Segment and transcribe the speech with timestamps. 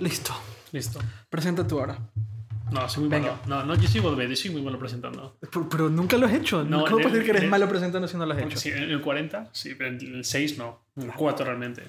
[0.00, 0.32] Listo.
[0.72, 1.00] Listo.
[1.28, 1.98] Presenta tú ahora.
[2.70, 3.32] No, soy muy Venga.
[3.32, 3.42] malo.
[3.46, 5.36] No, no, yo soy Godbed, yo soy muy malo presentando.
[5.40, 6.64] Pero, pero nunca lo has hecho.
[6.64, 8.58] No, ¿Cómo puedes decir que eres el- malo presentando si no lo has hecho?
[8.58, 10.80] sí, en el 40, sí, pero en el 6 no.
[10.96, 11.82] En el 4 realmente.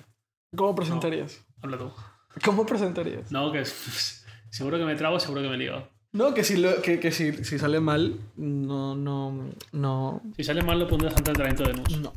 [0.56, 1.42] ¿Cómo presentarías?
[1.62, 1.92] Habla tú.
[2.44, 3.32] ¿Cómo presentarías?
[3.32, 3.64] No, que
[4.50, 5.88] seguro que me trago, seguro que me lío.
[6.12, 10.62] No, que si, lo, que, que si, si sale mal, no, no, no, Si sale
[10.62, 11.98] mal, lo pondrás ante el talento de Nus.
[12.00, 12.14] no.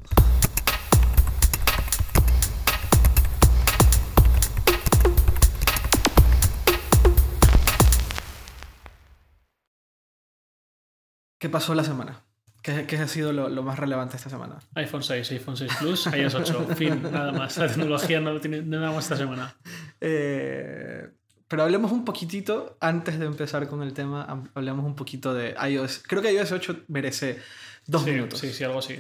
[11.39, 12.23] ¿Qué pasó la semana?
[12.63, 14.59] ¿Qué, qué ha sido lo, lo más relevante esta semana?
[14.75, 16.69] iPhone 6, iPhone 6 Plus, iOS 8.
[16.77, 17.57] fin, nada más.
[17.59, 19.57] La tecnología no tiene nada más esta semana.
[20.01, 21.09] Eh,
[21.49, 26.03] pero hablemos un poquitito, antes de empezar con el tema, hablemos un poquito de iOS.
[26.07, 27.41] Creo que iOS 8 merece
[27.87, 28.41] dos sí, minutos.
[28.41, 28.98] Sí, sí, algo así.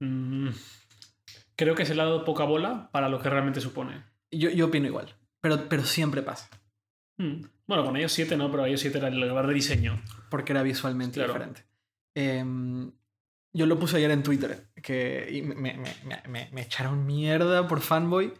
[0.00, 0.48] Mm,
[1.56, 4.02] creo que se le ha dado poca bola para lo que realmente supone.
[4.30, 6.48] Yo, yo opino igual, pero, pero siempre pasa,
[7.22, 10.00] Mm, Bueno, con iOS 7 no, pero iOS 7 era el lugar de diseño.
[10.30, 11.32] porque era visualmente Claro.
[11.34, 11.64] diferente.
[12.14, 12.90] Em,
[13.52, 17.66] yo lo puse ayer en Twitter, que y me, me- me- me- me echaron mierda
[17.68, 18.32] por fanboy,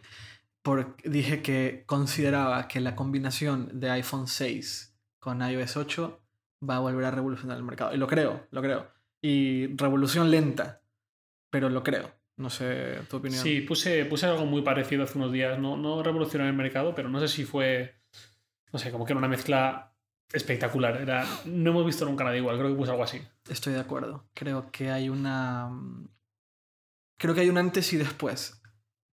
[0.61, 6.21] porque dije que consideraba que la combinación de iPhone 6 con iOS 8
[6.67, 7.93] va a volver a revolucionar el mercado.
[7.93, 8.87] Y lo creo, lo creo.
[9.21, 10.81] Y revolución lenta,
[11.49, 12.11] pero lo creo.
[12.37, 13.43] No sé tu opinión.
[13.43, 15.59] Sí, puse, puse algo muy parecido hace unos días.
[15.59, 17.95] No, no revolucionó el mercado, pero no sé si fue.
[18.73, 19.93] No sé, como que era una mezcla
[20.31, 20.97] espectacular.
[20.97, 22.57] Era, no hemos visto nunca nada igual.
[22.57, 23.21] Creo que puse algo así.
[23.49, 24.27] Estoy de acuerdo.
[24.33, 25.67] Creo que hay una.
[25.69, 26.09] mm,
[27.19, 28.61] Creo que hay un antes y después.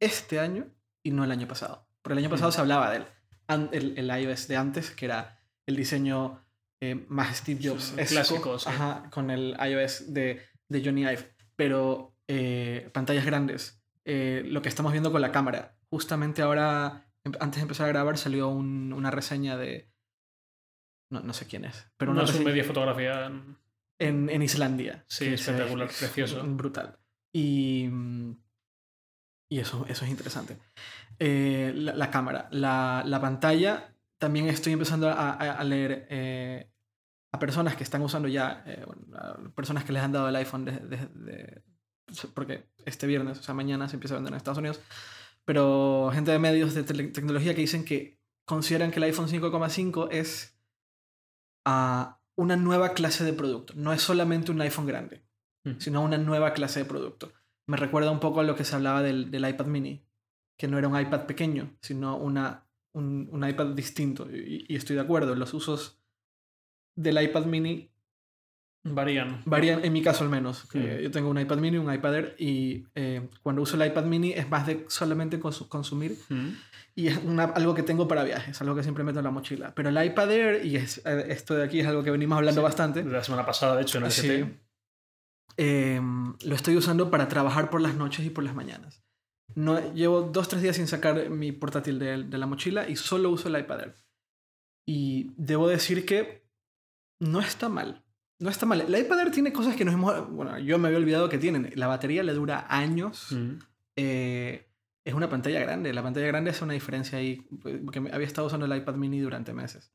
[0.00, 0.66] Este año
[1.02, 1.88] y no el año pasado.
[2.02, 2.52] Porque el año pasado Mm.
[2.52, 3.06] se hablaba del
[3.72, 6.44] el, el iOS de antes, que era el diseño
[6.80, 7.94] eh, más Steve Jobs.
[7.96, 8.68] Sí, clásico, sí.
[8.68, 11.34] Ajá, con el iOS de, de Johnny Ive.
[11.56, 13.82] Pero eh, pantallas grandes.
[14.04, 15.78] eh, lo que estamos viendo con la cámara.
[15.88, 17.05] Justamente ahora,
[17.40, 19.90] antes de empezar a grabar, salió un- una reseña de.
[21.10, 21.88] No, no sé quién es.
[21.96, 23.26] Pero una no es un media fotografía.
[23.98, 25.04] en, en Islandia.
[25.08, 26.42] Sí, espectacular, precioso.
[26.44, 26.98] Brutal.
[27.32, 27.88] Y,
[29.50, 30.58] y eso, eso es interesante.
[31.18, 36.70] Eh, la, la cámara, la, la pantalla, también estoy empezando a, a- leer eh,
[37.32, 40.36] a personas que están usando ya, eh, bueno, a personas que les han dado el
[40.36, 41.62] iPhone de, de- de-
[42.34, 44.80] porque este viernes, o sea, mañana se empieza a vender en Estados Unidos,
[45.46, 50.58] pero gente de medios de tecnología que dicen que consideran que el iPhone 5,5 es
[51.64, 53.72] a una nueva clase de producto.
[53.76, 55.24] No es solamente un iPhone grande,
[55.66, 55.80] Mm.
[55.80, 57.32] sino una nueva clase de producto.
[57.66, 60.06] Me recuerda un poco a lo que se hablaba del, del iPad mini,
[60.56, 64.28] que no era un iPad pequeño, sino una, un, un iPad distinto.
[64.30, 66.00] Y, y estoy de acuerdo, los usos
[66.94, 67.90] del iPad mini
[68.94, 69.42] Varían.
[69.44, 70.68] varían, en mi caso al menos.
[70.72, 74.32] Yo tengo un iPad mini, un iPad Air, y eh, cuando uso el iPad mini
[74.32, 76.48] es más de solamente consu- consumir Mm.
[76.94, 79.74] y es una- algo que tengo para viajes, algo que siempre meto en la mochila.
[79.74, 82.60] Pero el iPad Air, y es- eh, esto de aquí es algo que venimos hablando
[82.60, 82.64] Sí.
[82.64, 84.44] bastante, La semana pasada, de hecho, en el Sí.
[85.58, 86.00] Eh,
[86.44, 89.02] lo estoy usando para trabajar por las noches y por las mañanas.
[89.54, 93.30] No, llevo dos, tres días sin sacar mi portátil de, de la mochila y solo
[93.30, 93.94] uso el iPad Air.
[94.86, 96.46] Y debo decir que
[97.20, 98.04] no está mal.
[98.38, 98.82] No está mal.
[98.82, 100.28] El iPad Air tiene cosas que nos hemos...
[100.30, 101.72] Bueno, yo me había olvidado que tienen.
[101.74, 103.32] La batería le dura años.
[103.32, 103.58] Mm.
[103.96, 104.68] Eh,
[105.04, 105.92] es una pantalla grande.
[105.92, 107.46] La pantalla grande hace una diferencia ahí.
[107.84, 109.92] Porque había estado usando el iPad mini durante meses.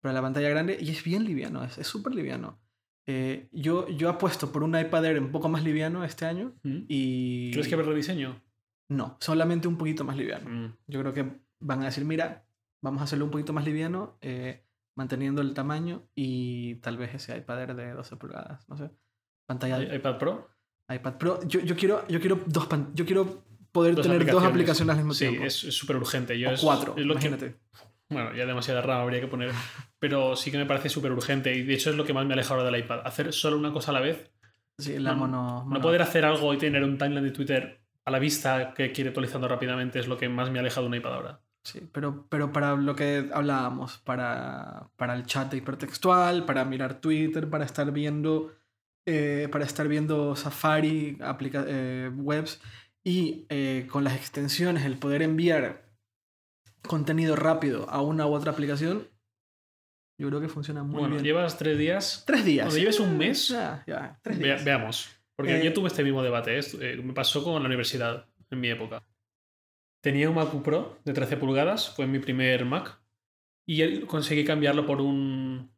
[0.00, 2.58] Pero la pantalla grande, y es bien liviano, es es súper liviano.
[3.06, 6.54] Eh, yo, yo apuesto por un iPad Air un poco más liviano este año.
[6.62, 6.78] Mm.
[6.88, 7.50] Y.
[7.52, 8.42] ¿Crees que haber rediseño?
[8.88, 10.48] No, solamente un poquito más liviano.
[10.48, 10.76] Mm.
[10.86, 12.46] Yo creo que van a decir, mira,
[12.82, 14.64] vamos a hacerlo un poquito más liviano, eh,
[14.96, 18.90] manteniendo el tamaño y tal vez ese iPad Air de 12 pulgadas, no sé.
[19.46, 20.48] Pantalla de iPad Pro.
[20.88, 21.40] iPad Pro.
[21.46, 24.92] Yo, yo quiero, yo quiero dos pan- yo quiero poder Dos tener dos aplicaciones.
[24.92, 25.46] al mismo Sí, tiempo.
[25.46, 26.38] es es súper urgente.
[26.38, 27.56] Yo o es- cuatro, es lo que- imagínate.
[28.10, 29.50] Bueno, ya demasiada RAM habría que poner.
[29.98, 31.54] Pero sí que me parece súper urgente.
[31.54, 33.00] Y de hecho es lo que más me aleja ahora del iPad.
[33.04, 34.30] Hacer solo una cosa a la vez.
[34.78, 38.10] Sí, la no, mono, No poder hacer algo y tener un timeline de Twitter a
[38.10, 41.14] la vista que quiere actualizando rápidamente es lo que más me aleja de un iPad
[41.14, 41.40] ahora.
[41.64, 47.48] Sí, pero, pero para lo que hablábamos, para, para el chat hipertextual, para mirar Twitter,
[47.48, 48.54] para estar viendo,
[49.06, 52.60] eh, para estar viendo Safari, aplica- eh, webs,
[53.02, 55.90] y eh, con las extensiones, el poder enviar
[56.86, 59.08] contenido rápido a una u otra aplicación,
[60.18, 61.24] yo creo que funciona muy bueno, bien.
[61.24, 62.24] llevas tres días.
[62.26, 62.66] Tres días.
[62.66, 64.64] Cuando lleves un mes, Ya, ya, tres días.
[64.64, 65.08] veamos.
[65.34, 66.58] Porque Eh, yo tuve este mismo debate.
[66.58, 66.62] ¿eh?
[66.80, 69.02] Eh, me pasó con la universidad en mi época.
[70.04, 73.00] Tenía un MacBook Pro de 13 pulgadas, fue mi primer Mac,
[73.66, 75.74] y conseguí cambiarlo por un,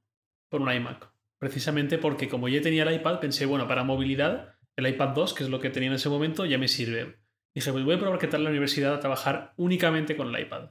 [0.49, 1.13] por un iMac.
[1.39, 5.45] Precisamente porque como ya tenía el iPad, pensé, bueno, para movilidad, el iPad 2, que
[5.45, 7.21] es lo que tenía en ese momento, ya me sirve.
[7.55, 10.71] Dije, pues voy a probar qué tal la universidad a trabajar únicamente con el iPad.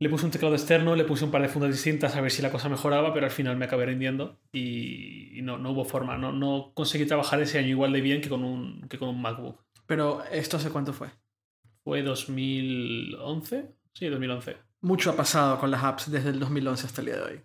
[0.00, 2.40] Le puse un teclado externo, le puse un par de fundas distintas a ver si
[2.40, 6.16] la cosa mejoraba, pero al final me acabé rindiendo y no, no, hubo forma.
[6.16, 9.20] No, no conseguí trabajar ese año igual de bien que con un, que con un
[9.20, 9.62] MacBook.
[9.86, 11.10] Pero esto hace cuánto fue?
[11.86, 13.70] Fue 2011.
[13.92, 14.56] Sí, 2011.
[14.80, 17.40] Mucho ha pasado con las apps desde el 2011 hasta el día de hoy.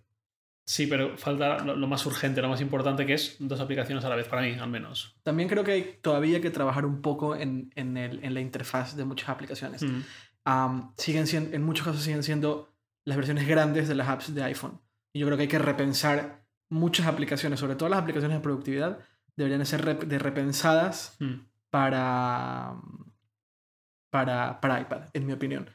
[0.66, 4.16] Sí, pero falta lo, más urgente, lo más importante que es dos aplicaciones a la
[4.16, 5.16] vez, para mí al menos.
[5.22, 8.96] También creo que hay todavía que trabajar un poco en, en, el, en la interfaz
[8.96, 9.84] de muchas aplicaciones.
[9.84, 10.02] Mm.
[10.46, 12.74] Am, siguen siendo, en muchos casos siguen siendo
[13.06, 14.82] las versiones grandes de las apps de iPhone.
[15.14, 18.98] Y yo creo que hay que repensar muchas aplicaciones, sobre todo las aplicaciones de productividad,
[19.36, 21.34] deberían ser rep- de repensadas Mm.
[21.70, 22.74] para,
[24.12, 25.70] para, para iPad, en mi opinión.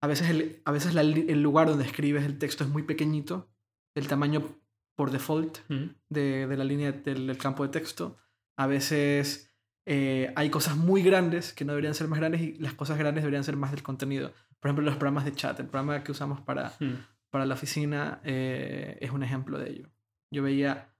[0.00, 3.50] A veces, el, a veces la el lugar donde escribes el texto es muy pequeñito,
[3.96, 4.56] el tamaño
[4.96, 5.86] por default Mm.
[6.08, 8.16] de, de la línea del, del campo de texto.
[8.56, 9.52] A veces
[9.86, 13.24] eh, hay cosas muy grandes que no deberían ser más grandes y las cosas grandes
[13.24, 14.32] deberían ser más del contenido.
[14.60, 16.94] Por ejemplo, los programas de chat, el programa que usamos para, Mm.
[17.30, 19.88] para la oficina eh, es un ejemplo de ello.
[20.32, 20.92] Yo veía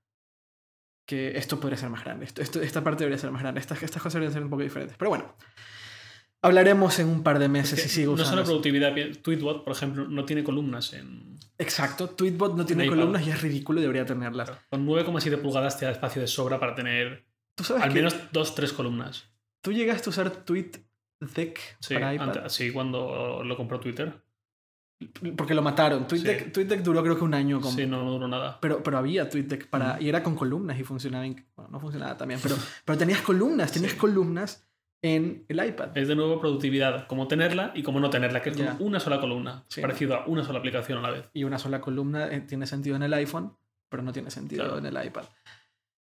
[1.06, 3.82] que esto podría ser más grande, esto, esto- esta parte debería ser más grande, estas,
[3.82, 4.96] estas cosas deberían ser un poco diferentes.
[4.96, 5.34] Pero bueno,
[6.42, 8.30] hablaremos en un par de meses si sigo no usando.
[8.30, 8.50] solo eso.
[8.50, 11.36] productividad, bien, Tweetbot, por ejemplo, no tiene columnas en.
[11.58, 12.96] Exacto, Tweetbot no tiene iPad.
[12.96, 14.50] columnas y es ridículo y debería tenerlas.
[14.70, 17.26] Con 9,7 pulgadas te da espacio de sobra para tener
[17.56, 19.24] ¿Tú sabes al menos dos, tres columnas.
[19.62, 22.28] tú llegaste a usar TweetDeck Sí, para iPad?
[22.38, 24.22] ante- sí, cuando lo compró Twitter.
[25.36, 26.06] Porque lo mataron.
[26.08, 26.50] TweetDeck, Sí.
[26.50, 27.60] TweetDeck duró creo que un año.
[27.60, 27.72] Con...
[27.72, 28.58] Sí, no, no duró nada.
[28.60, 30.00] Pero, pero había TweetDeck para...
[30.00, 31.24] Y era con columnas y funcionaba...
[31.24, 33.98] Bueno, no funcionaba también, pero, pero tenías columnas, tenías Sí.
[33.98, 34.67] columnas
[35.02, 35.96] en el iPad.
[35.96, 39.20] Es de nuevo productividad, como tenerla y como no tenerla, que es como una sola
[39.20, 39.80] columna, Sí.
[39.80, 41.30] parecido a una sola aplicación a la vez.
[41.32, 43.56] Y una sola columna eh, tiene sentido en el iPhone,
[43.88, 44.78] pero no tiene sentido Claro.
[44.78, 45.24] en el iPad.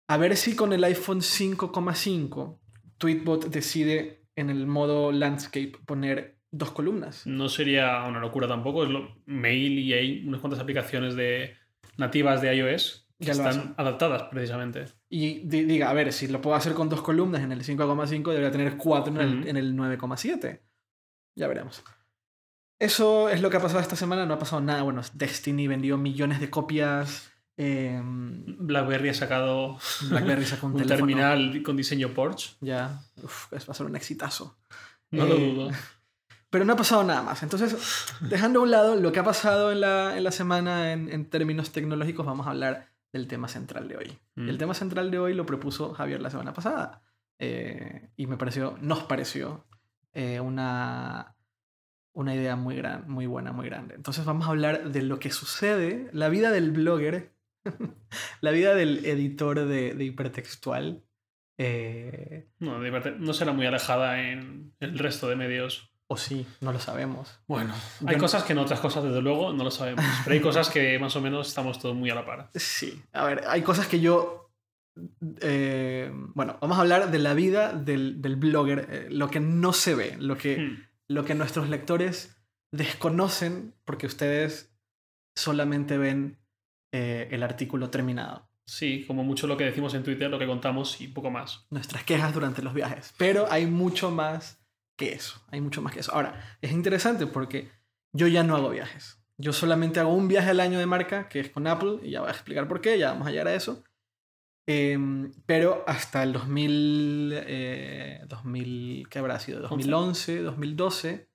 [0.08, 2.60] A ver si con el iPhone 5,5
[2.98, 7.26] Tweetbot decide en el modo landscape poner dos columnas.
[7.28, 11.56] No sería una locura tampoco, es lo, Mail y hay unas cuantas aplicaciones de
[11.98, 14.86] nativas de iOS que Ya están adaptadas precisamente.
[15.10, 18.32] Y di- diga, a ver, si lo puedo hacer con dos columnas en el 5,5,
[18.32, 19.48] debería tener cuatro en el, Ujú.
[19.50, 20.62] en el 9,7.
[21.36, 21.84] Ya veremos.
[22.80, 24.26] Eso es lo que ha pasado esta semana.
[24.26, 24.84] No ha pasado nada.
[24.84, 27.32] Bueno, Destiny vendió millones de copias.
[27.58, 29.78] eh, BlackBerry ha sacado
[30.10, 32.58] BlackBerry sacó un, un terminal con diseño Porsche.
[32.60, 34.58] Ya, uf, es- va a ser un exitazo.
[35.12, 35.70] No lo Eh, dudo.
[36.50, 37.44] Pero no ha pasado nada más.
[37.44, 37.76] Entonces,
[38.22, 41.30] dejando a un lado lo que ha pasado en la, en la semana en, en
[41.30, 44.18] términos tecnológicos, vamos a hablar del tema central de hoy.
[44.36, 44.58] Y el Mm.
[44.58, 47.02] tema central de hoy lo propuso Javier la semana pasada.
[47.40, 49.66] Eh, y me pareció, nos pareció
[50.14, 51.36] eh, una,
[52.14, 53.96] una idea muy, gran, muy buena, muy grande.
[53.96, 57.34] Entonces vamos a hablar de lo que sucede, la vida del blogger,
[58.42, 61.04] la vida del editor de, de hipertextual.
[61.58, 65.92] eh, No, no será muy alejada en el resto de medios.
[66.08, 67.40] O sí, no lo sabemos.
[67.48, 67.74] Bueno,
[68.06, 70.06] hay no- cosas que en otras cosas, desde luego, no lo sabemos.
[70.24, 72.50] Pero hay cosas que más o menos estamos todos muy a la par.
[72.56, 74.52] Sí, a ver, hay cosas que yo...
[75.42, 79.74] eh, bueno, vamos a hablar de la vida del, del blogger, eh, lo que no
[79.74, 80.84] se ve, lo que, Hmm.
[81.08, 82.38] lo que nuestros lectores
[82.72, 84.74] desconocen porque ustedes
[85.36, 86.38] solamente ven
[86.94, 91.00] eh, el artículo terminado, Sí, como mucho lo que decimos en Twitter, lo que contamos
[91.00, 91.68] y poco más.
[91.70, 93.14] nuestras quejas durante los viajes.
[93.18, 94.58] Pero hay mucho más
[94.96, 96.14] que eso, hay mucho más que eso.
[96.14, 97.72] Ahora, es interesante porque
[98.14, 99.20] yo ya no hago viajes.
[99.38, 102.22] Yo solamente hago un viaje al año de marca, que es con Apple, y ya
[102.22, 103.84] voy a explicar por qué, ya vamos a llegar a eso.
[104.68, 109.60] Em, pero hasta el 2000, eh, 2000, ¿qué habrá sido?
[109.60, 111.30] 2011, 2012,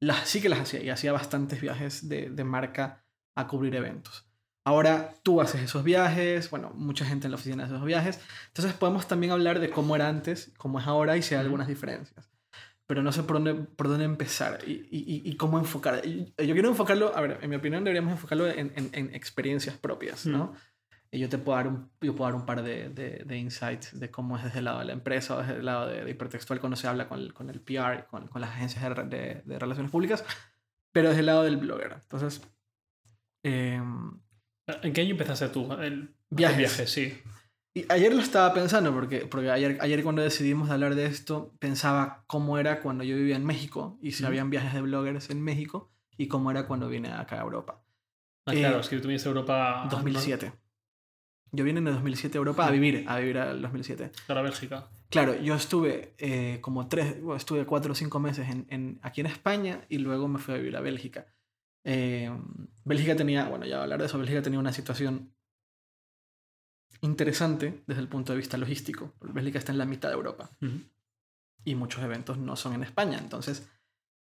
[0.00, 3.04] las, sí que las hacía y hacía bastantes viajes de, de marca
[3.36, 4.26] a cubrir eventos.
[4.64, 8.74] Ahora tú haces esos viajes, bueno, mucha gente en la oficina hace esos viajes, entonces
[8.74, 12.29] podemos también hablar de cómo era antes, cómo es ahora y si hay algunas diferencias.
[12.90, 16.04] Pero no sé por dónde, por dónde empezar y, y- y cómo enfocar.
[16.04, 19.76] Y- Yo quiero enfocarlo, a ver, en mi opinión deberíamos enfocarlo en, en- en experiencias
[19.78, 20.54] propias, ¿no?
[21.12, 23.96] Y yo te puedo dar un, yo puedo dar un par de, de- de insights
[24.00, 26.10] de cómo es desde el lado de la empresa o desde el lado de, de
[26.10, 29.58] hipertextual cuando se habla con el, con el PR, con, con las agencias de, de-
[29.60, 30.24] relaciones públicas,
[30.90, 31.92] pero desde el lado del blogger.
[32.02, 32.42] Entonces,
[33.44, 34.20] em,
[34.82, 35.72] ¿En qué año empezaste tú?
[35.74, 36.58] El Viajes.
[36.58, 37.18] viaje, sí.
[37.74, 42.24] Y ayer lo estaba pensando, porque, porque ayer, ayer cuando decidimos hablar de esto, pensaba
[42.26, 44.28] cómo era cuando yo vivía en México y si Ujú.
[44.28, 47.82] habían viajes de bloggers en México y cómo era cuando vine acá a Europa.
[48.46, 49.86] Ah, Eh, claro, es que tú viniste a Europa.
[49.90, 50.52] 2007.
[51.52, 54.12] Yo vine en el 2007 a Europa a vivir, a vivir al 2007.
[54.26, 54.88] Para Bélgica.
[55.08, 59.20] Claro, yo estuve eh, como tres, bueno, estuve cuatro o cinco meses en, en- aquí
[59.20, 61.26] en España y luego me fui a vivir a Bélgica.
[61.84, 62.30] Eh,
[62.84, 65.32] Bélgica tenía, bueno, ya hablar de eso, Bélgica tenía una situación
[67.02, 69.14] interesante desde el punto de vista logístico.
[69.20, 70.50] Bélgica está en la mitad de Europa
[71.64, 73.68] y muchos eventos no son en España, entonces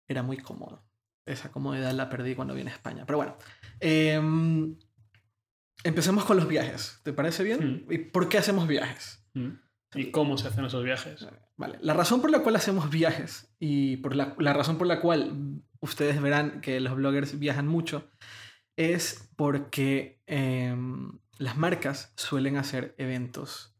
[0.08, 0.84] era muy cómodo.
[1.25, 3.05] esa comodidad la perdí cuando vine a España.
[3.05, 3.38] Pero bueno,
[3.79, 4.77] em,
[5.86, 7.00] empecemos con los viajes.
[7.03, 7.86] ¿Te parece bien?
[7.89, 9.25] ¿Y por qué hacemos viajes?
[9.96, 11.25] ¿Y cómo se hacen esos viajes?
[11.55, 15.00] Vale, la razón por la cual hacemos viajes y por la, la razón por la
[15.00, 18.10] cual ustedes verán que los bloggers viajan mucho
[18.75, 23.75] es porque em, las marcas suelen hacer eventos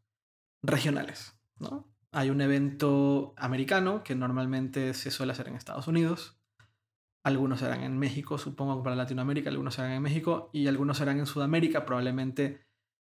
[0.62, 1.88] regionales, ¿no?
[2.12, 6.38] Hay un evento americano que normalmente se suele hacer en Estados Unidos.
[7.24, 11.26] Algunos serán en México, supongo para Latinoamérica, algunos serán en México y algunos serán en
[11.26, 11.84] Sudamérica.
[11.84, 12.60] Probablemente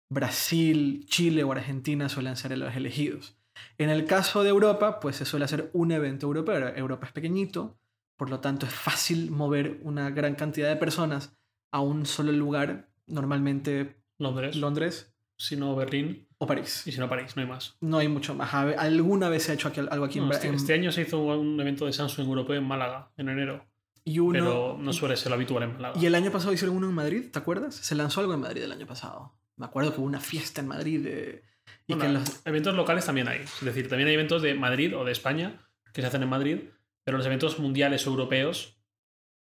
[0.09, 3.37] Brasil, Chile o Argentina suelen ser los elegidos.
[3.79, 6.69] En el caso de Europa, pues se suele hacer un evento europeo.
[6.77, 7.79] Europa es pequeñito,
[8.17, 11.37] por lo tanto es fácil mover una gran cantidad de personas
[11.73, 16.85] a un solo lugar, normalmente Londres, Londres si no Berlín o París.
[16.87, 17.77] y si no París, no hay más.
[17.81, 18.53] No hay mucho más.
[18.55, 21.03] Alguna vez se ha hecho aquí- algo aquí en No, este, en- este año se
[21.03, 23.65] hizo un evento de Samsung europeo en Málaga, en enero.
[24.05, 25.95] y uno pero no suele ser lo habitual en Málaga.
[26.01, 27.75] Y el año pasado hicieron uno en Madrid, ¿te acuerdas?
[27.77, 29.33] Se lanzó algo en Madrid el año pasado.
[29.57, 31.43] Me acuerdo que hubo una fiesta en Madrid de-
[31.87, 32.43] y Bueno, que los...
[32.47, 33.41] Eventos locales también hay.
[33.43, 35.61] Es decir, también hay eventos de Madrid o de España
[35.93, 36.59] que se hacen en Madrid,
[37.05, 38.77] pero los eventos mundiales o europeos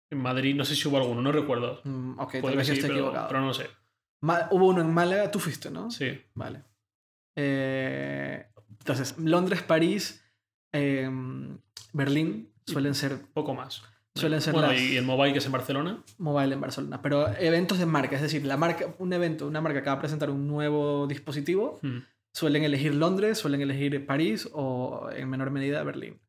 [0.09, 1.79] en Madrid no sé si hubo alguno, no recuerdo.
[1.85, 3.27] Mm, ok, Puede que vez yo sí, esté pero, equivocado.
[3.29, 3.67] pero no lo sé.
[4.21, 5.89] Hubo uno en Málaga, tú fuiste, ¿no?
[5.91, 6.21] Sí.
[6.33, 6.63] Vale.
[7.35, 8.45] Eh,
[8.79, 10.23] entonces, Londres, París,
[10.71, 11.57] em,
[11.93, 13.81] Berlín suelen ser Poco más.
[14.15, 16.03] Suelen ser bueno, las- y el Mobile que es en Barcelona.
[16.17, 19.81] mobile en Barcelona, pero eventos de marca, es decir, la marca, un evento, una marca
[19.81, 21.99] que va a presentar un nuevo dispositivo, hmm,
[22.33, 26.19] suelen elegir Londres, suelen elegir París o en menor medida Berlín.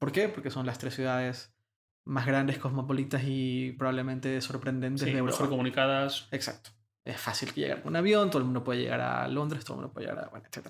[0.00, 0.28] ¿Por qué?
[0.28, 1.54] Porque son las tres ciudades
[2.04, 5.36] más grandes, cosmopolitas y probablemente sorprendentes sí, de Europa.
[5.36, 6.28] mejor comunicadas.
[6.32, 6.70] Exacto.
[7.06, 9.74] Es fácil que llegar con un avión, todo el mundo puede llegar a Londres, todo
[9.76, 10.28] el mundo puede llegar a...
[10.28, 10.66] Bueno, etc.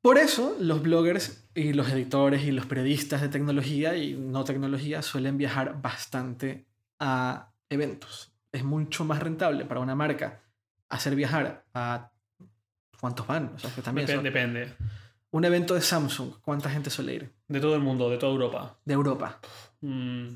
[0.00, 5.02] Por eso los bloggers y los editores y los periodistas de tecnología y no tecnología
[5.02, 6.64] suelen viajar bastante
[6.98, 8.32] a eventos.
[8.50, 10.40] Es mucho más rentable para una marca
[10.88, 12.10] hacer viajar a...
[12.98, 13.52] ¿Cuántos van?
[13.54, 14.72] O sea, que también son- Depende.
[15.32, 17.32] Un evento de Samsung, ¿cuánta gente suele ir?
[17.46, 18.78] De todo el mundo, de toda Europa.
[18.84, 19.38] De Europa.
[19.80, 20.30] Mm,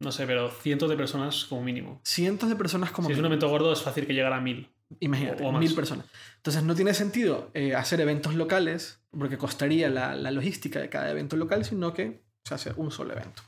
[0.00, 2.00] no sé, pero cientos de personas como mínimo.
[2.04, 3.08] Cientos de personas como...
[3.08, 3.34] si es un mínimo.
[3.34, 4.70] evento gordo es fácil que llegara a mil.
[5.00, 5.60] Imagínate, o más.
[5.60, 6.06] mil personas.
[6.36, 11.10] Entonces no tiene sentido eh, hacer eventos locales porque costaría la, la logística de cada
[11.10, 13.42] evento local, sino que se hace un solo evento.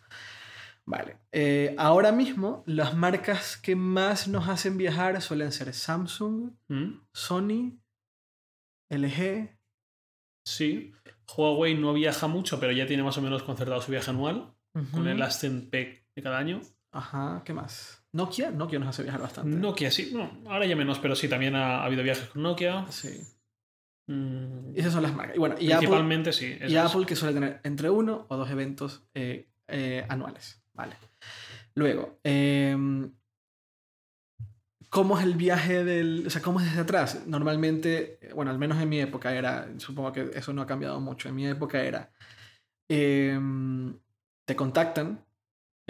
[0.85, 1.19] Vale.
[1.33, 7.01] Eh, ahora mismo las marcas que más nos hacen viajar suelen ser Samsung, ¿Mm?
[7.13, 7.79] Sony,
[8.91, 9.57] LG.
[10.45, 10.93] Sí.
[11.37, 14.53] Huawei no viaja mucho, pero ya tiene más o menos concertado su viaje anual
[14.93, 16.61] con el Aston Peck de cada año.
[16.93, 18.05] Ajá, ¿qué más?
[18.13, 19.57] Nokia, Nokia nos hace viajar bastante.
[19.57, 20.11] Nokia, sí.
[20.13, 22.87] No, ahora ya menos, pero sí, también ha, ha habido viajes con Nokia.
[22.91, 23.21] Sí.
[24.09, 25.37] Mm, Esas son las marcas.
[25.37, 26.59] Y bueno, y Apple, principalmente sí.
[26.67, 26.77] Y.
[26.77, 30.63] Apple que suele tener entre uno o dos eventos eh, eh, anuales.
[30.75, 30.97] Vale.
[31.77, 33.13] Luego, em,
[34.89, 36.25] ¿cómo es el viaje del...
[36.27, 37.27] O sea, ¿cómo es desde atrás?
[37.29, 41.01] Normalmente, eh, bueno, al menos en mi época era, supongo que eso no ha cambiado
[41.01, 42.11] mucho, en mi época era,
[42.89, 43.97] em,
[44.45, 45.25] te contactan.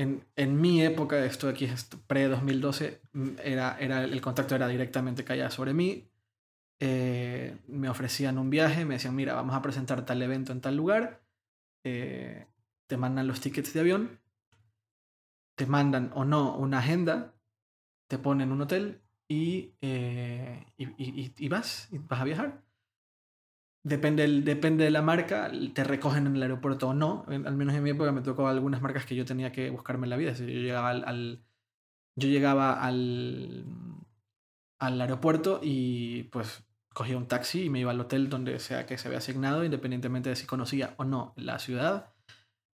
[0.03, 3.01] En, en mi época, esto aquí es pre-2012,
[3.45, 6.09] era, era, el contacto era directamente caía sobre mí.
[6.81, 10.77] Eh, me ofrecían un viaje, me decían, mira, vamos a presentar tal evento en tal
[10.77, 11.23] lugar,
[11.85, 12.47] eh,
[12.89, 14.21] te mandan los tickets de avión,
[15.57, 17.35] te mandan o no una agenda,
[18.09, 22.63] te ponen un hotel y, eh, y- y vas, y vas a viajar.
[23.83, 27.25] Depende, depende de la marca, te recogen en el aeropuerto o no.
[27.29, 30.07] En- al menos en mi época me tocó algunas marcas que yo tenía que buscarme
[30.07, 30.31] la vida.
[30.33, 31.43] Decir, yo llegaba al,
[32.17, 33.65] yo llegaba al,
[34.79, 38.99] al aeropuerto y pues cogía un taxi y me iba al hotel donde sea que
[38.99, 42.13] se había asignado, independientemente de si conocía o no la ciudad.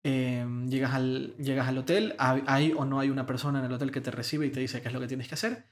[0.04, 3.90] Eh, llegas, al, llegas al hotel, hay o no hay una persona en el hotel
[3.92, 5.71] que te recibe y te dice qué es lo que tienes que hacer.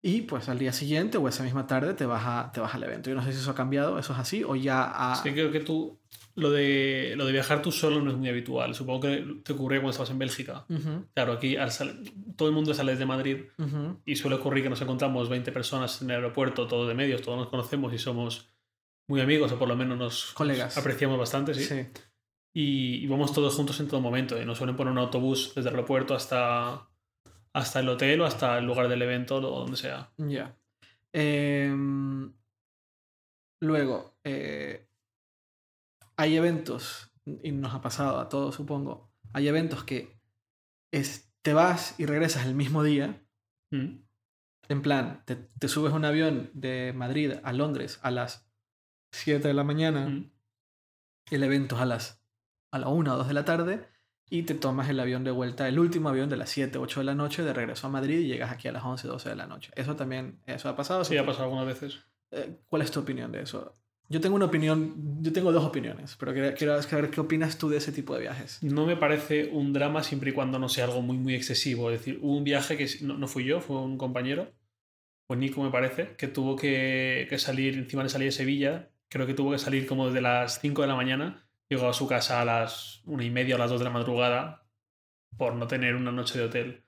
[0.00, 2.84] Y pues al día siguiente o esa misma tarde te vas, a, te vas al
[2.84, 3.10] evento.
[3.10, 5.22] Yo no sé si eso ha cambiado, eso es así, o ya ha...
[5.22, 5.98] Que creo que tú.
[6.36, 8.72] Lo de, lo de viajar tú solo no es muy habitual.
[8.72, 10.64] Supongo que te ocurría cuando estabas en Bélgica.
[10.68, 11.70] Ujú, Claro, aquí al
[12.36, 16.00] todo el mundo sale desde Madrid ujú, y suele ocurrir que nos encontramos 20 personas
[16.00, 18.48] en el aeropuerto, todos de medios, todos nos conocemos y somos
[19.08, 20.76] muy amigos o por lo menos nos, Colegas.
[20.76, 21.64] nos apreciamos bastante, sí.
[21.64, 21.86] sí.
[22.54, 24.40] Y, y vamos todos juntos en todo momento.
[24.40, 26.88] Y nos suelen poner un autobús desde el aeropuerto hasta,
[27.52, 30.12] hasta el hotel o hasta el lugar del evento o donde sea.
[30.18, 30.56] Ya.
[31.12, 32.32] Em,
[33.60, 34.88] luego, eh,
[36.16, 40.18] hay eventos, y nos ha pasado a todos, supongo, hay eventos que
[40.92, 43.24] es, te vas y regresas el mismo día.
[43.72, 44.00] Mm.
[44.68, 48.50] En plan, te, te subes un avión de Madrid a Londres a las
[49.12, 50.30] 7 de la mañana, Mm.
[51.30, 52.24] el evento es a las
[52.70, 53.88] a la 1 o 2 de la tarde,
[54.30, 57.04] y te tomas el avión de vuelta, el último avión de las 7, 8 de
[57.04, 59.46] la noche de regreso a Madrid y llegas aquí a las 11, 12 de la
[59.46, 59.70] noche.
[59.74, 61.04] Eso también, eso ha pasado.
[61.04, 62.00] Sí, ha pasado algunas veces.
[62.30, 63.76] Eh, ¿Cuál es tu opinión de eso?
[64.10, 67.68] Yo tengo una opinión, yo tengo dos opiniones, pero quiero, quiero saber qué opinas tú
[67.68, 68.62] de ese tipo de viajes.
[68.62, 71.90] No me parece un drama siempre y cuando no sea algo muy, muy excesivo.
[71.90, 74.50] Es decir, hubo un viaje que no, no fui yo, fue un compañero,
[75.26, 79.26] pues Nico me parece, que tuvo que, que salir, encima de salir de Sevilla, creo
[79.26, 82.40] que tuvo que salir como desde las 5 de la mañana llegó a su casa
[82.40, 84.66] a las una y media o las dos de la madrugada
[85.36, 86.84] por no tener una noche de hotel.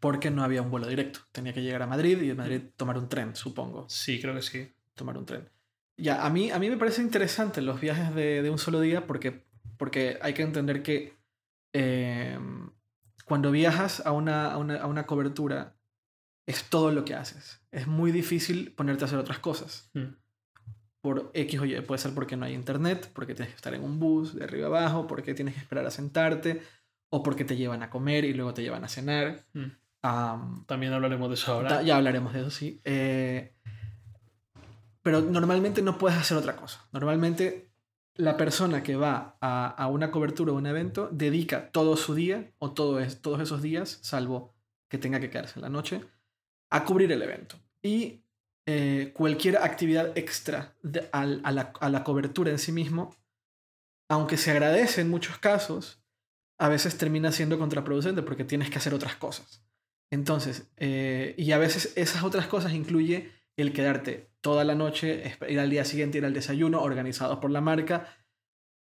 [0.00, 1.20] Porque no había un vuelo directo.
[1.32, 3.88] Tenía que llegar a Madrid y de Madrid tomar un tren, supongo.
[3.88, 4.72] Sí, creo que sí.
[4.94, 5.48] Tomar un tren.
[5.96, 9.06] Ya, a mí, a mí me parece interesante los viajes de, de un solo día
[9.06, 9.46] porque,
[9.78, 11.16] porque hay que entender que
[11.72, 12.38] eh,
[13.24, 15.76] cuando viajas a una, a, una, a una cobertura
[16.46, 17.62] es todo lo que haces.
[17.70, 19.90] Es muy difícil ponerte a hacer otras cosas.
[19.94, 20.14] Mm.
[21.06, 21.80] Por X o Y.
[21.82, 24.66] Puede ser porque no hay internet, porque tienes que estar en un bus de arriba
[24.66, 26.62] abajo, porque tienes que esperar a sentarte,
[27.10, 29.44] o porque te llevan a comer y luego te llevan a cenar.
[29.52, 29.66] Mm.
[30.02, 31.82] Am, También hablaremos de eso ahora.
[31.82, 32.80] ya hablaremos de eso, sí.
[32.82, 33.52] Eh,
[35.00, 36.84] pero normalmente no puedes hacer otra cosa.
[36.90, 37.70] Normalmente
[38.16, 42.50] la persona que va a, a una cobertura o un evento dedica todo su día
[42.58, 44.56] o todo es, todos esos días, salvo
[44.88, 46.02] que tenga que quedarse en la noche,
[46.68, 47.54] a cubrir el evento.
[47.80, 48.25] Y
[48.66, 50.74] eh, cualquier actividad extra
[51.12, 53.14] a, la, cobertura en sí mismo,
[54.10, 56.02] aunque se agradece en muchos casos,
[56.58, 59.62] a veces termina siendo contraproducente porque tienes que hacer otras cosas.
[60.10, 65.60] Entonces, eh, y a veces esas otras cosas incluye el quedarte toda la noche, ir
[65.60, 68.08] al día siguiente, ir al desayuno, organizados por la marca.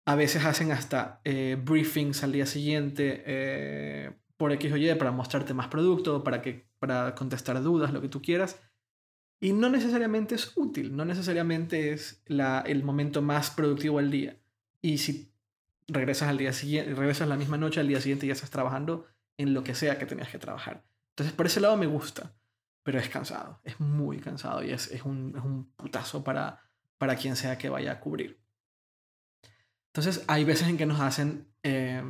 [0.07, 5.13] A veces hacen hasta eh, briefings al día siguiente eh, por X o Y para
[5.13, 8.61] mostrarte más producto, para, que, para contestar dudas, lo que tú quieras.
[9.41, 14.37] Y no necesariamente es útil, no necesariamente es la, el momento más productivo al día.
[14.83, 15.33] Y si
[15.87, 19.55] regresas al día siguiente, regresas la misma noche, al día siguiente ya estás trabajando en
[19.55, 20.85] lo que sea que tenías que trabajar.
[21.11, 22.35] Entonces, por ese lado me gusta,
[22.83, 26.63] pero es cansado, es muy cansado y es, es, un, es un putazo para,
[26.99, 28.41] para quien sea que vaya a cubrir.
[29.89, 32.03] Entonces, hay veces en que nos hacen eh,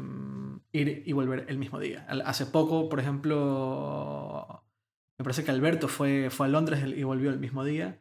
[0.73, 2.07] ir y volver el mismo día.
[2.25, 4.65] Hace poco, por ejemplo,
[5.19, 8.01] me parece que Alberto fue, fue a Londres y volvió el mismo día.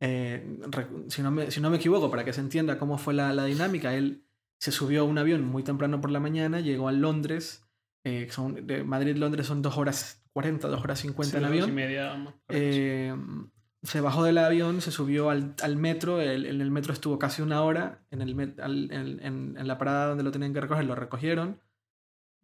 [0.00, 0.58] Eh,
[1.08, 3.44] si, no me, si no me equivoco, para que se entienda cómo fue la, la
[3.44, 4.24] dinámica, él
[4.58, 7.64] se subió a un avión muy temprano por la mañana, llegó a Londres,
[8.04, 11.68] eh, son, de Madrid-Londres son 2 horas 40, 2 horas 50 Sí, en avión.
[11.68, 12.34] y media.
[12.48, 13.14] Eh,
[13.82, 17.42] se bajó del avión, se subió al, al metro, el- en el metro estuvo casi
[17.42, 21.60] una hora, en, el al- en la parada donde lo tenían que recoger, lo recogieron,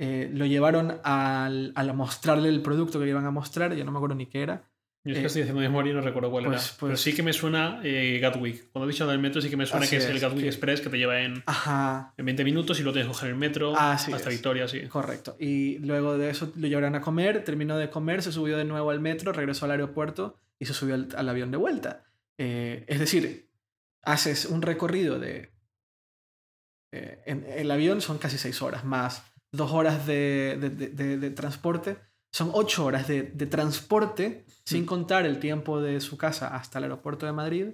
[0.02, 3.98] eh, lo llevaron al, al mostrarle el producto que iban a mostrar, yo no me
[3.98, 4.64] acuerdo ni qué era.
[5.04, 6.76] Yo es que eh, estoy haciendo memoria y no recuerdo cuál pues- era.
[6.80, 8.70] Pero pues- sí que me suena eh, Gatwick.
[8.72, 10.48] Cuando he dicho del metro, sí que me suena que es, el es, Gatwick que-
[10.48, 13.36] Express que te lleva en, Ajá, en 20 minutos y luego tienes que coger el
[13.36, 14.34] metro Así hasta es.
[14.36, 14.80] Victoria, sí.
[14.88, 15.36] correcto.
[15.38, 18.90] Y luego de eso lo llevaron a comer, terminó de comer, se subió de nuevo
[18.90, 22.04] al metro, regresó al aeropuerto y se subió al, al avión de vuelta.
[22.38, 23.48] Eh, es decir,
[24.02, 25.50] haces un recorrido de...
[26.92, 31.30] eh, en el avión son casi seis horas, más dos horas de, de- de- de-
[31.30, 31.98] transporte.
[32.32, 34.86] Son ocho horas de, de transporte, sin Mm.
[34.86, 37.66] contar el tiempo de su casa hasta el aeropuerto de Madrid.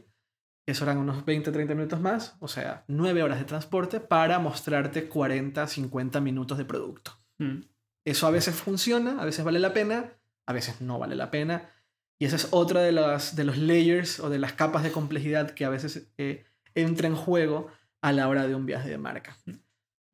[0.67, 5.09] que Eso eran unos 20-30 minutos más, o sea, nueve horas de transporte para mostrarte
[5.09, 7.12] 40-50 minutos de producto.
[7.39, 7.61] Mm.
[8.05, 10.12] Eso a veces funciona, a veces vale la pena,
[10.47, 11.71] a veces no vale la pena.
[12.19, 15.51] Y esa es otra de, las, de los layers o de las capas de complejidad
[15.51, 17.69] que a veces eh, entra en juego
[18.01, 19.37] a la hora de un viaje de marca.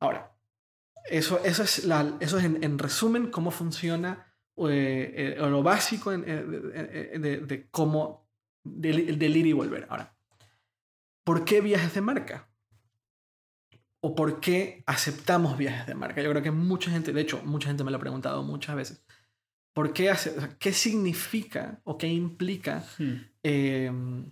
[0.01, 0.32] Ahora,
[1.09, 4.27] eso, eso es, la, eso es en, en resumen cómo funciona
[4.69, 8.29] eh, eh, o lo básico en- eh, de, de- de- cómo
[8.63, 9.87] del, del ir y volver.
[9.89, 10.15] Ahora,
[11.23, 12.49] ¿por qué viajes de marca?
[14.01, 16.21] ¿O por qué aceptamos viajes de marca?
[16.21, 19.03] Yo creo que mucha gente, de hecho, mucha gente me lo ha preguntado muchas veces.
[19.73, 23.13] ¿Por qué, hace, o sea, qué significa o qué implica Mm.
[23.43, 23.91] eh,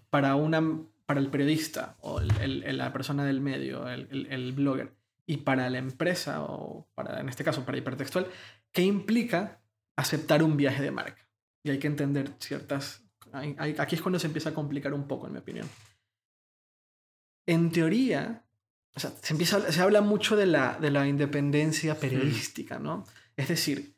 [0.10, 0.62] para, una,
[1.06, 4.94] para el periodista o el- el- la persona del medio, el- el blogger,
[5.32, 8.28] y para la empresa o para, en este caso, para hipertextual,
[8.74, 9.62] qué implica
[9.96, 11.26] aceptar un viaje de marca?
[11.64, 13.04] Y hay que entender ciertas...
[13.32, 15.68] hay- hay- aquí es cuando se empieza a complicar un poco, en mi opinión.
[17.48, 18.46] En teoría,
[18.96, 23.06] o sea, se, empieza, se habla mucho de la, de la independencia periodística, ¿no?
[23.36, 23.96] Es decir,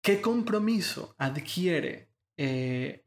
[0.00, 3.04] ¿qué compromiso adquiere eh,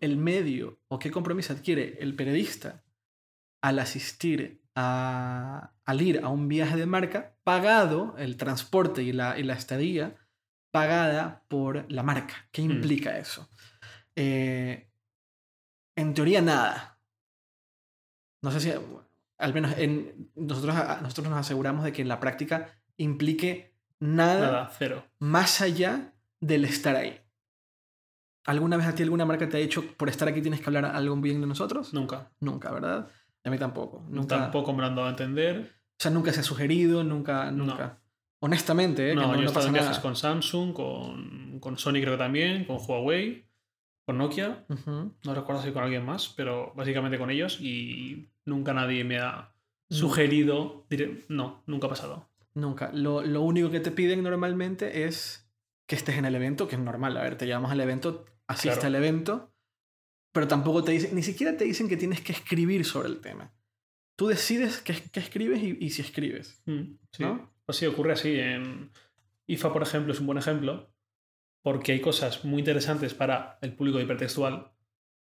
[0.00, 2.82] el medio o qué compromiso adquiere el periodista
[3.62, 9.38] al asistir a, al ir a un viaje de marca pagado, el transporte y la,
[9.38, 10.14] y la estadía
[10.70, 12.34] pagada por la marca?
[12.50, 13.48] ¿Qué implica eso?
[14.16, 14.88] Eh,
[15.96, 16.98] en teoría nada.
[18.42, 18.72] No sé si,
[19.38, 24.72] al menos en, nosotros, nosotros nos aseguramos de que en la práctica implique nada, Nada,
[24.76, 25.04] cero.
[25.18, 27.20] más allá del estar ahí.
[28.46, 30.84] ¿Alguna vez a ti alguna marca te ha dicho por estar aquí tienes que hablar
[30.84, 31.94] algo bien de nosotros?
[31.94, 32.30] Nunca.
[32.40, 33.08] Nunca, ¿verdad?
[33.44, 34.04] A mí tampoco.
[34.08, 35.72] Nunca, Tampoco me lo han dado a entender.
[35.92, 38.00] O sea, nunca se ha sugerido, nunca, nunca.
[38.40, 39.14] Honestamente, ¿eh?
[39.14, 42.18] No, que no, yo he estado en viajes con Samsung, con, con Sony creo que
[42.18, 43.46] también, con Huawei,
[44.06, 44.64] con Nokia.
[45.24, 49.54] No recuerdo si con alguien más, pero básicamente con ellos y nunca nadie me ha
[49.90, 49.96] No.
[49.96, 50.86] sugerido.
[51.28, 52.28] No, nunca ha pasado.
[52.54, 52.90] Nunca.
[52.92, 55.50] Lo, lo único que te piden normalmente es
[55.86, 57.16] que estés en el evento, que es normal.
[57.16, 58.86] A ver, te llamamos al evento, asiste Claro.
[58.88, 59.53] al evento,
[60.34, 63.54] pero tampoco te dicen, ni siquiera te dicen que tienes que escribir sobre el tema.
[64.16, 66.60] Tú decides qué, qué escribes y, y si escribes.
[66.66, 67.22] Mm, sí.
[67.22, 67.54] ¿No?
[67.64, 68.38] Pues sí, ocurre así.
[68.38, 68.90] En
[69.46, 70.92] IFA, por ejemplo, es un buen ejemplo
[71.62, 74.72] porque hay cosas muy interesantes para el público hipertextual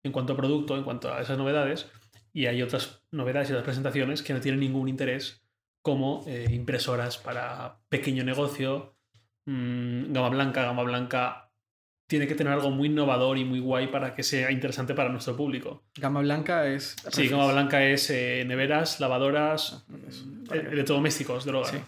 [0.01, 1.87] en cuanto a producto, en cuanto a esas novedades,
[2.33, 5.43] y hay otras novedades y otras presentaciones que no tienen ningún interés,
[5.81, 8.95] como eh, impresoras para pequeño negocio,
[9.45, 11.44] mm, gama blanca, gama blanca.
[12.07, 15.35] Tiene que tener algo muy innovador y muy guay para que sea interesante para nuestro
[15.35, 15.83] público.
[15.95, 16.95] Gama blanca es...
[17.11, 19.85] Sí, gama blanca es eh, neveras, lavadoras,
[20.51, 21.71] Ah, electrodomésticos del hogar.
[21.73, 21.79] Sí.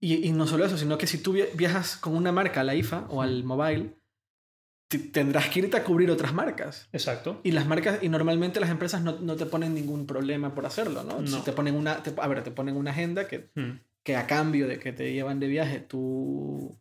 [0.00, 2.64] Y, y no solo eso, sino que si tú via- viajas con una marca a
[2.64, 3.94] la IFA o al mobile,
[4.88, 6.88] te- tendrás que irte a cubrir otras marcas.
[6.92, 7.40] Exacto.
[7.42, 11.02] Y las marcas, y normalmente las empresas no, no te ponen ningún problema por hacerlo,
[11.02, 11.26] ¿no?
[11.26, 13.80] Si te ponen una, te- a ver, te ponen una agenda que, Mm.
[14.02, 16.78] que a cambio de que te llevan de viaje, tú,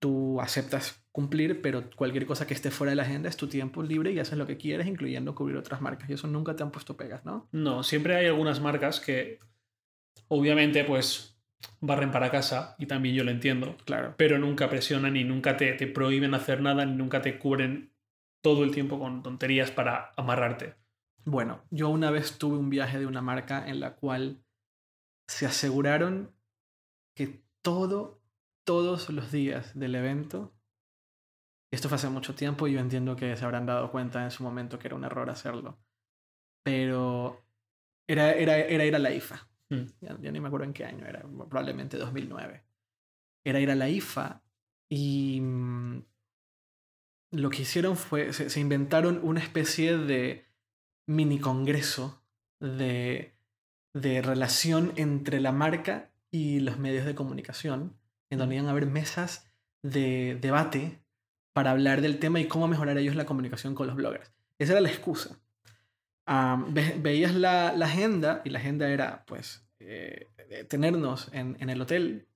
[0.00, 3.82] tú aceptas cumplir, pero cualquier cosa que esté fuera de la agenda es tu tiempo
[3.82, 6.08] libre y haces lo que quieres, incluyendo cubrir otras marcas.
[6.08, 7.48] Y eso nunca te han puesto pegas, ¿no?
[7.50, 9.40] No, siempre hay algunas marcas que
[10.28, 11.36] obviamente pues
[11.80, 14.14] barren para casa y también yo lo entiendo, Claro.
[14.16, 17.90] pero nunca presionan y nunca te, te prohíben hacer nada ni nunca te cubren
[18.40, 20.74] todo el tiempo con tonterías para amarrarte.
[21.24, 24.38] Bueno, yo una vez tuve un viaje de una marca en la cual
[25.26, 26.30] se aseguraron
[27.16, 28.20] que todo,
[28.62, 30.54] todos los días del evento,
[31.70, 34.42] esto fue hace mucho tiempo y yo entiendo que se habrán dado cuenta en su
[34.42, 35.78] momento que era un error hacerlo,
[36.62, 37.44] pero
[38.06, 39.48] era, era, era ir a la IFA.
[39.70, 39.84] Mm.
[40.00, 42.64] Ya, ya ni me acuerdo en qué año era, probablemente 2009.
[43.44, 44.42] Era ir a la IFA
[44.88, 46.02] y mm,
[47.32, 50.46] lo que hicieron fue, se, se inventaron una especie de
[51.06, 52.22] mini congreso
[52.60, 53.34] de,
[53.94, 57.98] de relación entre la marca y los medios de comunicación,
[58.30, 59.50] en donde iban a haber mesas
[59.82, 61.00] de debate
[61.58, 64.30] para hablar del tema y cómo mejorar ellos la comunicación con los bloggers.
[64.60, 65.40] Esa era la excusa.
[66.98, 72.28] Veías la, agenda y la agenda era, pues, eh, eh, tenernos en, el hotel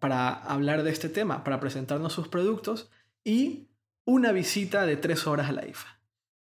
[0.00, 2.90] para hablar de este tema, para presentarnos sus productos
[3.22, 3.68] y
[4.04, 6.00] una visita de tres horas a la IFA.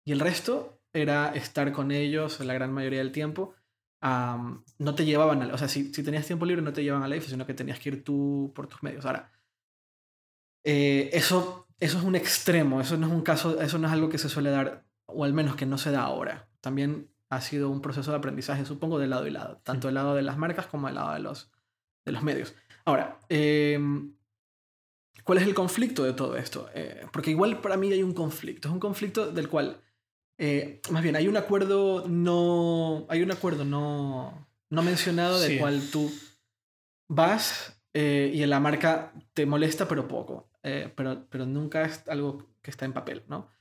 [0.05, 3.55] Y el resto era estar con ellos la gran mayoría del tiempo.
[4.01, 7.09] No te llevaban, a, o sea, si, si tenías tiempo libre no te llevaban a
[7.09, 9.05] la IFA, sino que tenías que ir tú por tus medios.
[9.05, 9.33] Ahora,
[10.65, 14.09] eh, eso, eso es un extremo, eso no es un caso, eso no es algo
[14.09, 16.47] que se suele dar, o al menos que no se da ahora.
[16.61, 20.15] También ha sido un proceso de aprendizaje, supongo, de lado y lado, tanto del lado
[20.15, 21.51] de las marcas como del lado de los,
[22.05, 22.53] de los medios.
[22.85, 24.13] Ahora, em,
[25.23, 26.69] ¿cuál es el conflicto de todo esto?
[26.73, 29.81] Eh, porque igual para mí hay un conflicto, es un conflicto del cual,
[30.37, 35.57] eh, más bien, hay un acuerdo no, hay un acuerdo no, no mencionado del Sí.
[35.59, 36.11] cual tú
[37.07, 42.07] vas eh, y en la marca te molesta, pero poco, eh, pero, pero nunca es
[42.07, 43.51] algo que está en papel, ¿no?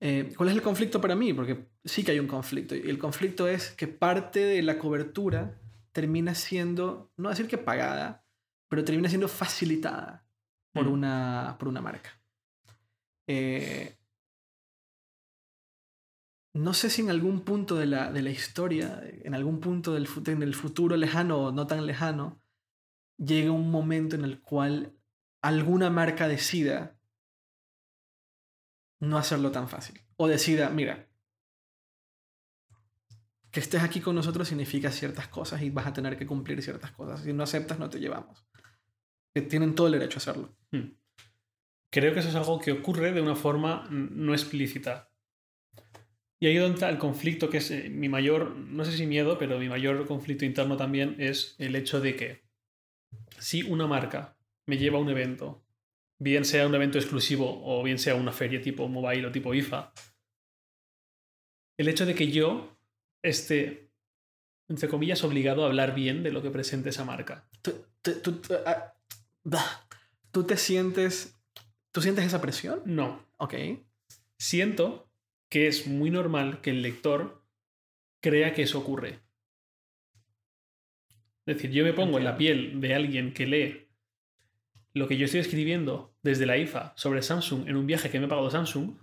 [0.00, 1.32] Eh, ¿Cuál es el conflicto para mí?
[1.32, 2.74] Porque sí que hay un conflicto.
[2.74, 5.56] Y el conflicto es que parte de la cobertura
[5.92, 8.24] termina siendo, no decir que pagada,
[8.68, 10.26] pero termina siendo facilitada
[10.72, 10.92] por, Mm.
[10.92, 12.20] una, por una marca.
[13.28, 13.96] Eh,
[16.54, 20.08] no sé si en algún punto de la, de la historia, en algún punto del,
[20.26, 22.42] en el futuro lejano o no tan lejano,
[23.16, 24.97] llegue un momento en el cual
[25.42, 26.98] alguna marca decida
[29.00, 30.00] no hacerlo tan fácil.
[30.16, 31.08] O decida, mira,
[33.50, 36.92] que estés aquí con nosotros significa ciertas cosas y vas a tener que cumplir ciertas
[36.92, 37.22] cosas.
[37.22, 38.44] Si no aceptas, no te llevamos.
[39.34, 40.56] Que tienen todo el derecho a hacerlo.
[40.72, 40.92] Hmm.
[41.90, 45.10] Creo que eso es algo que ocurre de una forma no explícita.
[46.40, 49.38] Y ahí donde está el conflicto, que es eh, mi mayor, no sé si miedo,
[49.38, 52.44] pero mi mayor conflicto interno también es el hecho de que
[53.38, 54.37] si una marca
[54.68, 55.64] me lleva a un evento,
[56.20, 59.92] bien sea un evento exclusivo o bien sea una feria tipo mobile o tipo IFA,
[61.78, 62.76] el hecho de que yo
[63.22, 63.90] esté,
[64.68, 67.48] entre comillas, obligado a hablar bien de lo que presente esa marca.
[67.62, 68.94] Tú, tú- tú- tú- ah.
[70.30, 71.34] ¿Tú te sientes...
[71.90, 72.82] ¿Tú sientes esa presión?
[72.84, 73.54] No, Ok.
[74.38, 75.10] siento
[75.48, 77.42] que es muy normal que el lector
[78.20, 79.20] crea que eso ocurre.
[81.46, 83.87] Es decir, yo me pongo en la piel de alguien que lee
[84.98, 88.26] lo que yo estoy escribiendo desde la IFA sobre Samsung en un viaje que me
[88.26, 88.96] ha pagado Samsung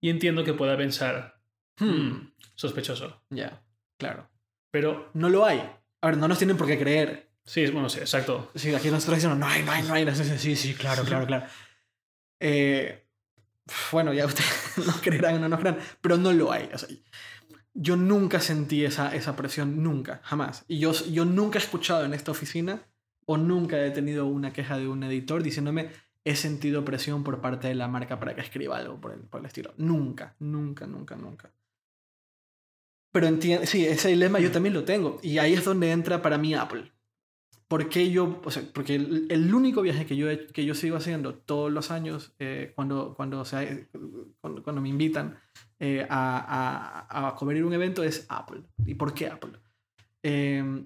[0.00, 1.40] y entiendo que pueda pensar,
[1.78, 1.84] Hmm.
[1.90, 3.22] "Hmm, sospechoso.
[3.30, 3.62] Ya,
[3.98, 4.28] claro.
[4.70, 5.58] Pero No lo hay.
[6.02, 7.30] A ver, no nos tienen por qué creer.
[7.44, 8.50] sí, bueno, sí, exacto.
[8.54, 10.14] Sí, aquí nosotros decimos, no hay, no hay, no hay.
[10.14, 11.46] Sí, sí, claro, claro, claro.
[12.40, 13.06] Eh,
[13.92, 16.68] bueno, ya ustedes no creerán o no nos creerán, pero no lo hay.
[16.72, 16.88] O sea,
[17.74, 20.64] yo nunca sentí esa, esa presión, nunca, jamás.
[20.68, 22.86] Y yo, yo nunca he escuchado en esta oficina
[23.26, 25.90] o nunca he tenido una queja de un editor diciéndome
[26.24, 29.40] he sentido presión por parte de la marca para que escriba algo por el, por
[29.40, 29.74] el estilo.
[29.76, 31.52] Nunca, nunca, nunca, nunca.
[33.12, 35.18] Pero entiende, sí, ese dilema yo también lo tengo.
[35.22, 36.92] Y ahí es donde entra para mí Apple.
[37.68, 38.40] ¿Por qué yo?
[38.44, 41.72] O sea, porque el, el único viaje que yo, he- que yo sigo haciendo todos
[41.72, 43.66] los años, eh, cuando, cuando, o sea,
[44.40, 45.38] cuando, cuando me invitan
[45.80, 48.62] eh, a, a, a cubrir un evento, es Apple.
[48.84, 49.52] ¿Y por qué Apple?
[50.22, 50.84] Eh,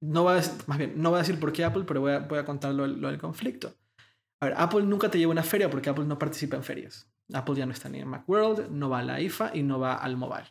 [0.00, 2.18] no va a, más bien, no voy a decir por qué Apple, pero voy a,
[2.20, 3.74] voy a contar lo, lo del conflicto.
[4.40, 7.10] A ver, Apple nunca te lleva a una feria porque Apple no participa en ferias.
[7.32, 9.94] Apple ya no está ni en Macworld, no va a la IFA y no va
[9.94, 10.46] al Mobile.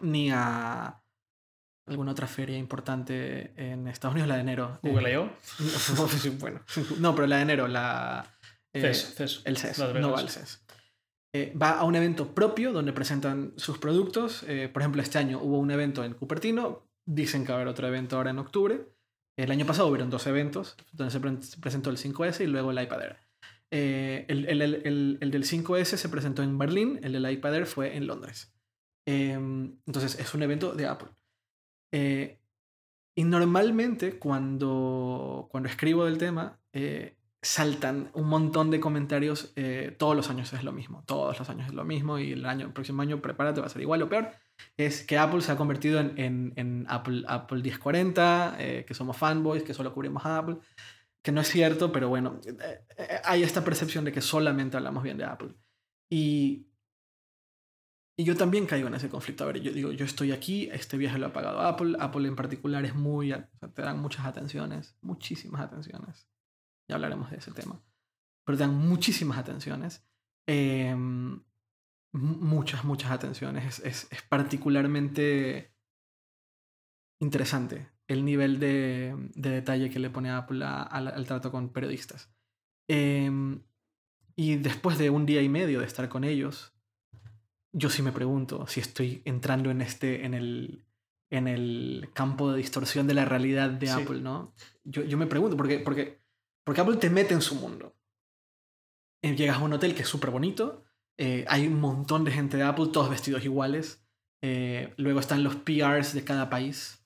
[0.00, 1.02] Ni a
[1.86, 4.78] alguna otra feria importante en Estados Unidos, la de enero.
[4.82, 6.08] Google Eh, I.O.
[6.08, 6.60] sí, bueno,
[6.98, 8.24] no, pero la de enero, la...
[8.72, 9.42] eh, CES, CES.
[9.44, 10.62] el CES, no va al CES.
[11.34, 14.44] Eh, va a un evento propio donde presentan sus productos.
[14.48, 16.87] Eh, por ejemplo, este año hubo un evento en Cupertino.
[17.10, 18.86] Dicen que va a haber otro evento ahora en octubre.
[19.38, 22.70] El año pasado hubieron dos eventos, donde se, pre- se presentó el 5S y luego
[22.70, 23.16] el iPad Air.
[23.70, 27.54] Eh, el, el- el- el- el del 5S se presentó en Berlín, el del iPad
[27.54, 28.52] Air fue en Londres.
[29.06, 31.08] Eh, entonces es un evento de Apple.
[31.94, 32.40] Eh,
[33.16, 39.54] y normalmente cuando, cuando escribo del tema, eh, saltan un montón de comentarios.
[39.96, 41.04] todos los años es lo mismo.
[41.06, 42.18] Todos los años es lo mismo.
[42.18, 44.30] Y el, año, el próximo año, prepárate, va a ser igual o peor.
[44.76, 49.16] Es que Apple se ha convertido en, en, en Apple, Apple 1040, eh, que somos
[49.16, 50.58] fanboys, que solo cubrimos a Apple.
[51.22, 55.02] Que no es cierto, pero bueno, eh, eh, hay esta percepción de que solamente hablamos
[55.02, 55.54] bien de Apple.
[56.10, 56.68] Y,
[58.16, 59.44] y yo también caigo en ese conflicto.
[59.44, 61.96] A ver, yo digo, yo estoy aquí, este viaje lo ha pagado Apple.
[61.98, 63.34] Apple en particular es muy,
[63.74, 66.28] te dan muchas atenciones, muchísimas atenciones.
[66.88, 67.82] Ya hablaremos de ese tema.
[68.44, 70.04] Pero te dan muchísimas atenciones.
[70.46, 70.96] Eh,
[72.12, 73.64] muchas, muchas atenciones.
[73.80, 75.72] Es, es, es particularmente
[77.20, 81.70] interesante el nivel de, de detalle que le pone Apple a- al, al trato con
[81.72, 82.30] periodistas.
[82.88, 83.30] Eh,
[84.34, 86.72] y después de un día y medio de estar con ellos,
[87.72, 90.86] yo sí me pregunto si estoy entrando en este, en el,
[91.30, 93.92] en el campo de distorsión de la realidad de Sí.
[93.92, 94.54] Apple, ¿no?
[94.84, 96.22] Yo, yo me pregunto, porque, porque,
[96.64, 97.94] porque Apple te mete en su mundo.
[99.22, 100.84] Eh, Llegas a un hotel que es súper bonito,
[101.18, 104.04] eh, hay un montón de gente de Apple, todos vestidos iguales.
[104.40, 107.04] eh, luego están los PRs de cada país.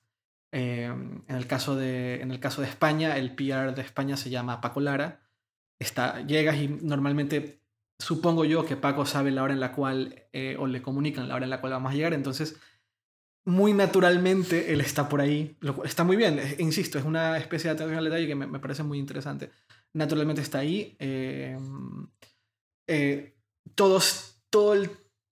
[0.51, 4.29] Eh, en, el caso de, en el caso de España, el PR de España se
[4.29, 5.21] llama Paco Lara.
[5.79, 7.59] Está, llegas y normalmente
[7.97, 10.27] supongo yo que Paco sabe la hora en la cual,
[10.59, 12.59] o le comunican la hora en la cual vamos a llegar, entonces
[13.45, 17.75] muy naturalmente él está por ahí, lo está muy bien, insisto, es una especie de
[17.75, 19.51] atención al detalle que me, me parece muy interesante.
[19.93, 20.95] Naturalmente está ahí.
[23.75, 24.75] Todos, todo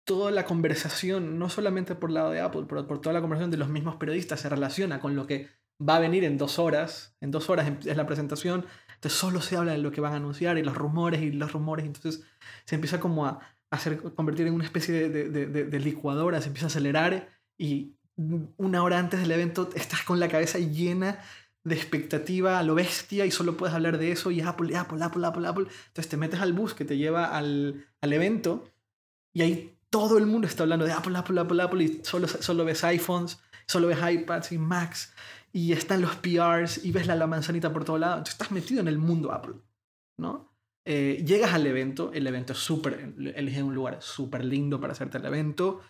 [0.05, 3.51] toda la conversación, no solamente por el lado de Apple, pero por toda la conversación
[3.51, 5.49] de los mismos periodistas se relaciona con lo que
[5.87, 7.15] va a venir en dos horas.
[7.21, 8.65] En dos horas es la presentación,
[8.95, 11.53] entonces solo se habla de lo que van a anunciar y los rumores y los
[11.53, 12.25] rumores, entonces
[12.65, 16.41] se empieza como a hacer, convertir en una especie de, de, de- de- de licuadora,
[16.41, 17.95] se empieza a acelerar y
[18.57, 21.21] una hora antes del evento estás con la cabeza llena
[21.65, 25.27] de expectativa a lo bestia y solo puedes hablar de eso y Apple, Apple, Apple,
[25.27, 25.67] Apple, Apple.
[25.89, 28.71] Entonces te metes al bus que te lleva al, al evento
[29.33, 32.65] y ahí todo el mundo está hablando de Apple, Apple, Apple, Apple y solo, solo
[32.65, 35.15] ves iPhones, solo ves iPads y Macs
[35.53, 38.15] y están los PRs y ves la, la manzanita por todo lado.
[38.15, 39.55] Entonces estás metido en el mundo Apple,
[40.19, 40.49] ¿no?
[40.85, 45.19] Eh, llegas al evento, el evento es súper, eligen un lugar súper lindo para hacerte
[45.19, 45.83] el evento.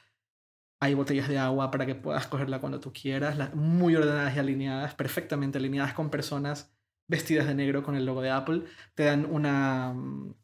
[0.80, 4.94] Hay botellas de agua para que puedas cogerla cuando tú quieras, muy ordenadas y alineadas,
[4.94, 6.72] perfectamente alineadas con personas
[7.08, 8.62] vestidas de negro con el logo de Apple.
[8.94, 10.34] Te dan una mm,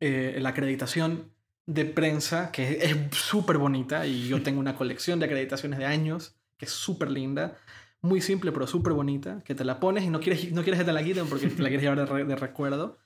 [0.00, 1.32] eh, la acreditación
[1.66, 6.36] de prensa que es súper bonita y yo tengo una colección de acreditaciones de años
[6.58, 7.56] que es súper linda,
[8.02, 10.84] muy simple pero súper bonita, que te la pones y no quieres, no quieres que
[10.84, 12.98] te la quiten porque te la quieres llevar de, de recuerdo.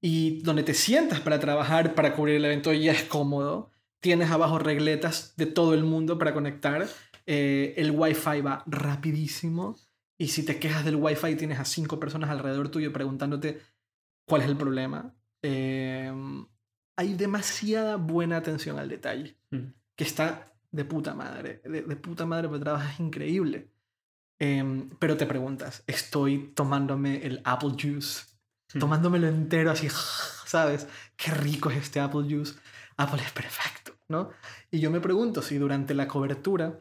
[0.00, 3.70] Y donde te sientas para trabajar, para cubrir el evento, ya es cómodo.
[4.00, 6.86] Tienes abajo regletas de todo el mundo para conectar.
[7.26, 9.76] Eh, el wifi va rapidísimo.
[10.18, 13.60] Y si te quejas del wifi, tienes a cinco personas alrededor tuyo preguntándote
[14.26, 15.14] cuál es el problema.
[15.42, 16.12] Eh,
[16.96, 19.36] hay demasiada buena atención al detalle.
[19.50, 19.72] Mm.
[19.96, 21.60] Que está de puta madre.
[21.64, 23.70] De, de puta madre, porque trabajas increíble.
[24.38, 28.36] Em, pero te preguntas, ¿estoy tomándome el apple juice
[28.74, 28.80] Hmm.
[28.80, 29.88] tomándomelo entero así,
[30.46, 30.86] ¿sabes?
[31.16, 32.54] Qué rico es este Apple Juice.
[32.96, 34.30] Apple es perfecto, ¿no?
[34.70, 36.80] Y yo me pregunto si durante la cobertura,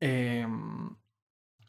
[0.00, 0.94] em,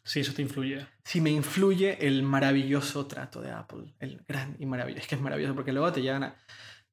[0.04, 0.88] Sí, eso te influye.
[1.04, 5.02] si me influye el maravilloso trato de Apple, el gran y maravilloso.
[5.02, 6.36] Es que es maravilloso porque luego te llevan a,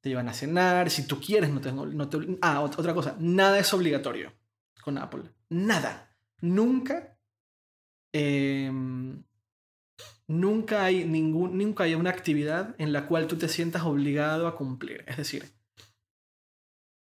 [0.01, 3.15] te llevan a cenar, si tú quieres, no te, no te Ah, ot- otra cosa,
[3.19, 4.33] nada es obligatorio
[4.81, 5.23] con Apple.
[5.49, 6.15] Nada.
[6.41, 7.17] Nunca.
[8.13, 9.23] em,
[10.27, 14.55] nunca hay ningún, nunca hay una actividad en la cual tú te sientas obligado a
[14.55, 15.03] cumplir.
[15.07, 15.45] Es decir,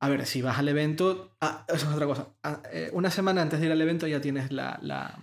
[0.03, 2.27] a ver, si vas al evento, ah, eso es otra cosa.
[2.43, 5.17] Ah, eh, una semana antes de ir al evento ya tienes la, la-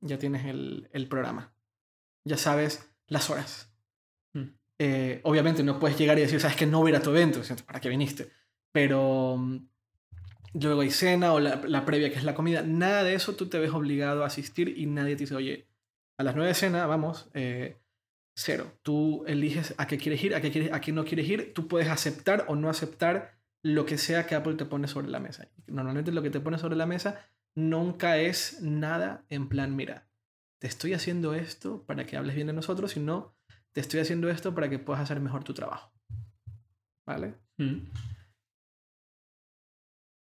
[0.00, 1.52] ya tienes el, el programa.
[2.24, 3.72] Ya sabes las horas.
[4.34, 4.42] Mm.
[4.78, 7.10] Eh, obviamente no puedes llegar y decir, sabes que no voy a ir a tu
[7.10, 8.30] evento, ¿para qué viniste?
[8.72, 9.56] Pero mm,
[10.60, 13.46] luego hay cena o la, la previa que es la comida, nada de eso tú
[13.48, 15.66] te ves obligado a asistir y nadie te dice, oye,
[16.18, 17.78] a las nueve de cena, vamos, eh,
[18.34, 18.70] cero.
[18.82, 21.68] Tú eliges a qué quieres ir, a qué, quieres, a qué no quieres ir, tú
[21.68, 23.35] puedes aceptar o no aceptar
[23.66, 25.48] lo que sea que Apple te pone sobre la mesa.
[25.66, 30.08] Normalmente lo que te pone sobre la mesa nunca es nada en plan, mira,
[30.60, 33.34] te estoy haciendo esto para que hables bien de nosotros, sino
[33.72, 35.92] te estoy haciendo esto para que puedas hacer mejor tu trabajo.
[37.08, 37.34] ¿Vale?
[37.56, 37.88] Mm.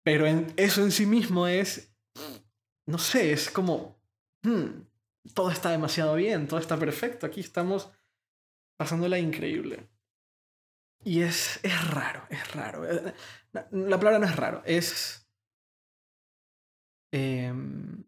[0.02, 1.94] Pero en, eso en sí mismo es,
[2.86, 4.00] no sé, es como,
[4.42, 4.86] hmm,
[5.34, 7.90] todo está demasiado bien, todo está perfecto, aquí estamos
[8.78, 9.86] pasándola increíble.
[11.04, 12.84] Y es, es raro, es raro.
[12.90, 13.14] Eh,
[13.52, 15.28] La, la palabra no es raro, es...
[17.12, 18.04] em,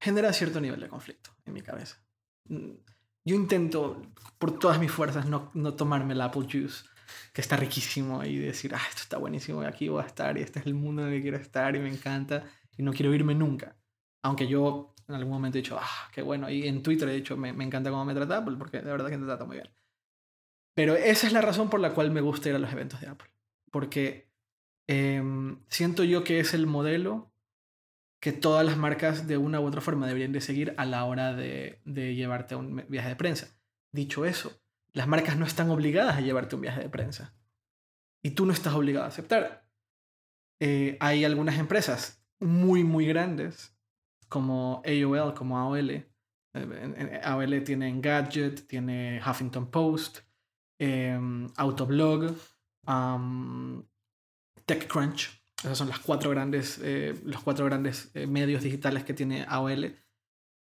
[0.00, 2.02] genera cierto nivel de conflicto en mi cabeza.
[2.48, 2.72] Mm,
[3.24, 4.02] Yo intento,
[4.38, 6.84] por todas mis fuerzas, no, no tomarme el Apple Juice
[7.32, 10.42] que está riquísimo y decir, ah, esto está buenísimo y aquí voy a estar y
[10.42, 12.44] este es el mundo en el que quiero estar y me encanta
[12.76, 13.76] y no quiero irme nunca.
[14.24, 16.48] Aunque yo en algún momento he dicho, ah, qué bueno.
[16.50, 19.10] Y en Twitter he dicho, me, me encanta cómo me trata Apple porque de verdad
[19.10, 19.68] que te trata muy bien.
[20.74, 23.08] Pero esa es la razón por la cual me gusta ir a los eventos de
[23.08, 23.30] Apple.
[23.70, 24.30] Porque
[24.88, 27.32] em, siento yo que es el modelo
[28.20, 31.34] que todas las marcas de una u otra forma deberían de seguir a la hora
[31.34, 33.58] de, de llevarte a un viaje de prensa.
[33.92, 37.34] Dicho eso, las marcas no están obligadas a llevarte un viaje de prensa.
[38.22, 39.68] Y tú no estás obligado a aceptar.
[40.60, 43.76] Eh, hay algunas empresas muy, muy grandes,
[44.28, 45.90] como AOL, como AOL.
[45.90, 50.20] Eh, AOL tiene Engadget, tiene Huffington Post,
[50.84, 52.34] em, Autoblog,
[52.86, 53.84] am,
[54.66, 55.30] TechCrunch.
[55.62, 59.94] Esas son las cuatro grandes, eh, los cuatro grandes eh, medios digitales que tiene AOL.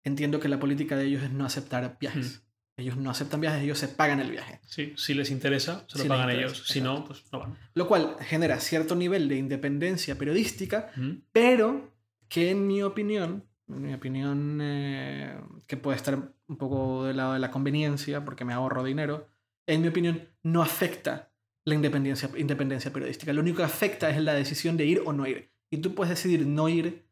[0.06, 2.44] Entiendo que la política de ellos es no aceptar viajes.
[2.78, 4.60] Ellos no aceptan viajes, ellos se pagan el viaje.
[4.68, 6.68] Sí, si les interesa, se lo Si pagan interesa, ellos.
[6.68, 7.58] Si no, pues no van.
[7.74, 11.12] Lo cual genera cierto nivel de independencia periodística, Mm.
[11.32, 11.92] pero
[12.30, 17.34] que en mi opinión, en mi opinión eh, que puede estar un poco del lado
[17.34, 19.28] de la conveniencia porque me ahorro dinero,
[19.68, 21.32] en mi opinión no afecta
[21.66, 23.34] la independencia, independencia periodística.
[23.34, 25.52] Lo único que afecta es la decisión de ir o no ir.
[25.72, 27.08] Y tú puedes decidir no ir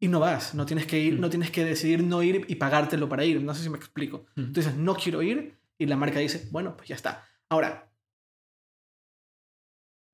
[0.00, 0.54] y no vas.
[0.54, 1.20] No tienes que ir, Mm.
[1.20, 3.40] no tienes que decidir no ir y pagártelo para ir.
[3.40, 4.26] No sé si me explico.
[4.34, 4.52] Mm.
[4.52, 7.24] Dices, no quiero ir y la marca dice, bueno, pues ya está.
[7.48, 7.90] Ahora,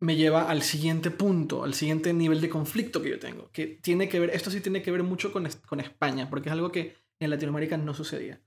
[0.03, 4.09] me lleva al siguiente punto, al siguiente nivel de conflicto que yo tengo, que tiene
[4.09, 6.97] que ver, esto sí tiene que ver mucho con, con España, porque es algo que
[7.19, 8.40] en Latinoamérica no sucedía.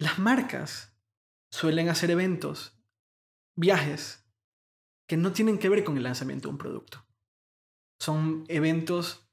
[0.00, 0.96] Las marcas
[1.50, 2.78] suelen hacer eventos,
[3.56, 4.26] viajes,
[5.08, 7.04] que no tienen que ver con el lanzamiento de un producto.
[8.00, 9.28] Son eventos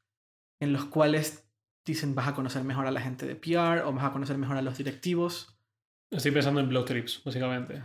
[0.62, 1.48] en los cuales
[1.86, 4.58] dicen vas a conocer mejor a la gente de PR o vas a conocer mejor
[4.58, 5.60] a los directivos.
[6.10, 7.84] Estoy pensando en blog trips, básicamente.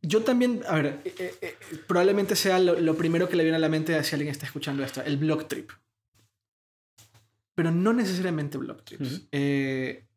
[0.00, 3.56] Yo también, a ver, eh, eh, eh, probablemente sea lo, lo primero que le viene
[3.56, 5.70] a la mente si alguien está escuchando esto, el blog trip.
[7.54, 9.28] Pero no necesariamente blog trips.
[9.30, 10.08] Eh,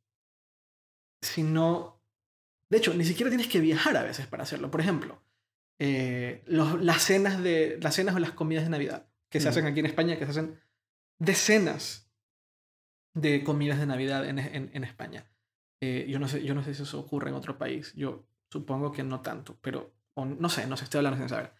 [1.22, 1.95] sino,
[2.76, 4.70] de hecho, ni siquiera tienes que viajar a veces para hacerlo.
[4.70, 5.22] Por ejemplo,
[5.80, 9.52] eh, los- las, cenas de, las cenas o las comidas de Navidad que se Ujú.
[9.60, 10.60] hacen aquí en España, que se hacen
[11.20, 12.10] decenas
[13.14, 15.26] de comidas de Navidad en, en- en España.
[15.82, 17.94] Eh, yo, no sé, yo no sé si eso ocurre en otro país.
[17.96, 21.52] Yo supongo que no tanto, pero o no sé, no sé, estoy hablando sin saber.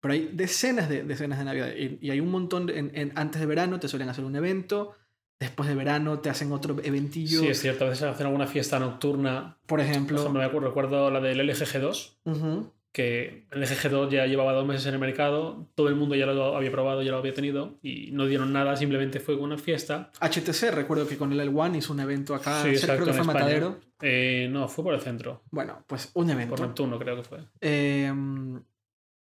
[0.00, 3.40] Pero hay decenas de decenas de Navidad y, y hay un montón, de- en- antes
[3.40, 4.96] de verano te suelen hacer un evento,
[5.44, 7.40] después de verano te hacen otro eventillo.
[7.40, 7.84] Sí, es cierto.
[7.86, 9.56] A veces hacen alguna fiesta nocturna.
[9.66, 14.52] Por Por ejemplo, me acuerdo, recuerdo la del LGG2, ujú, que el LGG2 ya llevaba
[14.52, 17.34] dos meses en el mercado, todo el mundo ya lo había probado, ya lo había
[17.34, 20.12] tenido, y no dieron nada, simplemente fue una fiesta.
[20.20, 23.16] HTC, recuerdo que con el L1 hizo un evento acá, Sí, exacto, creo que en
[23.16, 23.44] fue España.
[23.44, 23.80] Matadero.
[24.00, 26.54] Eh, no, fue por el centro, Bueno, pues un evento.
[26.54, 27.38] por Neptuno creo que fue.
[27.60, 28.62] Em,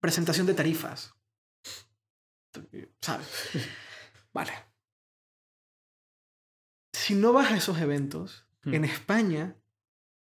[0.00, 1.14] presentación de tarifas.
[3.00, 3.28] ¿Sabes?
[4.32, 4.52] Vale.
[7.03, 8.74] Si no vas a esos eventos, Hmm.
[8.74, 9.57] en España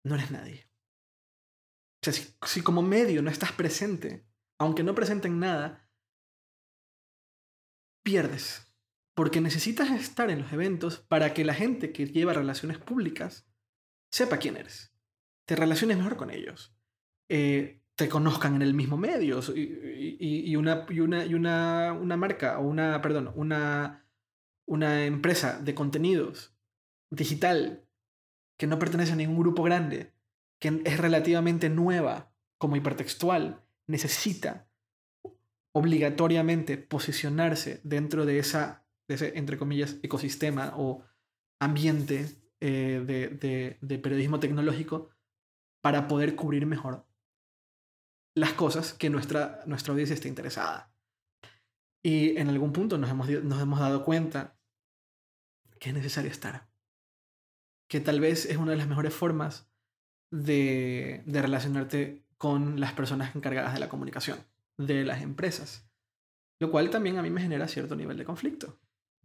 [0.04, 0.68] no eres nadie.
[2.04, 4.26] sea, si, si como medio no estás presente,
[4.60, 5.88] aunque no presenten nada,
[8.04, 8.72] pierdes.
[9.16, 13.48] Porque necesitas estar en los eventos para que la gente que lleva relaciones públicas
[14.12, 14.94] sepa quién eres.
[15.48, 16.76] Te relaciones mejor con ellos.
[17.30, 19.40] Eh, te conozcan en el mismo medio.
[19.56, 19.62] Y,
[20.20, 24.06] y- y una, y, una, y una, una marca, o una, perdón, una,
[24.68, 26.55] una empresa de contenidos
[27.16, 27.88] digital
[28.58, 30.14] que no pertenece a ningún grupo grande,
[30.60, 34.70] que es relativamente nueva como hipertextual, necesita
[35.74, 41.04] obligatoriamente posicionarse dentro de, esa, de ese, entre comillas, ecosistema o
[41.60, 42.28] ambiente
[42.62, 45.10] eh, de, de- periodismo tecnológico
[45.82, 47.06] para poder cubrir mejor
[48.36, 50.94] las cosas que nuestra, nuestra audiencia esté interesada.
[52.02, 54.58] Y en algún punto nos hemos, nos hemos dado cuenta
[55.80, 56.70] que es necesario estar.
[57.88, 59.70] Que tal vez es una de las mejores formas
[60.32, 64.40] de, de relacionarte con las personas encargadas de la comunicación,
[64.78, 65.88] de las empresas.
[66.60, 68.80] Lo cual también a mí me genera cierto nivel de conflicto.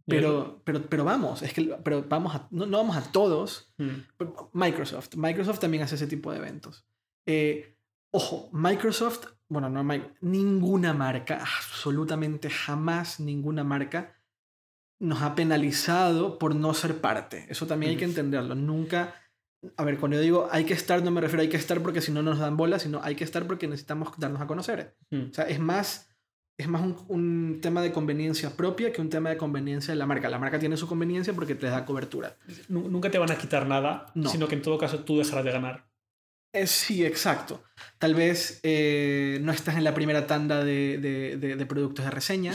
[0.05, 3.73] Pero, pero, pero vamos, es que pero vamos a, no, no vamos a todos.
[3.77, 3.89] Mm.
[4.53, 5.15] Microsoft.
[5.15, 6.85] Microsoft también hace ese tipo de eventos.
[7.25, 7.77] Eh,
[8.11, 9.83] ojo, Microsoft, bueno, no
[10.21, 14.15] ninguna marca, absolutamente jamás ninguna marca
[15.01, 17.45] nos ha penalizado por no ser parte.
[17.49, 18.11] Eso también hay que Ujú.
[18.11, 18.55] entenderlo.
[18.55, 19.15] Nunca,
[19.75, 21.81] a ver, cuando yo digo hay que estar, no me refiero a hay que estar
[21.81, 24.95] porque si no nos dan bola, sino hay que estar porque necesitamos darnos a conocer.
[25.09, 25.29] Mm.
[25.31, 26.09] O sea, es más,
[26.59, 30.05] es más un, un tema de conveniencia propia que un tema de conveniencia de la
[30.05, 30.29] marca.
[30.29, 32.37] La marca tiene su conveniencia porque te da cobertura.
[32.69, 34.29] Nu- Nunca te van a quitar nada, No.
[34.29, 35.87] sino que en todo caso tú dejarás de ganar.
[36.53, 37.63] Eh, sí, exacto.
[37.97, 42.11] Tal vez eh, no estás en la primera tanda de, de- de- de productos de
[42.11, 42.53] reseña.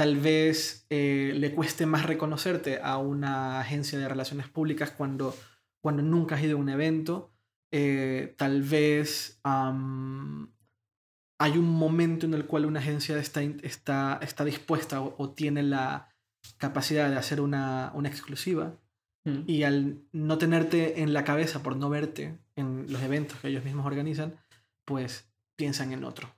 [0.00, 5.36] Tal vez eh, le cueste más reconocerte a una agencia de relaciones públicas cuando,
[5.82, 7.34] cuando nunca has ido a un evento.
[7.70, 15.02] Eh, tal vez hay un momento en el cual una agencia está, está, está dispuesta
[15.02, 16.08] o, o tiene la
[16.56, 18.78] capacidad de hacer una, una exclusiva
[19.24, 19.42] Mm.
[19.46, 23.64] y al no tenerte en la cabeza por no verte en los eventos que ellos
[23.64, 24.38] mismos organizan,
[24.86, 26.34] pues piensan en otro,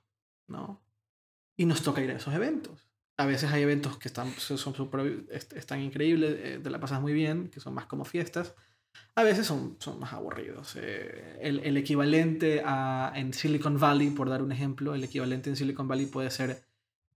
[0.49, 0.83] ¿no?
[1.57, 2.92] Y nos toca ir a esos eventos.
[3.19, 4.91] A veces hay eventos que están, son
[5.31, 8.55] est- están increíbles, eh, te la pasas muy bien, que son más como fiestas.
[9.15, 10.77] A veces son, son más aburridos.
[10.77, 15.57] Eh, el, el equivalente a, en Silicon Valley, por dar un ejemplo, el equivalente en
[15.57, 16.65] Silicon Valley puede ser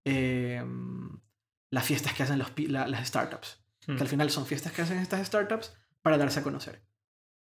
[0.05, 0.63] eh,
[1.71, 3.95] las fiestas que hacen los, la- las startups Mm.
[3.95, 6.81] que al final son fiestas que hacen estas startups para darse a conocer.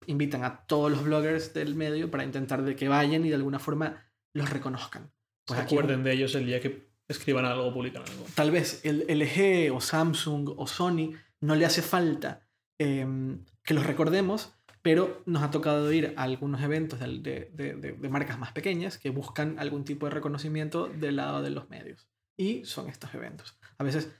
[0.06, 3.58] Invitan a todos los bloggers del medio para intentar de que vayan y de alguna
[3.58, 5.12] forma los reconozcan.
[5.44, 8.24] Pues Se aquí acuerden de ellos el día que escriban algo, publican algo.
[8.34, 12.46] tal vez el LG o Samsung o Sony no le hace falta
[12.78, 17.74] em, que los recordemos, pero nos ha tocado ir a algunos eventos de, de- de-
[17.74, 21.68] de- de marcas más pequeñas que buscan algún tipo de reconocimiento del lado de los
[21.68, 22.08] medios.
[22.38, 23.58] Y son estos eventos.
[23.76, 24.10] A veces,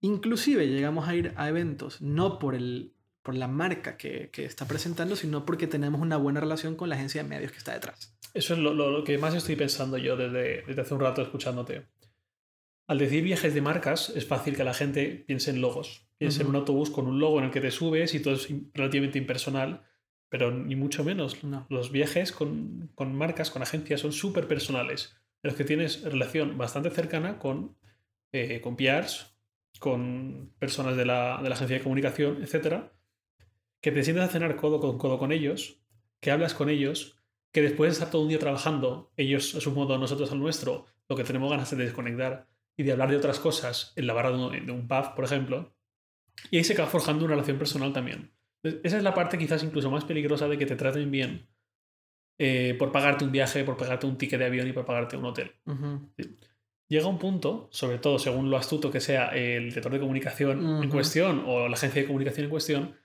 [0.00, 2.92] inclusive llegamos a ir a eventos no por, el,
[3.22, 6.94] por la marca que, que está presentando, sino porque tenemos una buena relación con la
[6.96, 8.16] agencia de medios que está detrás.
[8.34, 11.22] Eso es lo, lo- lo que más estoy pensando yo desde, desde hace un rato
[11.22, 11.86] escuchándote.
[12.86, 16.06] Al decir viajes de marcas, es fácil que la gente piense en logos.
[16.18, 18.48] Piense en un autobús con un logo en el que te subes y todo es
[18.74, 19.82] relativamente impersonal,
[20.28, 21.42] pero ni mucho menos.
[21.44, 21.66] No.
[21.70, 26.58] Los viajes con, con marcas, con agencias, son súper personales, en los que tienes relación
[26.58, 27.76] bastante cercana con,
[28.32, 29.34] eh, con PRs,
[29.78, 32.92] con personas de la, de la agencia de comunicación, etcétera,
[33.80, 35.80] que te sientas a cenar codo con codo con ellos,
[36.20, 37.18] que hablas con ellos,
[37.50, 40.86] que después de estar todo un día trabajando, ellos a su modo, nosotros al nuestro,
[41.08, 44.30] lo que tenemos ganas de desconectar y de hablar de otras cosas en la barra
[44.30, 45.74] de un, de un pub, por ejemplo,
[46.50, 48.32] y ahí se acaba forjando una relación personal también.
[48.62, 51.48] Entonces, esa es la parte quizás incluso más peligrosa de que te traten bien
[52.38, 55.24] eh, por pagarte un viaje, por pagarte un ticket de avión y por pagarte un
[55.26, 55.52] hotel.
[56.88, 60.90] Llega un punto, sobre todo según lo astuto que sea el director de comunicación en
[60.90, 62.96] cuestión o la agencia de comunicación en cuestión,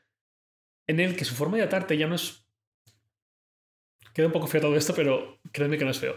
[0.88, 2.46] en el que su forma de atarte ya no es...
[4.14, 6.16] Queda un poco feo todo esto, pero créeme que no es feo.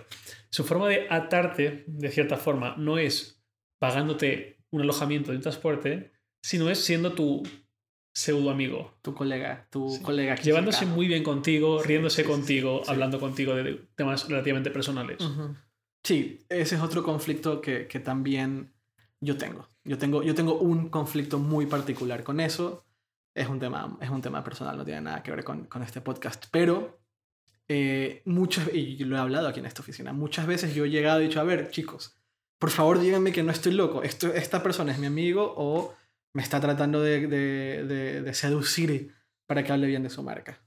[0.49, 3.42] Su forma de atarte, de cierta forma, no es
[3.83, 7.43] pagándote un alojamiento y un transporte, sino es siendo tu
[8.15, 8.95] pseudo amigo.
[9.03, 10.01] Tu colega, tu Sí.
[10.03, 10.37] colega.
[10.37, 15.21] Llevándose muy bien contigo, Sí, riéndose sí, contigo, hablando contigo de temas relativamente personales.
[15.21, 15.57] Ujú.
[16.05, 18.73] Sí, ese es otro conflicto que, que también
[19.21, 19.69] yo tengo.
[19.85, 20.23] Yo tengo.
[20.23, 22.85] yo tengo un conflicto muy particular con eso.
[23.35, 26.01] Es un tema, es un tema personal, no tiene nada que ver con, con este
[26.01, 26.45] podcast.
[26.53, 27.01] Pero
[27.69, 31.21] eh, muchas, y lo he hablado aquí en esta oficina, muchas veces yo he llegado
[31.21, 32.17] y he dicho, a ver, chicos,
[32.63, 34.05] por favor díganme que no estoy loco.
[34.05, 35.93] Esto, esta persona es mi amigo o
[36.33, 39.13] me está tratando de, de, de- de seducir
[39.49, 40.63] para que hable bien de su marca.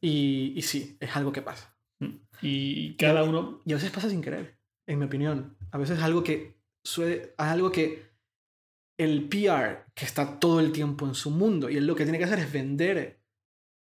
[0.00, 1.76] Y, y sí, es algo que pasa.
[1.98, 2.14] Mm.
[2.42, 3.60] Y cada uno...
[3.64, 5.56] Y a veces pasa sin querer, en mi opinión.
[5.72, 6.54] A veces es algo que
[6.86, 7.86] suele, es algo que
[8.96, 12.18] el PR, que está todo el tiempo en su mundo, y él lo que tiene
[12.18, 13.20] que hacer es vender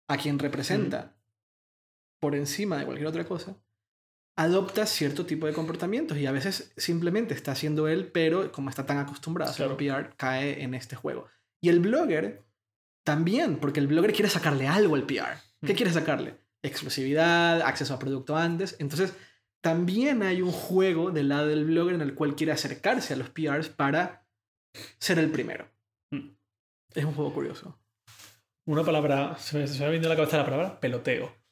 [0.09, 1.17] a quien representa
[2.21, 3.57] por encima de cualquier otra cosa,
[4.35, 8.85] adopta cierto tipo de comportamientos y a veces simplemente está haciendo él, pero como está
[8.85, 11.27] tan acostumbrado a hacer PR, cae en este juego.
[11.61, 12.45] Y el blogger
[13.03, 15.39] también, porque el blogger quiere sacarle algo al PR.
[15.65, 16.37] ¿Qué quiere sacarle?
[16.61, 18.75] Exclusividad, acceso a producto antes.
[18.79, 19.13] Entonces,
[19.61, 23.29] también hay un juego del lado del blogger en el cual quiere acercarse a los
[23.29, 24.27] PRs para
[24.99, 25.69] ser el primero.
[26.93, 27.79] Es un juego curioso.
[28.67, 31.44] Una palabra, se me, se me a la cabeza la palabra peloteo.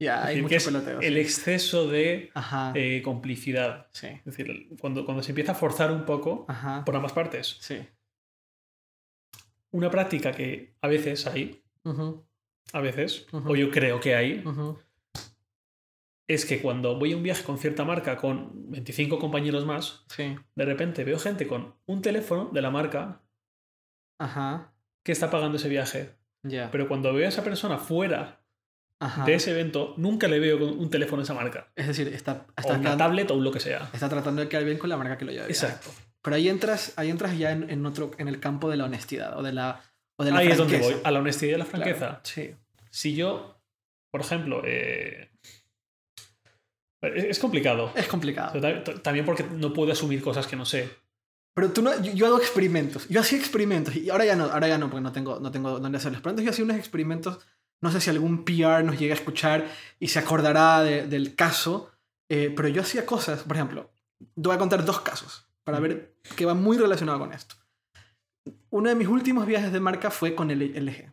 [0.00, 1.00] Ya, hay mucho peloteo.
[1.00, 2.30] El exceso de
[2.74, 3.88] eh, complicidad.
[3.92, 4.06] Sí.
[4.06, 6.46] Es decir, cuando, cuando se empieza a forzar un poco
[6.84, 7.56] por ambas partes.
[7.60, 7.84] Sí.
[9.70, 11.62] Una práctica que a veces hay,
[12.72, 14.44] a veces, o yo creo que hay,
[16.26, 20.64] es que cuando voy a un viaje con cierta marca con 25 compañeros más, de
[20.64, 23.22] repente veo gente con un teléfono de la marca
[25.02, 26.14] que está pagando ese viaje.
[26.42, 28.42] Pero cuando veo a esa persona fuera
[29.24, 31.68] de ese evento, nunca le veo con un teléfono de esa marca.
[31.76, 33.88] Es decir, está, está o una tablet o lo que sea.
[33.92, 35.46] Está tratando de quedar bien con la marca que lo lleva.
[35.46, 35.90] Exacto.
[36.22, 39.42] Pero ahí entras, ahí entras ya en, otro, en el campo de la honestidad o
[39.42, 39.80] de la,
[40.16, 42.20] o de la Ahí es donde voy, a la honestidad y la franqueza.
[42.24, 42.54] sí.
[42.90, 43.60] Si yo,
[44.10, 45.30] por ejemplo, eh,
[47.00, 47.92] es complicado.
[47.94, 48.60] Es complicado.
[49.02, 50.88] También porque no puedo asumir cosas que no sé.
[51.54, 53.08] Pero tú no, yo, hago experimentos.
[53.08, 55.78] Yo hacía experimentos y ahora ya no, ahora ya no, porque no tengo, no tengo
[55.78, 56.20] dónde hacerlos.
[56.20, 57.38] Pero antes yo hacía unos experimentos
[57.80, 59.68] no sé si algún PR nos llega a escuchar
[60.00, 61.90] y se acordará del caso,
[62.28, 63.90] eh, pero yo hacía cosas, por ejemplo,
[64.34, 67.54] voy a contar dos casos para ver que va muy relacionado con esto.
[68.70, 71.12] Uno de mis últimos viajes de marca fue con el LG.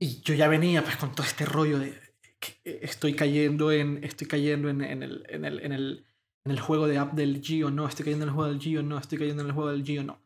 [0.00, 1.98] Y yo ya venía pues con todo este rollo de
[2.38, 6.06] que estoy cayendo en, estoy cayendo en, en, el, en, el, en, el,
[6.44, 8.60] en el juego de app del G o no, estoy cayendo en el juego del
[8.60, 10.22] G o no, estoy cayendo en el juego del G o no.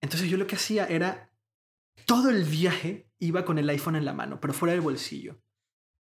[0.00, 1.31] Entonces yo lo que hacía era
[2.06, 5.40] todo el viaje iba con el iPhone en la mano, pero fuera del bolsillo.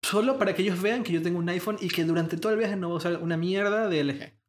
[0.02, 2.58] Solo para que ellos vean que yo tengo un iPhone y que durante todo el
[2.58, 4.44] viaje no voy a usar una mierda de LG.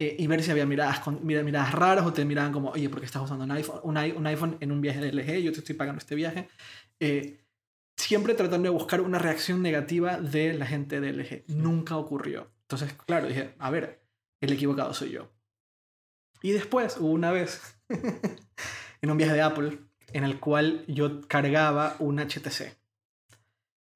[0.00, 2.98] Eh, y ver si había miradas, con, miradas raras o te miraban como, oye, ¿por
[2.98, 5.42] qué estás usando un iPhone, un, iPhone en un viaje de LG?
[5.42, 6.48] Yo te estoy pagando este viaje.
[6.98, 7.44] Eh,
[7.96, 11.44] siempre tratando de buscar una reacción negativa de la gente de LG.
[11.48, 12.50] Nunca ocurrió.
[12.62, 14.02] Entonces, claro, dije, a ver,
[14.40, 15.30] el equivocado soy yo.
[16.42, 17.78] Y después hubo una vez
[19.00, 19.78] en un viaje de Apple
[20.14, 22.78] en el cual yo cargaba un HTC.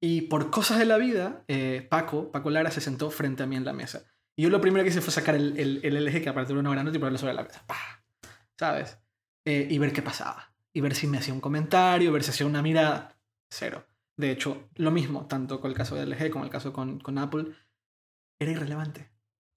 [0.01, 3.55] Y por cosas de la vida, eh, Paco, Paco Lara, se sentó frente a mí
[3.55, 4.03] en la mesa.
[4.35, 6.71] Y yo lo primero que hice fue sacar el, el, LG que aparte de una
[6.71, 7.63] granota y ponerlo sobre la mesa.
[8.57, 8.99] ¿Sabes?
[9.45, 10.51] Eh, y ver qué pasaba.
[10.73, 13.15] Y ver si me hacía un comentario, ver si hacía una mirada.
[13.49, 13.85] Cero.
[14.17, 17.17] De hecho, lo mismo, tanto con el caso del LG como el caso con, con
[17.17, 17.45] Apple,
[18.39, 19.09] era irrelevante.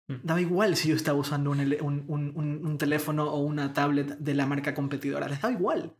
[0.06, 0.14] Mm.
[0.22, 4.34] Daba igual si yo estaba usando un, un, un, un, teléfono o una tablet de
[4.34, 5.28] la marca competidora.
[5.28, 5.94] Les daba igual.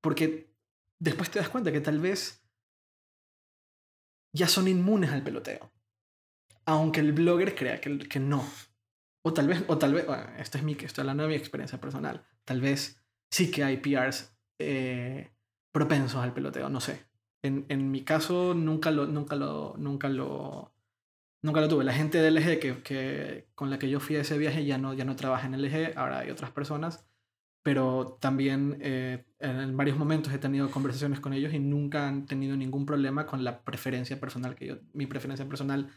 [0.00, 0.54] Porque
[0.98, 2.42] después te das cuenta que tal vez
[4.32, 5.72] ya son inmunes al peloteo.
[6.66, 8.44] Aunque el blogger crea que, que no.
[9.22, 10.06] O tal vez, o tal vez,
[10.38, 12.24] esto es mi, estoy hablando de mi experiencia personal.
[12.44, 15.30] Tal vez sí que hay PRs eh,
[15.72, 17.06] propensos al peloteo, no sé.
[17.42, 20.74] En, en, mi caso nunca lo, nunca lo, nunca lo,
[21.42, 21.84] nunca lo tuve.
[21.84, 24.78] La gente de LG que, que, con la que yo fui a ese viaje ya
[24.78, 27.10] no, ya no trabaja en LG, ahora hay otras personas
[27.62, 32.56] pero también eh, en varios momentos he tenido conversaciones con ellos y nunca han tenido
[32.56, 35.88] ningún problema con la preferencia personal que yo, mi preferencia personal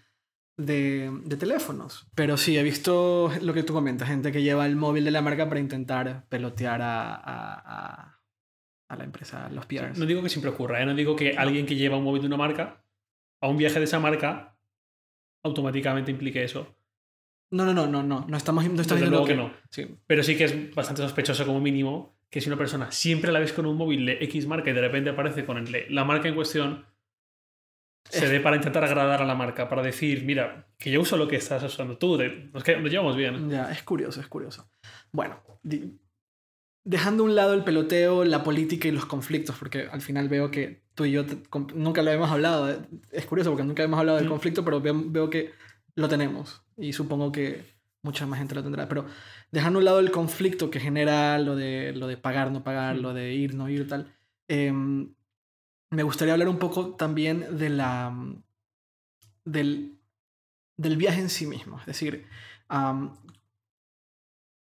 [0.55, 2.07] de, de, teléfonos.
[2.15, 5.21] Pero sí, he visto lo que tú comentas, gente que lleva el móvil de la
[5.21, 8.19] marca para intentar pelotear a, a,
[8.87, 9.97] a, la empresa, los PRs.
[9.97, 10.85] No digo que siempre ocurra, ¿eh?
[10.85, 12.83] no digo que alguien que lleva un móvil de una marca
[13.41, 14.55] a un viaje de esa marca
[15.43, 16.75] automáticamente implique eso.
[17.51, 18.25] No, no, no, no, no.
[18.27, 19.53] No estamos, no estamos diciendo que, no.
[19.69, 19.97] Sí.
[20.07, 23.53] Pero sí que es bastante sospechoso como mínimo que si una persona siempre la ves
[23.53, 26.83] con un móvil de X marca y de repente aparece con la marca en cuestión,
[28.09, 31.27] se dé para intentar agradar a la marca, para decir, mira, que yo uso lo
[31.27, 33.51] que estás usando tú, nos, nos llevamos bien.
[33.51, 34.67] Ya, es curioso, es curioso.
[35.11, 35.43] Bueno,
[36.83, 40.49] dejando a un lado el peloteo, la política y los conflictos, porque al final veo
[40.49, 41.25] que tú y yo
[41.75, 42.83] nunca lo hemos hablado.
[43.11, 45.51] Es curioso porque nunca hemos hablado del conflicto, pero veo que
[45.93, 46.63] lo tenemos.
[46.77, 47.63] Y supongo que
[48.01, 48.89] mucha más gente lo tendrá.
[48.89, 49.05] Pero
[49.53, 52.95] dejando a un lado el conflicto que genera lo de, lo de pagar, no pagar,
[52.95, 54.11] lo de ir, no ir, tal.
[54.47, 55.13] Em,
[55.91, 58.11] me gustaría hablar un poco también de la,
[59.45, 59.99] del,
[60.75, 61.79] del viaje en sí mismo.
[61.79, 62.25] Es decir,
[62.67, 62.75] tú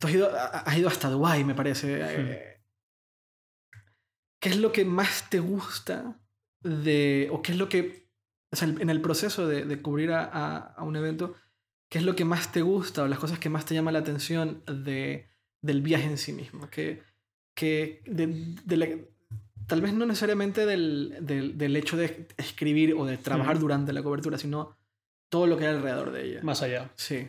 [0.08, 2.00] has ido, has ido hasta Dubái, me parece.
[2.02, 2.60] Eh,
[4.40, 6.20] ¿Qué es lo que más te gusta
[6.64, 8.08] de, o qué es lo que
[8.50, 11.36] o sea, en el proceso de, de cubrir a, a, a un evento,
[11.94, 14.00] ¿qué es lo que más te gusta o las cosas que más te llama la
[14.00, 15.28] atención de,
[15.62, 16.68] del viaje en sí mismo?
[16.68, 17.02] Que,
[17.54, 18.88] que de, de la-
[19.68, 24.02] tal vez no necesariamente del, del, del hecho de escribir o de trabajar durante la
[24.02, 24.76] cobertura, sino
[25.28, 26.40] todo lo que hay alrededor de ella.
[26.42, 26.90] Más allá.
[26.96, 27.28] Sí,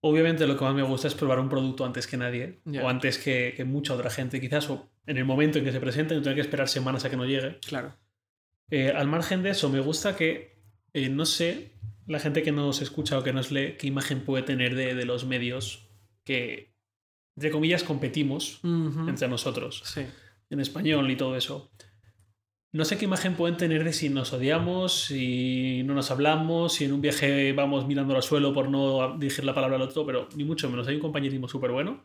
[0.00, 2.60] Obviamente lo que más me gusta es probar un producto antes que nadie.
[2.80, 4.70] O antes que, que mucha otra gente, quizás.
[4.70, 7.16] O en el momento en que se presente, no tener que esperar semanas a que
[7.16, 7.58] no llegue.
[7.66, 7.92] claro.
[8.70, 10.56] Eh, al margen de eso, me gusta que,
[10.92, 11.72] eh, no sé,
[12.08, 15.04] la gente que nos escucha o que nos lee, qué imagen puede tener de, de
[15.04, 15.88] los medios
[16.24, 16.74] que,
[17.36, 20.02] entre comillas, competimos entre nosotros, Sí,
[20.50, 21.70] en español y todo eso.
[22.72, 26.84] No sé qué imagen pueden tener de si nos odiamos, si no nos hablamos, si
[26.84, 30.28] en un viaje vamos mirando al suelo por no dirigir la palabra al otro, pero
[30.34, 30.86] ni mucho menos.
[30.86, 32.04] Hay un compañerismo súper bueno.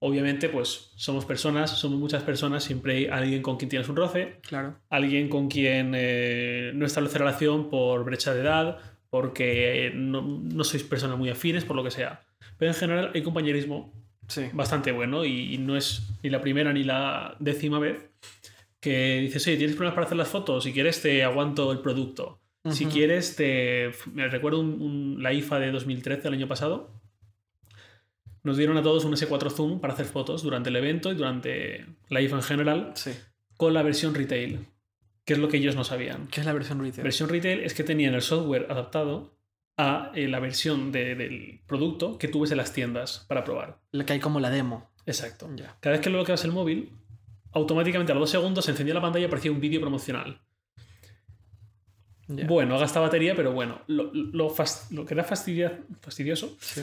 [0.00, 4.40] Obviamente, pues somos personas, somos muchas personas, siempre hay alguien con quien tienes un roce,
[4.42, 4.76] claro.
[4.90, 8.78] alguien con quien eh, no establece relación por brecha de edad,
[9.12, 12.22] porque no, no sois personas muy afines, por lo que sea.
[12.56, 13.92] Pero en general hay compañerismo
[14.26, 18.08] Sí, bastante bueno y, y no es ni la primera ni la décima vez
[18.80, 20.64] que dices, oye, ¿tienes problemas para hacer las fotos?
[20.64, 22.38] Si quieres te aguanto el producto.
[22.70, 23.90] Si quieres te...
[24.14, 26.90] Me recuerdo un- un- la IFA de 2013, el año pasado.
[28.44, 31.84] Nos dieron a todos un S4 Zoom para hacer fotos durante el evento y durante
[32.08, 33.10] la IFA en general sí.
[33.58, 34.60] con la versión retail,
[35.24, 36.26] que es lo que ellos no sabían.
[36.28, 37.04] ¿Qué es la versión retail?
[37.04, 39.36] Versión retail es que tenían el software adaptado
[39.76, 43.80] a eh, la versión de- del producto que tú ves en las tiendas para probar.
[43.90, 44.90] La que hay como la demo.
[45.06, 45.48] Exacto.
[45.80, 46.92] Cada vez que bloqueabas el móvil,
[47.52, 50.40] automáticamente a los dos segundos se encendía la pantalla y aparecía un vídeo promocional.
[52.28, 52.46] ya.
[52.46, 54.54] Bueno, gasta batería, pero bueno, lo, lo
[55.06, 56.82] que era fastidia- fastidioso Sí.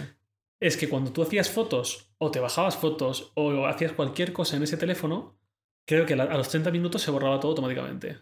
[0.60, 4.64] es que cuando tú hacías fotos o te bajabas fotos o hacías cualquier cosa en
[4.64, 5.38] ese teléfono,
[5.86, 8.18] creo que a los 30 minutos se borraba todo automáticamente.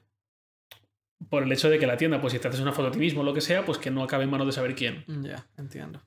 [1.30, 3.00] Por el hecho de que la tienda, pues si te haces una foto a ti
[3.00, 5.04] mismo o lo que sea, pues que no acabe en manos de saber quién.
[5.24, 6.02] Ya, entiendo.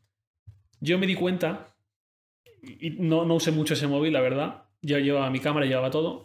[0.81, 1.75] Yo me di cuenta,
[2.63, 4.65] y no, no usé mucho ese móvil, la verdad.
[4.83, 6.25] Yo llevaba mi cámara, llevaba todo.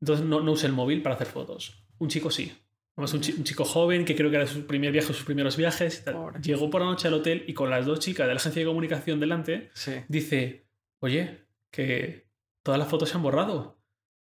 [0.00, 1.84] Entonces no, no usé el móvil para hacer fotos.
[1.98, 2.52] Un chico sí.
[2.96, 5.56] Además, un, chi- un chico joven que creo que era su primer viaje, sus primeros
[5.56, 6.00] viajes.
[6.00, 6.14] y tal.
[6.14, 6.40] Pobre.
[6.42, 8.66] Llegó por la noche al hotel y con las dos chicas de la agencia de
[8.66, 9.92] comunicación delante, Sí.
[10.08, 10.66] dice:
[11.00, 12.26] Oye, que
[12.62, 13.78] todas las fotos se han borrado.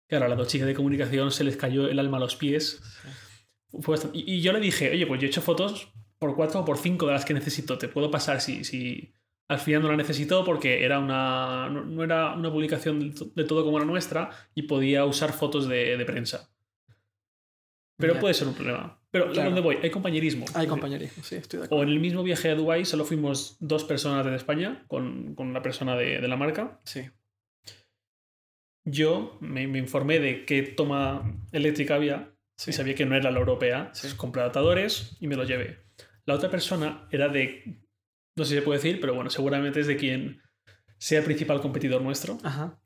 [0.08, 2.82] Claro, a las dos chicas de comunicación se les cayó el alma a los pies.
[3.04, 3.10] sí.
[4.14, 6.78] Y, y yo le dije, oye, pues yo he hecho fotos por cuatro o por
[6.78, 7.78] cinco de las que necesito.
[7.78, 9.14] Te puedo pasar si, si
[9.48, 13.64] al final no la necesito porque era una, no, no era una publicación de todo
[13.66, 16.50] como la nuestra y podía usar fotos de, de prensa.
[17.98, 19.00] Pero puede ser un problema.
[19.12, 19.50] Pero ¿a Claro.
[19.50, 19.78] dónde voy?
[19.84, 20.46] Hay compañerismo.
[20.56, 21.84] Hay compañerismo, sí, estoy de O acuerdo.
[21.84, 25.62] en el mismo viaje a Dubái solo fuimos dos personas de España con, con una
[25.62, 26.80] persona de, de la marca.
[26.84, 27.02] Sí.
[28.86, 32.31] Yo me, me informé de qué toma eléctrica había
[32.64, 32.70] Sí.
[32.70, 33.90] y sabía que no era la europea.
[33.94, 34.08] Sí.
[34.18, 35.80] Compré adaptadores y me los llevé.
[36.26, 37.82] La otra persona era de,
[38.36, 40.42] no sé si se puede decir, pero bueno, seguramente es de quien
[40.98, 42.38] sea el principal competidor nuestro.
[42.44, 42.80] Ajá.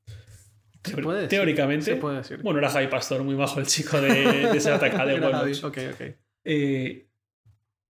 [0.84, 1.28] Se decir.
[1.30, 1.86] Teóricamente.
[1.86, 2.42] Se puede decir.
[2.42, 4.10] Bueno, era Javi Pastor, muy bajo el chico de,
[4.52, 5.62] de ese ataque de Era Weblogs.
[5.62, 6.16] Javi, Ok, ok.
[6.46, 7.10] Eh,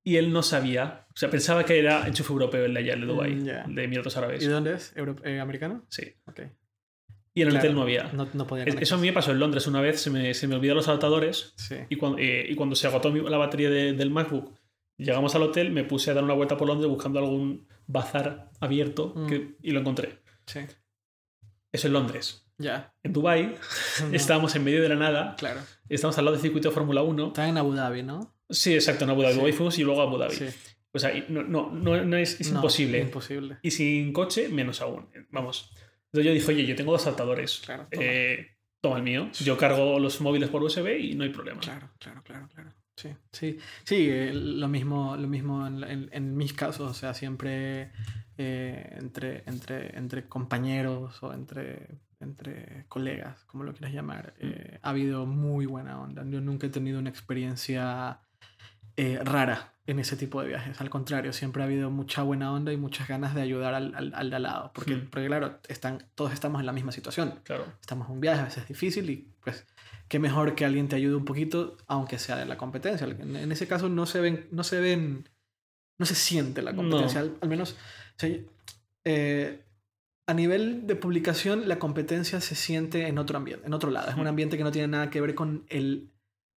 [0.03, 3.01] y él no sabía, o sea, pensaba que era enchufe europeo el de allá, el
[3.01, 4.43] de Dubái, Mm, el de Emiratos Árabes.
[4.43, 4.93] ¿Y dónde es?
[4.95, 5.85] ¿Euro- eh, ¿Americano?
[5.89, 6.13] Sí.
[6.25, 6.41] Ok.
[7.37, 8.03] Y en el Claro, hotel no había.
[8.13, 10.47] No, no podía Eso a mí me pasó en Londres una vez, se me, se
[10.47, 11.75] me olvidaron los adaptadores Sí.
[11.89, 14.53] Y cuando, eh, y cuando se agotó mi- la batería de- del MacBook,
[14.97, 19.11] llegamos al hotel, me puse a dar una vuelta por Londres buscando algún bazar abierto
[19.15, 19.27] Mm.
[19.27, 20.19] que- y lo encontré.
[20.45, 20.61] Sí.
[21.71, 22.47] Eso en Londres.
[22.57, 22.93] Ya.
[23.03, 23.55] En Dubai No,
[24.13, 25.59] estábamos en medio de la nada, Claro.
[25.89, 27.27] estamos al lado del circuito de Fórmula 1.
[27.27, 28.33] Está en Abu Dhabi, ¿no?
[28.49, 29.33] Sí, exacto, en Abu Dhabi.
[29.47, 29.51] Sí.
[29.51, 30.35] Fuimos y luego Abu Dhabi.
[30.35, 30.45] Sí.
[30.93, 32.99] O sea, no, no, no, no es, es imposible.
[33.01, 33.57] Imposible.
[33.61, 35.09] Y sin coche, menos aún.
[35.31, 35.69] Vamos.
[36.15, 37.61] Entonces yo dije, oye, yo tengo dos saltadores.
[37.65, 37.87] Claro.
[37.91, 38.05] Toma.
[38.05, 38.47] Eh,
[38.81, 39.29] toma el mío.
[39.43, 41.59] Yo cargo los móviles por USB y no hay problema.
[41.59, 42.71] Claro, claro, claro, claro.
[42.95, 47.13] Sí, sí, sí, eh, lo mismo, lo mismo en, en- en mis casos, o sea,
[47.13, 47.91] siempre
[48.37, 51.89] eh, entre, entre, entre compañeros o entre,
[52.21, 56.23] entre colegas, como lo quieras llamar, eh, ha habido muy buena onda.
[56.29, 58.21] Yo nunca he tenido una experiencia
[58.97, 62.73] eh, rara en ese tipo de viajes, al contrario, siempre ha habido mucha buena onda
[62.73, 65.09] y muchas ganas de ayudar al, al, al de al lado, porque, Hmm.
[65.11, 67.65] porque claro, están, todos estamos en la misma situación Claro.
[67.81, 69.67] estamos en un viaje, a veces es difícil y pues
[70.07, 73.05] qué mejor que alguien te ayude un poquito, aunque sea de la competencia.
[73.05, 75.29] En, en ese caso no se ven, no se ven,
[75.99, 78.29] no se siente la competencia, al, al menos o sea,
[79.05, 79.61] eh,
[80.27, 84.09] a nivel de publicación la competencia se siente en otro ambiente, en otro lado.
[84.09, 84.27] Es un Mm.
[84.27, 86.09] ambiente que no tiene nada que ver con el,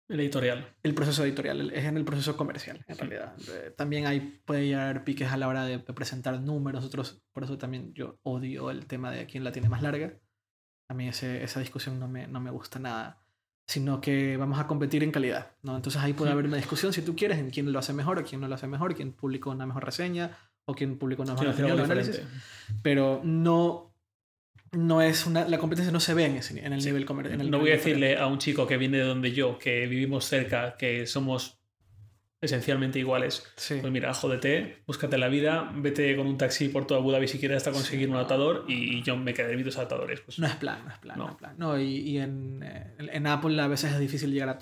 [0.09, 0.74] El editorial.
[0.82, 3.00] el proceso editorial, es en el proceso comercial, en Sí.
[3.02, 3.34] realidad.
[3.48, 7.42] Eh, también hay, puede haber piques a la hora de, de presentar números, nosotros, por
[7.44, 10.14] eso también yo odio el tema de quién la tiene más larga.
[10.88, 13.22] A mí ese, esa discusión no me, no me gusta nada.
[13.68, 15.74] sino que vamos a competir en calidad, ¿no?
[15.74, 18.22] Entonces ahí puede haber una discusión, si tú quieres, en quién lo hace mejor o
[18.22, 20.30] quién no lo hace mejor, quién publicó una mejor reseña
[20.66, 22.24] o quién publicó una mejor diferente.
[22.80, 23.86] Pero no,
[24.72, 27.50] no es una, la competencia no se ve en, ese- en el nivel comercial.
[27.50, 30.76] No voy a decirle a un chico que viene de donde yo, que vivimos cerca,
[30.76, 31.58] que somos
[32.40, 33.44] esencialmente iguales.
[33.56, 33.78] Sí.
[33.80, 37.38] Pues mira, jódete, búscate la vida, vete con un taxi por toda Abu Dhabi si
[37.38, 40.20] quieres hasta conseguir un atador y yo me quedaré mis atadores.
[40.20, 41.30] Pues, No es plan, no es plan, no, No.
[41.30, 41.54] es plan.
[41.58, 44.58] No, y, y en, eh, en Apple a veces es difícil llegar a...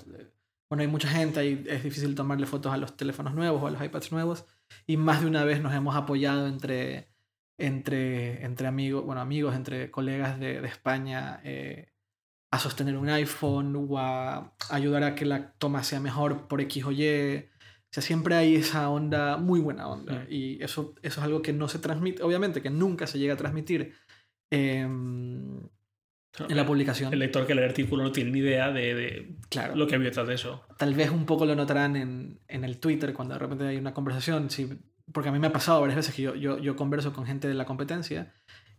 [0.69, 3.71] Bueno, hay mucha gente ahí, es difícil tomarle fotos a los teléfonos nuevos o a
[3.71, 4.45] los iPads nuevos.
[4.87, 7.09] Y más de una vez nos hemos apoyado entre,
[7.57, 11.89] entre, entre amigos, bueno, amigos, entre colegas de, de España eh,
[12.51, 16.85] a sostener un iPhone o a ayudar a que la toma sea mejor por X
[16.85, 17.37] o Y.
[17.37, 20.25] O sea, siempre hay esa onda, muy buena onda.
[20.29, 23.37] Y eso, eso es algo que no se transmite, obviamente, que nunca se llega a
[23.37, 23.93] transmitir
[24.51, 25.61] em,
[26.49, 27.13] en la publicación.
[27.13, 29.75] El lector que lee el artículo no tiene ni idea de, de Claro.
[29.75, 30.65] lo que había detrás de eso.
[30.77, 33.93] Tal vez un poco lo notarán en, en el Twitter cuando de repente hay una
[33.93, 34.49] conversación.
[34.49, 34.67] Si,
[35.11, 37.47] porque a mí me ha pasado varias veces que yo, yo, yo converso con gente
[37.47, 38.33] de la competencia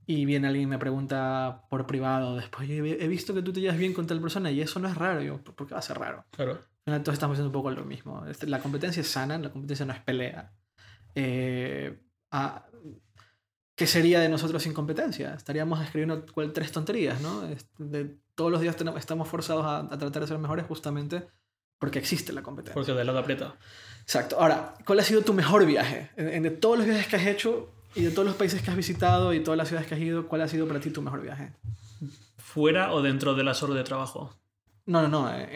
[0.07, 3.61] y viene alguien y me pregunta por privado después, "Oye, he visto que tú te
[3.61, 5.23] llevas bien con tal persona y eso no es raro.
[5.23, 6.25] Y yo, ¿por qué va a ser raro?
[6.31, 6.61] Claro.
[6.85, 8.25] Entonces estamos haciendo un poco lo mismo.
[8.27, 10.53] Este, La competencia es sana, la competencia no es pelea.
[11.15, 11.99] Eh,
[12.31, 12.67] ah,
[13.77, 15.35] ¿Qué sería de nosotros sin competencia?
[15.35, 17.45] Estaríamos escribiendo cual- tres tonterías, ¿no?
[17.47, 21.27] Es- De, todos los días tenemos- estamos forzados a, a tratar de ser mejores justamente
[21.79, 22.75] porque existe la competencia.
[22.75, 23.57] Porque de lado aprieta.
[24.07, 24.39] Exacto.
[24.41, 26.11] Ahora, ¿cuál ha sido tu mejor viaje?
[26.17, 28.71] En, en de todos los viajes que has hecho y de todos los países que
[28.71, 31.03] has visitado y todas las ciudades que has ido, ¿cuál ha sido para ti tu
[31.03, 31.53] mejor viaje?
[32.39, 34.35] ¿Fuera o dentro de las horas de trabajo?
[34.87, 35.31] No, no, no.
[35.35, 35.49] eh, eh,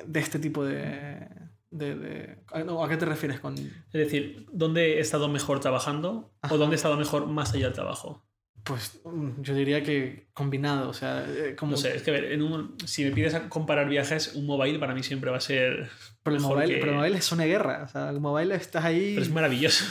[0.00, 1.26] eh, de este tipo de...
[1.70, 3.54] de, de- ¿a- no, ¿A qué te refieres con...?
[3.56, 6.54] Es decir, ¿dónde he estado mejor trabajando Ajá.
[6.54, 8.22] o dónde he estado mejor más allá del trabajo?
[8.64, 9.00] Pues
[9.42, 12.42] yo diría que combinado, o sea, eh, como No sé, es que a ver, en
[12.42, 15.90] un- si me pides a comparar viajes, un mobile para mí siempre va a ser.
[16.22, 18.84] pero el mobile, que- pero el mobile es una guerra, o sea, el mobile estás
[18.86, 19.12] ahí...
[19.14, 19.84] Pero es maravilloso.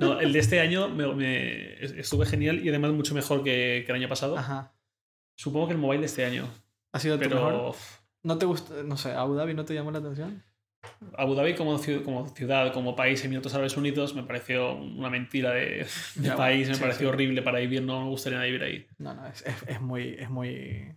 [0.00, 3.92] No, el de este año me, me- estuve genial y además mucho mejor que, que
[3.92, 4.36] el año pasado.
[4.36, 4.74] Ajá.
[5.36, 6.46] Supongo que el mobile de este año.
[6.92, 7.52] ¿Ha sido tu mejor?
[7.52, 7.74] Pero
[8.22, 10.42] ¿No te gusta, no sé, Abu Dhabi no te llamó la atención?
[11.16, 15.50] Abu Dhabi como ciudad, como, ciudad, como país, Emiratos Árabes Unidos, me pareció una mentira
[15.52, 17.12] de, de Ya, país, me sí, pareció sí.
[17.12, 18.86] horrible para vivir, no me gustaría vivir ahí.
[18.98, 20.94] No, no, es, es, es muy, es muy...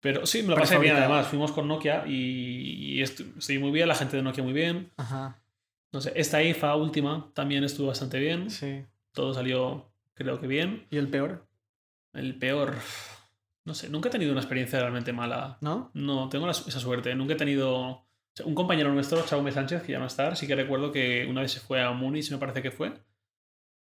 [0.00, 1.26] Pero sí, me lo pasé bien además.
[1.28, 4.90] Fuimos con Nokia y, y muy bien, la gente de Nokia muy bien.
[4.98, 5.40] Ajá,
[5.92, 8.50] No sé, esta IFA última también estuvo bastante bien.
[8.50, 8.84] sí.
[9.12, 10.86] Todo salió, creo que bien.
[10.90, 11.46] ¿Y el peor?
[12.12, 12.74] El peor,
[13.64, 15.56] no sé, nunca he tenido una experiencia realmente mala.
[15.60, 15.90] ¿No?
[15.94, 17.14] No, tengo la- esa suerte.
[17.14, 18.03] Nunca he tenido.
[18.44, 21.52] Un compañero nuestro, Chaume Sánchez, que ya no está, sí que recuerdo que una vez
[21.52, 22.88] se fue a Múnich, me parece que fue,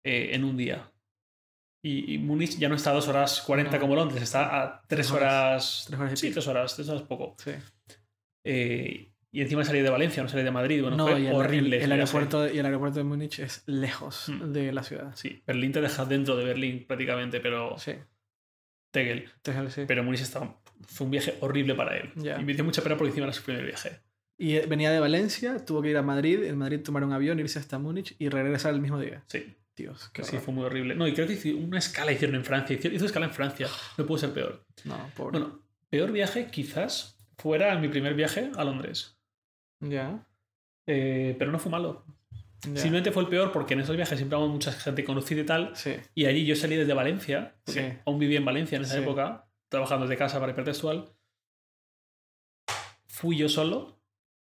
[0.05, 0.91] eh, en un día.
[1.83, 3.81] Y, y Múnich ya no está a 2 horas 40 No.
[3.81, 5.23] como Londres, está a 3 Tres horas.
[5.33, 5.85] horas.
[5.89, 6.35] Tres horas y Sí, pico.
[6.35, 7.37] 3 horas, 3 horas poco.
[7.39, 7.53] Sí.
[8.45, 10.83] Eh, y encima salí de Valencia, no salí de Madrid.
[10.83, 11.83] Bueno, no, fue y el, horrible.
[11.83, 14.53] el, aeropuerto, de- y el aeropuerto de Múnich es lejos Mm.
[14.53, 15.15] de la ciudad.
[15.15, 17.79] Sí, Berlín te deja dentro de Berlín prácticamente, pero.
[17.79, 17.93] Sí.
[18.93, 19.31] Tegel.
[19.37, 19.85] Entonces, sí.
[19.87, 22.11] Pero Múnich estaba- fue un viaje horrible para él.
[22.17, 22.41] Ya.
[22.41, 24.01] Y me dio mucha pena porque encima era su primer viaje.
[24.41, 27.39] Y eh, venía de Valencia, tuvo que ir a Madrid, en Madrid tomar un avión,
[27.39, 29.23] irse hasta Múnich y regresar el mismo día.
[29.27, 30.43] Sí, Dios, qué sí, horror.
[30.45, 30.95] fue muy horrible.
[30.95, 32.75] No, y creo que hizo una escala hicieron en Francia.
[32.83, 33.69] Hizo, escala en Francia.
[33.99, 34.65] No pudo ser peor.
[34.85, 35.39] No, pobre.
[35.41, 35.61] Bueno,
[35.91, 39.19] peor viaje quizás fuera mi primer viaje a Londres.
[39.81, 40.27] ya.
[40.87, 42.05] Eh, pero no fue malo.
[42.63, 42.81] ya.
[42.81, 45.77] Simplemente fue el peor porque en esos viajes siempre vamos mucha gente conocida y tal.
[45.77, 45.95] Sí.
[46.15, 47.81] Y allí yo salí desde Valencia, Sí.
[48.07, 49.03] aún vivía en Valencia en esa Sí.
[49.03, 51.13] época, trabajando desde casa para hipertextual.
[53.07, 54.00] Fui yo solo.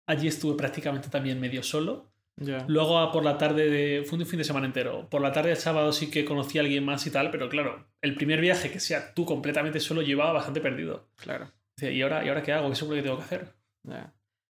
[0.09, 2.09] Allí estuve prácticamente también medio solo.
[2.37, 2.65] Ya.
[2.67, 4.03] Luego a por la tarde de...
[4.03, 5.07] Fue un fin de semana entero.
[5.07, 7.85] Por la tarde del sábado sí que conocí a alguien más y tal, pero claro,
[8.01, 11.09] el primer viaje que sea tú completamente solo llevaba bastante perdido.
[11.17, 11.51] Claro.
[11.79, 12.69] ¿y ahora, ¿y ahora qué hago?
[12.69, 13.53] ¿Qué seguro que tengo que hacer?
[13.83, 14.11] Ya.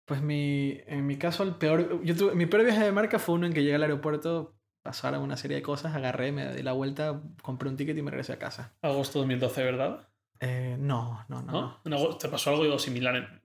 [0.05, 2.03] Pues mi, en mi caso, el peor.
[2.03, 5.21] Yo tuve, mi peor viaje de marca fue uno en que llegué al aeropuerto, pasaron
[5.23, 8.33] una serie de cosas, agarré, me di la vuelta, compré un ticket y me regresé
[8.33, 8.73] a casa.
[8.83, 10.07] Agosto 2012, ¿verdad?
[10.41, 11.79] Eh, no, no, no.
[11.83, 12.17] ¿No?
[12.17, 13.15] ¿Te pasó algo similar?
[13.15, 13.41] en-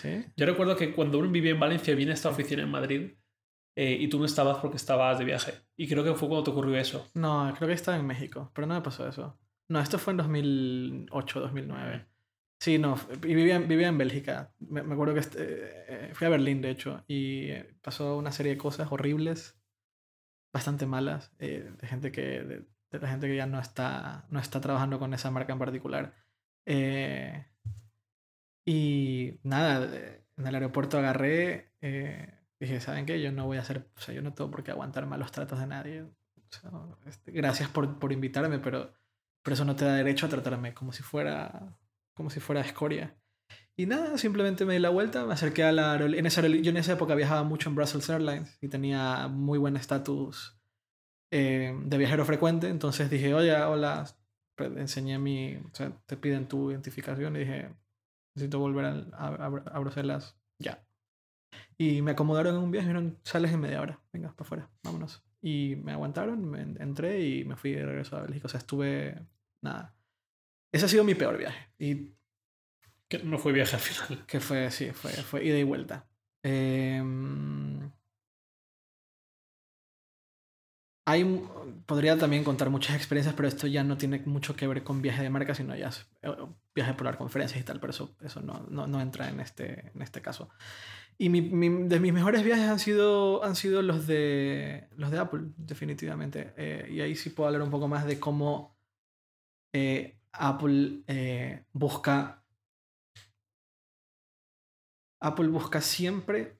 [0.00, 0.24] ¿Sí?
[0.36, 3.10] Yo recuerdo que cuando uno vivía en Valencia, vine a esta oficina en Madrid
[3.76, 5.52] eh, y tú no estabas porque estabas de viaje.
[5.76, 7.08] Y creo que fue cuando te ocurrió eso.
[7.14, 9.38] No, creo que estaba en México, pero no me pasó eso.
[9.68, 12.06] No, esto fue en 2008, 2009.
[12.58, 14.52] Sí, no, y vivía, vivía en Bélgica.
[14.58, 18.52] Me, me acuerdo que este, eh, fui a Berlín, de hecho, y pasó una serie
[18.52, 19.58] de cosas horribles,
[20.52, 24.40] bastante malas, eh, de gente que, de, de la gente que ya no está, no
[24.40, 26.14] está trabajando con esa marca en particular.
[26.66, 27.46] Eh,
[28.64, 33.20] y nada, eh, en el aeropuerto agarré, eh, dije, ¿saben qué?
[33.20, 35.58] Yo no voy a hacer, o sea, yo no tengo por qué aguantar malos tratos
[35.60, 36.02] de nadie.
[36.02, 36.10] O
[36.50, 36.70] sea,
[37.06, 38.92] este, gracias por, por invitarme, pero,
[39.42, 41.76] pero eso no te da derecho a tratarme como si fuera,
[42.14, 43.16] como si fuera escoria.
[43.76, 46.30] Y nada, simplemente me di la vuelta, me acerqué a la aerolínea.
[46.30, 50.60] En yo en esa época viajaba mucho en Brussels Airlines y tenía muy buen estatus
[51.30, 52.68] eh, de viajero frecuente.
[52.68, 54.04] Entonces dije, oye, hola,
[54.54, 55.56] pues, enseñé mi.
[55.56, 57.70] O sea, te piden tu identificación y dije,
[58.34, 60.84] necesito volver a, a, a Bruselas ya.
[61.76, 64.70] Y me acomodaron en un viaje y dijeron, sales en media hora, venga, para afuera,
[64.84, 65.22] vámonos.
[65.42, 68.46] Y me aguantaron, me en- entré y me fui de regreso a Bélgica.
[68.46, 69.26] O sea, estuve.
[69.62, 69.94] Nada.
[70.72, 71.70] Ese ha sido mi peor viaje.
[71.78, 72.12] Y
[73.08, 74.26] Que no fue viaje al final.
[74.26, 76.06] que fue, sí, fue, fue ida y vuelta.
[76.44, 77.69] Em,
[81.10, 81.42] hay,
[81.86, 85.22] podría también contar muchas experiencias, pero esto ya no tiene mucho que ver con viaje
[85.22, 86.30] de marca, sino ya es eh,
[86.74, 89.90] viaje por dar conferencias y tal, pero eso, eso no, no, no entra en este,
[89.94, 90.48] en este caso.
[91.18, 95.18] Y mi, mi- de mis mejores viajes han sido, han sido los, de, los de
[95.18, 96.54] Apple, definitivamente.
[96.56, 98.76] Eh, y ahí sí puedo hablar un poco más de cómo
[99.72, 102.44] eh, Apple eh, busca
[105.20, 106.59] Apple busca siempre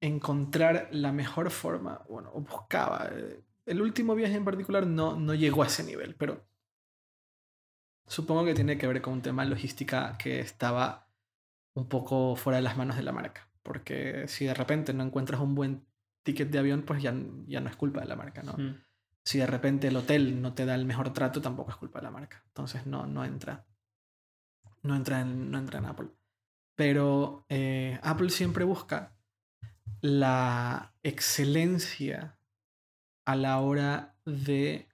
[0.00, 3.08] encontrar la mejor forma, bueno, o buscaba.
[3.12, 6.46] eh, El último viaje en particular no, no llegó a ese nivel, pero
[8.06, 11.08] supongo que tiene que ver con un tema de logística que estaba
[11.74, 13.48] un poco fuera de las manos de la marca.
[13.62, 15.86] Porque si de repente no encuentras un buen
[16.22, 17.14] ticket de avión, pues ya,
[17.46, 18.54] ya no es culpa de la marca, ¿no?
[18.54, 18.82] Mm.
[19.22, 22.04] Si de repente el hotel no te da el mejor trato, tampoco es culpa de
[22.04, 22.42] la marca.
[22.46, 23.66] Entonces no, no entra.
[24.82, 26.08] No entra en, no entra en Apple.
[26.74, 29.14] Pero eh, Apple siempre busca
[30.00, 32.36] la excelencia
[33.26, 34.88] a la hora de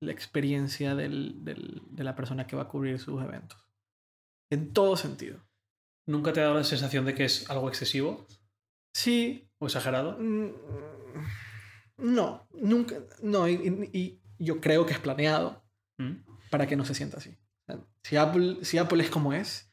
[0.00, 3.58] la experiencia del- del- de la persona que va a cubrir sus eventos.
[4.50, 5.40] En todo sentido.
[6.06, 8.26] ¿Nunca te ha dado la sensación de que es algo excesivo
[8.94, 10.16] Sí, o exagerado?
[10.18, 10.50] Mm,
[11.98, 12.96] No, nunca.
[13.22, 13.54] No, y,
[13.92, 15.64] y- yo creo que es planeado
[15.98, 16.12] Mm.
[16.50, 17.36] para que no se sienta así.
[18.04, 19.67] Si Apple, si Apple es como es,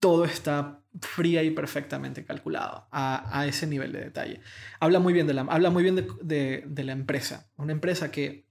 [0.00, 4.40] todo está fría y perfectamente calculado a, a ese nivel de detalle.
[4.80, 7.50] Habla muy bien de la, habla muy bien de, de- de la empresa.
[7.56, 8.46] Una empresa que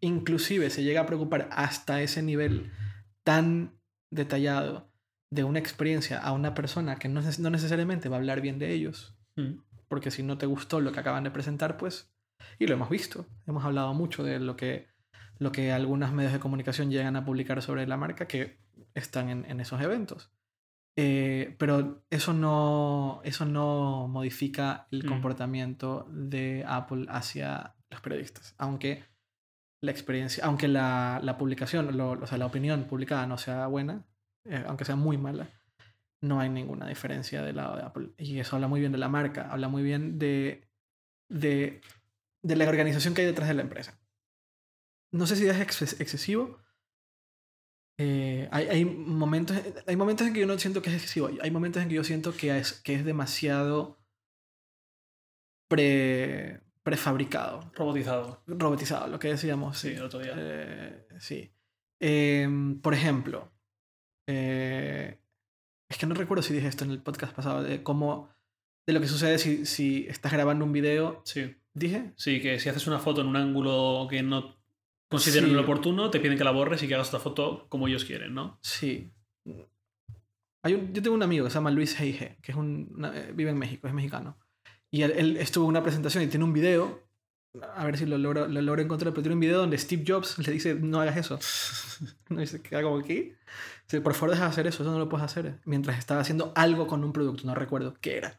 [0.00, 2.70] inclusive se llega a preocupar hasta ese nivel
[3.24, 3.78] tan
[4.10, 4.90] detallado
[5.30, 8.72] de una experiencia a una persona que no, no necesariamente va a hablar bien de
[8.72, 9.60] ellos, Mm.
[9.86, 12.10] porque si no te gustó lo que acaban de presentar, pues,
[12.58, 14.88] y lo hemos visto, hemos hablado mucho de lo que,
[15.38, 18.58] lo que algunos medios de comunicación llegan a publicar sobre la marca que
[18.98, 20.30] están en, en esos eventos.
[20.96, 25.08] Eh, pero eso no, eso no modifica el Mm.
[25.08, 29.04] comportamiento de Apple hacia los periodistas, aunque
[29.80, 34.04] la experiencia, aunque la, la publicación, lo- o sea, la opinión publicada no sea buena,
[34.44, 35.48] eh, aunque sea muy mala,
[36.20, 38.08] no hay ninguna diferencia del lado de Apple.
[38.18, 40.68] Y eso habla muy bien de la marca, habla muy bien de,
[41.30, 41.80] de,
[42.42, 43.96] de la organización que hay detrás de la empresa.
[45.12, 46.58] No sé si es exces- excesivo.
[48.00, 51.30] Eh, hay, hay, momentos, hay momentos en que yo no siento que es excesivo.
[51.42, 53.98] Hay momentos en que yo siento que es, que es demasiado
[55.68, 58.42] pre, prefabricado, Robotizado.
[58.46, 59.78] robotizado, lo que decíamos.
[59.78, 60.34] Sí, el otro día.
[60.36, 61.52] Eh, sí.
[62.00, 63.52] Em, por ejemplo,
[64.28, 65.18] eh,
[65.90, 68.30] es que no recuerdo si dije esto en el podcast pasado, de cómo,
[68.86, 71.20] de lo que sucede si, si estás grabando un video.
[71.24, 71.56] Sí.
[71.74, 72.12] ¿Dije?
[72.16, 74.57] Sí, que si haces una foto en un ángulo que no
[75.08, 75.54] consideran Sí.
[75.54, 78.34] el oportuno, te piden que la borres y que hagas otra foto como ellos quieren,
[78.34, 78.58] ¿no?
[78.62, 79.10] Sí.
[80.64, 83.16] Hay un- yo tengo un amigo que se llama Luis Heige, que es un, una-
[83.16, 84.36] eh, vive en México, es mexicano.
[84.90, 87.06] Y él, él estuvo en una presentación y tiene un video,
[87.74, 90.38] a ver si lo logro, lo logro encontrar, pero tiene un video donde Steve Jobs
[90.38, 91.38] le dice, no hagas eso.
[92.28, 93.32] No dice, ¿qué hago aquí?
[93.86, 95.58] Dice, por favor deja de hacer eso, eso no lo puedes hacer.
[95.64, 98.38] Mientras estaba haciendo algo con un producto, no recuerdo qué era.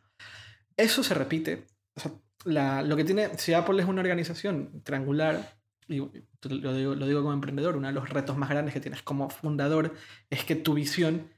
[0.78, 1.65] Eso se repite.
[1.95, 2.11] O sea,
[2.45, 5.57] la- lo que tiene, si Apple es una organización triangular,
[5.90, 9.02] y lo digo, lo digo como emprendedor, uno de los retos más grandes que tienes
[9.02, 9.96] como fundador
[10.30, 11.30] es que tu visión,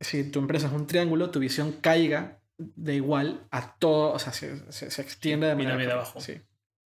[0.00, 4.32] si tu empresa es un triángulo, tu visión caiga de igual a todo, o sea,
[4.32, 5.72] se, se, se extiende de manera...
[5.72, 5.94] Correcta.
[5.94, 6.20] abajo.
[6.20, 6.40] Sí.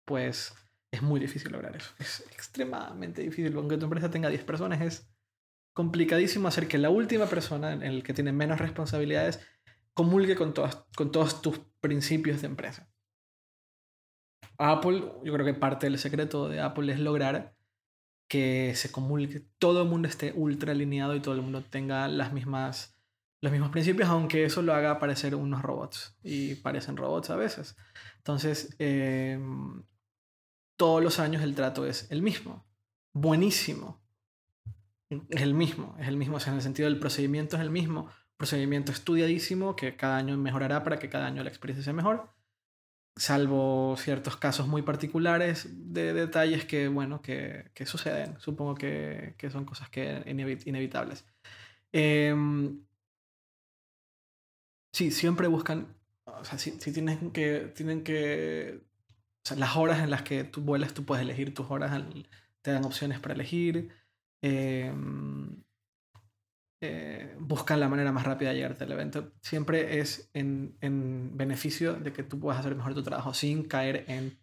[0.05, 0.53] Pues
[0.91, 1.91] es muy difícil lograr eso.
[1.97, 3.55] Es extremadamente difícil.
[3.55, 5.09] Aunque tu empresa tenga 10 personas, es
[5.73, 9.39] complicadísimo hacer que la última persona, en el que tiene menos responsabilidades,
[9.93, 12.92] comulgue con, todas, con todos tus principios de empresa.
[14.57, 17.55] Apple, yo creo que parte del secreto de Apple es lograr
[18.27, 22.33] que se comulgue, todo el mundo esté ultra alineado y todo el mundo tenga las
[22.33, 22.99] mismas,
[23.41, 26.17] los mismos principios, aunque eso lo haga parecer unos robots.
[26.23, 27.75] Y parecen robots a veces.
[28.17, 29.39] Entonces, eh,
[30.77, 32.65] todos los años el trato es el mismo.
[33.13, 34.01] Buenísimo.
[35.29, 38.09] Es el mismo, es el mismo, o en el sentido del procedimiento es el mismo.
[38.37, 42.33] Procedimiento estudiadísimo que cada año mejorará para que cada año la experiencia sea mejor.
[43.15, 48.39] Salvo ciertos casos muy particulares de detalles que, bueno, que, que suceden.
[48.39, 51.25] Supongo que, que son cosas que inevi- inevitables.
[51.93, 52.85] Em,
[54.91, 55.95] sí, siempre buscan,
[56.25, 58.81] o sea, si, si tienen que, tienen que,
[59.57, 62.03] las horas en las que tú vuelas, tú puedes elegir tus horas,
[62.61, 63.91] te dan opciones para elegir.
[64.43, 65.62] em,
[66.85, 69.31] eh, buscan la manera más rápida de llegarte al evento.
[69.41, 74.03] Siempre es en, en beneficio de que tú puedas hacer mejor tu trabajo sin caer
[74.09, 74.37] en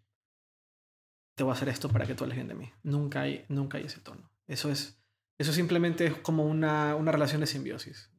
[1.37, 2.71] te voy a hacer esto para que tú hables bien de mí.
[2.83, 4.31] Nunca hay, nunca hay ese tono.
[4.47, 5.01] Eso es,
[5.39, 8.11] eso simplemente es como una, una relación de simbiosis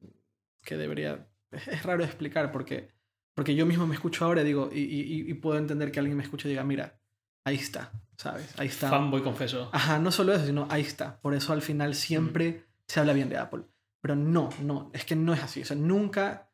[0.63, 2.91] que debería, es, raro de explicar porque,
[3.35, 6.23] porque yo mismo me escucho ahora digo, y, y- y puedo entender que alguien me
[6.23, 6.99] escuche y diga, mira,
[7.43, 8.57] ahí está, ¿sabes?
[8.59, 8.89] Ahí está.
[8.89, 9.69] Fanboy, confeso.
[9.73, 11.19] Ajá, no solo eso, sino ahí está.
[11.21, 13.63] Por eso al final siempre se habla bien de Apple.
[14.01, 15.61] Pero no, no, es que no es así.
[15.61, 16.49] O sea, nunca...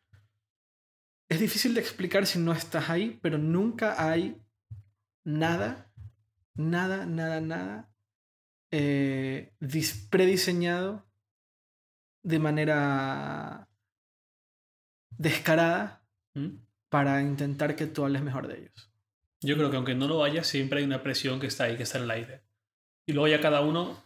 [1.30, 4.42] Es difícil de explicar si no estás ahí, pero nunca hay
[5.26, 5.92] nada,
[6.56, 7.90] nada, nada, nada
[8.72, 11.06] eh, dis- prediseñado
[12.24, 13.68] de manera
[15.18, 16.02] descarada
[16.34, 16.60] ¿Mm?
[16.90, 18.92] para intentar que tú hables mejor de ellos.
[19.42, 21.84] Yo creo que aunque no lo haya, siempre hay una presión que está ahí, que
[21.84, 22.42] está en el aire.
[23.06, 24.02] Y luego ya cada uno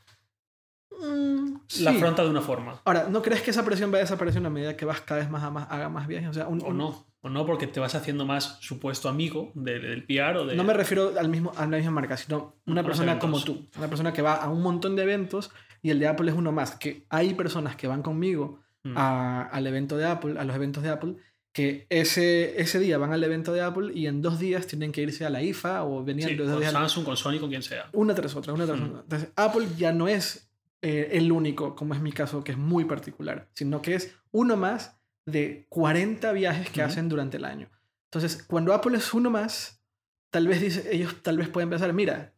[1.00, 1.88] la Sí.
[1.88, 2.82] afronta de una forma.
[2.86, 5.44] Ahora, ¿no crees que esa presión va desapareciendo a medida que vas cada vez más
[5.44, 6.30] a más, haga más viajes?
[6.30, 7.06] O sea, un, O un- no.
[7.24, 10.56] O no, porque te vas haciendo más supuesto amigo de- del PR o de.
[10.56, 13.68] No me refiero al mismo, a la misma marca, sino una persona como tú.
[13.78, 15.52] Una persona que va a un montón de eventos
[15.84, 16.72] y el de Apple es uno más.
[16.78, 18.98] Que hay personas que van conmigo Mm.
[18.98, 21.16] a- al evento de Apple, a los eventos de Apple,
[21.54, 25.02] que ese, ese día van al evento de Apple y en dos días tienen que
[25.04, 27.18] irse a la IFA o venían Sí, los dos con días a la- Samsung, con
[27.18, 27.88] Sony, con quien sea.
[27.94, 28.84] una tras otra, una tras Mm.
[28.86, 29.00] otra.
[29.02, 30.51] Entonces, Apple ya no es
[30.82, 34.58] eh, el único, como es mi caso, que es muy particular, sino que es uno
[34.58, 37.70] más de 40 viajes que hacen durante el año.
[38.12, 39.84] Entonces, cuando Apple es uno más,
[40.32, 42.34] tal vez dice, ellos tal vez pueden pensar, mira,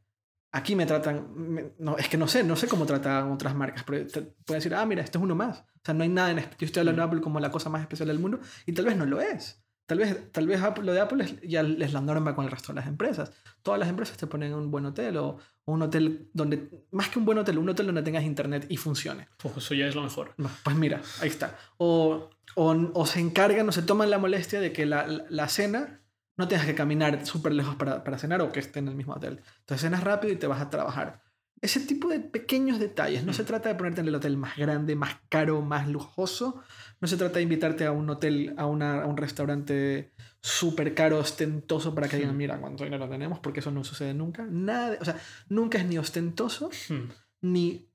[0.52, 3.84] aquí me tratan, me- no, es que no sé, no sé cómo tratan otras marcas,
[3.84, 5.60] pero te- pueden decir, ah, mira, este es uno más.
[5.62, 7.70] O sea, no hay nada en espe- Yo estoy hablando de Apple como la cosa
[7.70, 9.64] más especial del mundo y tal vez no lo es.
[9.86, 12.52] Tal vez, tal vez Apple- lo de Apple es, ya es la norma con el
[12.52, 13.32] resto de las empresas.
[13.64, 17.26] Todas las empresas te ponen un buen hotel o un hotel donde, más que un
[17.26, 19.28] buen hotel, un hotel donde tengas internet y funcione.
[19.38, 20.34] Pues eso ya es lo mejor.
[20.64, 21.58] Pues mira, ahí está.
[21.78, 25.48] O, o, o se encargan o se toman la molestia de que la, la- la
[25.48, 26.02] cena
[26.36, 29.14] no tengas que caminar súper lejos para, para cenar o que esté en el mismo
[29.14, 29.42] hotel.
[29.60, 31.22] Entonces cenas rápido y te vas a trabajar.
[31.62, 33.24] Ese tipo de pequeños detalles.
[33.24, 36.62] No se trata de ponerte en el hotel más grande, más caro, más lujoso.
[37.00, 40.12] No se trata de invitarte a un hotel, a, una- a un restaurante
[40.46, 42.38] súper caro, ostentoso para que digan, Hmm.
[42.38, 44.46] mira cuánto dinero tenemos, porque eso no sucede nunca.
[44.50, 45.18] Nada, de- o sea,
[45.48, 47.10] nunca es ni ostentoso Hmm.
[47.42, 47.88] ni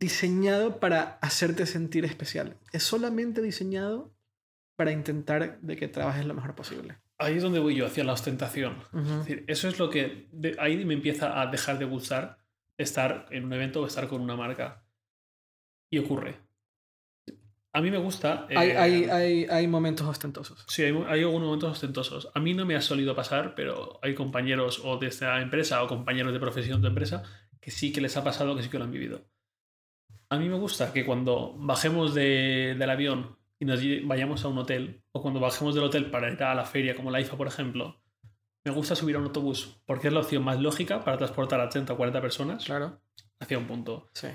[0.00, 2.56] diseñado para hacerte sentir especial.
[2.72, 4.14] Es solamente diseñado
[4.76, 6.96] para intentar de que trabajes lo mejor posible.
[7.18, 8.78] Ahí es donde voy yo, hacia la ostentación.
[8.92, 8.98] Ujú.
[9.12, 12.38] Es decir, eso es lo que de- ahí me empieza a dejar de gustar
[12.78, 14.82] estar en un evento o estar con una marca.
[15.90, 16.40] Y ocurre.
[17.74, 18.46] A mí me gusta.
[18.54, 20.64] Hay, eh, hay, hay, hay momentos ostentosos.
[20.68, 22.28] Sí, hay, hay algunos momentos ostentosos.
[22.34, 25.88] A mí no me ha solido pasar, pero hay compañeros o de esta empresa o
[25.88, 27.22] compañeros de profesión de empresa
[27.60, 29.22] que sí que les ha pasado, que sí que lo han vivido.
[30.28, 34.58] A mí me gusta que cuando bajemos de- del avión y nos vayamos a un
[34.58, 37.46] hotel, o cuando bajemos del hotel para ir a la feria, como la IFA, por
[37.46, 38.00] ejemplo,
[38.64, 41.68] me gusta subir a un autobús porque es la opción más lógica para transportar a
[41.68, 43.00] 30 o 40 personas Claro.
[43.40, 44.10] hacia un punto.
[44.14, 44.28] Sí.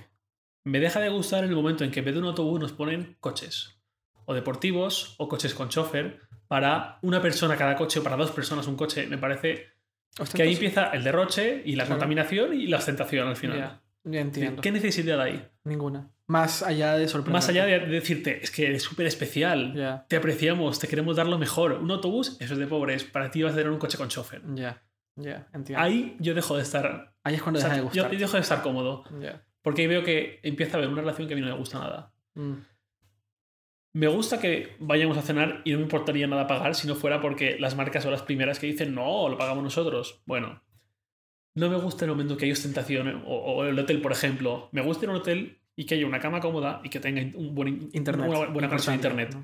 [0.68, 3.16] Me deja de gustar el momento en que en vez de un autobús nos ponen
[3.22, 3.80] coches,
[4.26, 8.68] o deportivos, o coches con chofer, para una persona cada coche o para dos personas
[8.68, 9.08] un coche.
[9.08, 9.68] Me parece
[10.34, 11.96] que ahí empieza el derroche y la Claro.
[12.00, 13.58] contaminación y la ostentación al final.
[13.58, 14.62] Ya, ya entiendo.
[14.62, 15.48] ¿Qué necesidad hay?
[15.64, 16.10] Ninguna.
[16.28, 17.34] Más allá de sorprender.
[17.34, 21.28] Más allá de decirte, es que eres súper especial, Ya, te apreciamos, te queremos dar
[21.28, 21.74] lo mejor.
[21.74, 24.42] Un autobús, eso es de pobres, para ti vas a tener un coche con chofer.
[24.54, 24.84] ya,
[25.16, 25.82] ya, entiendo.
[25.82, 27.14] Ahí yo dejo de estar.
[27.24, 29.06] Ahí es cuando o sea, deja de yo dejo de estar cómodo.
[29.22, 29.44] Ya.
[29.62, 31.80] Porque ahí veo que empieza a haber una relación que a mí no me gusta
[31.80, 32.14] nada.
[32.36, 32.54] Mm.
[33.94, 37.20] Me gusta que vayamos a cenar y no me importaría nada pagar si no fuera
[37.20, 40.22] porque las marcas son las primeras que dicen no, lo pagamos nosotros.
[40.26, 40.62] Bueno,
[41.56, 44.70] no me gusta el momento que hay ostentación o, o el hotel, por ejemplo.
[44.72, 47.22] Me gusta ir a un hotel y que haya una cama cómoda y que tenga
[47.38, 48.30] un buen in- Internet.
[48.30, 49.36] una buena conexión a internet.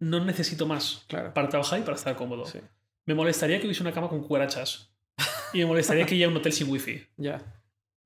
[0.00, 1.04] No necesito más.
[1.08, 1.32] Claro.
[1.32, 2.44] para trabajar y para estar cómodo.
[2.44, 2.58] Sí.
[3.06, 4.92] Me molestaría que hubiese una cama con cucarachas.
[5.52, 7.06] Y me molestaría que haya un hotel sin wifi.
[7.16, 7.55] Ya.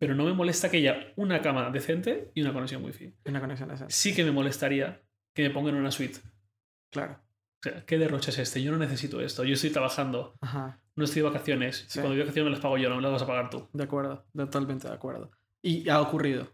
[0.00, 3.12] Pero no me molesta que haya una cama decente y una conexión wifi.
[3.26, 3.88] Una conexión esa.
[3.90, 5.02] Sí que me molestaría
[5.34, 6.20] que me pongan una suite.
[6.90, 7.20] Claro.
[7.22, 8.62] O sea, ¿qué derroche es este?
[8.62, 9.44] Yo no necesito esto.
[9.44, 10.80] Yo estoy trabajando, Ajá.
[10.96, 11.84] no estoy de vacaciones.
[11.86, 11.98] Sí.
[11.98, 13.50] Y cuando voy de vacaciones me las pago yo, no me las vas a pagar
[13.50, 13.68] tú.
[13.74, 14.24] De acuerdo.
[14.34, 15.30] Totalmente de acuerdo.
[15.60, 16.50] Y ha ocurrido.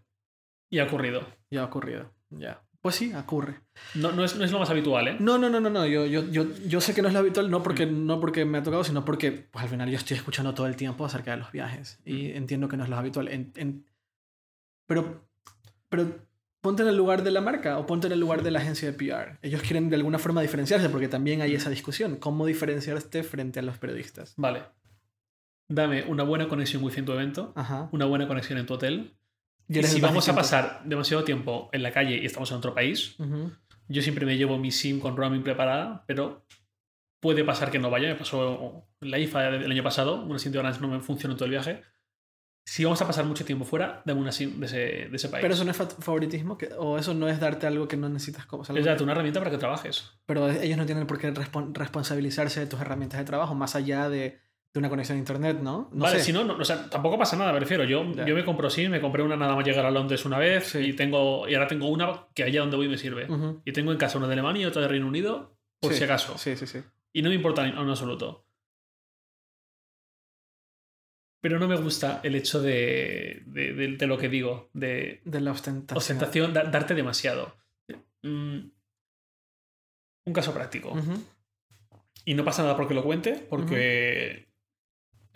[0.69, 1.25] Y ha ocurrido.
[1.49, 2.13] Ya ha ocurrido.
[2.31, 2.66] Ya.
[2.87, 3.57] Pues sí, ocurre.
[3.97, 5.17] No, no, es, no es lo más habitual, ¿eh?
[5.19, 5.85] No, no, no, no, no.
[5.89, 8.59] Yo, yo, yo, yo sé que no es lo habitual, no porque, no porque me
[8.59, 11.39] ha tocado, sino porque pues, al final yo estoy escuchando todo el tiempo acerca de
[11.39, 11.99] los viajes.
[12.05, 13.27] Y entiendo que no es lo habitual.
[13.27, 13.85] En- en-
[14.87, 15.27] pero,
[15.89, 16.07] pero
[16.61, 18.89] ponte en el lugar de la marca o ponte en el lugar de la agencia
[18.89, 19.39] de PR.
[19.43, 22.19] Ellos quieren de alguna forma diferenciarse porque también hay esa discusión.
[22.19, 24.35] ¿Cómo diferenciarte frente a los periodistas?
[24.37, 24.63] Vale.
[25.69, 27.89] Dame una buena conexión wifi en tu evento, Ajá.
[27.91, 29.17] una buena conexión en tu hotel.
[29.69, 33.19] Y si vamos a pasar demasiado tiempo en la calle y estamos en otro país,
[33.19, 33.51] Ujú.
[33.89, 36.45] yo siempre me llevo mi SIM con roaming preparada, pero
[37.21, 38.09] puede pasar que no vaya.
[38.09, 41.47] Me pasó la IFA del año pasado, una SIM de Orange no me funcionó todo
[41.47, 41.83] el viaje.
[42.69, 44.77] Si vamos a pasar mucho tiempo fuera, dame una SIM de ese,
[45.09, 45.41] de ese país.
[45.43, 48.09] Pero eso no es fa- favoritismo que- o eso no es darte algo que no
[48.09, 48.45] necesitas.
[48.47, 50.11] Como, es darte una herramienta para que trabajes.
[50.27, 54.09] pero ellos no tienen por qué respon- responsabilizarse de tus herramientas de trabajo más allá
[54.09, 54.41] de,
[54.77, 55.89] de una conexión a internet, ¿no?
[55.93, 56.25] no vale, sé.
[56.27, 57.85] si no, no, o sea, tampoco pasa nada, me refiero.
[57.85, 60.67] Yo, yo me compro SIM, me compré una nada más llegar a Londres una vez
[60.69, 60.79] Sí.
[60.79, 63.27] y, tengo, y ahora tengo una que allá donde voy me sirve.
[63.65, 66.05] Y tengo en casa una de Alemania y otra de Reino Unido, por Sí, si
[66.05, 66.39] acaso.
[66.39, 66.81] Sí, sí, sí.
[67.13, 68.45] Y no me importa en absoluto.
[71.41, 75.41] Pero no me gusta el hecho de, de, de- de lo que digo, de De
[75.41, 75.97] la ostentación.
[75.99, 77.57] ostentación, da- darte demasiado.
[78.23, 78.59] Mm,
[80.27, 80.93] un caso práctico.
[82.25, 84.46] Y no pasa nada porque lo cuente, porque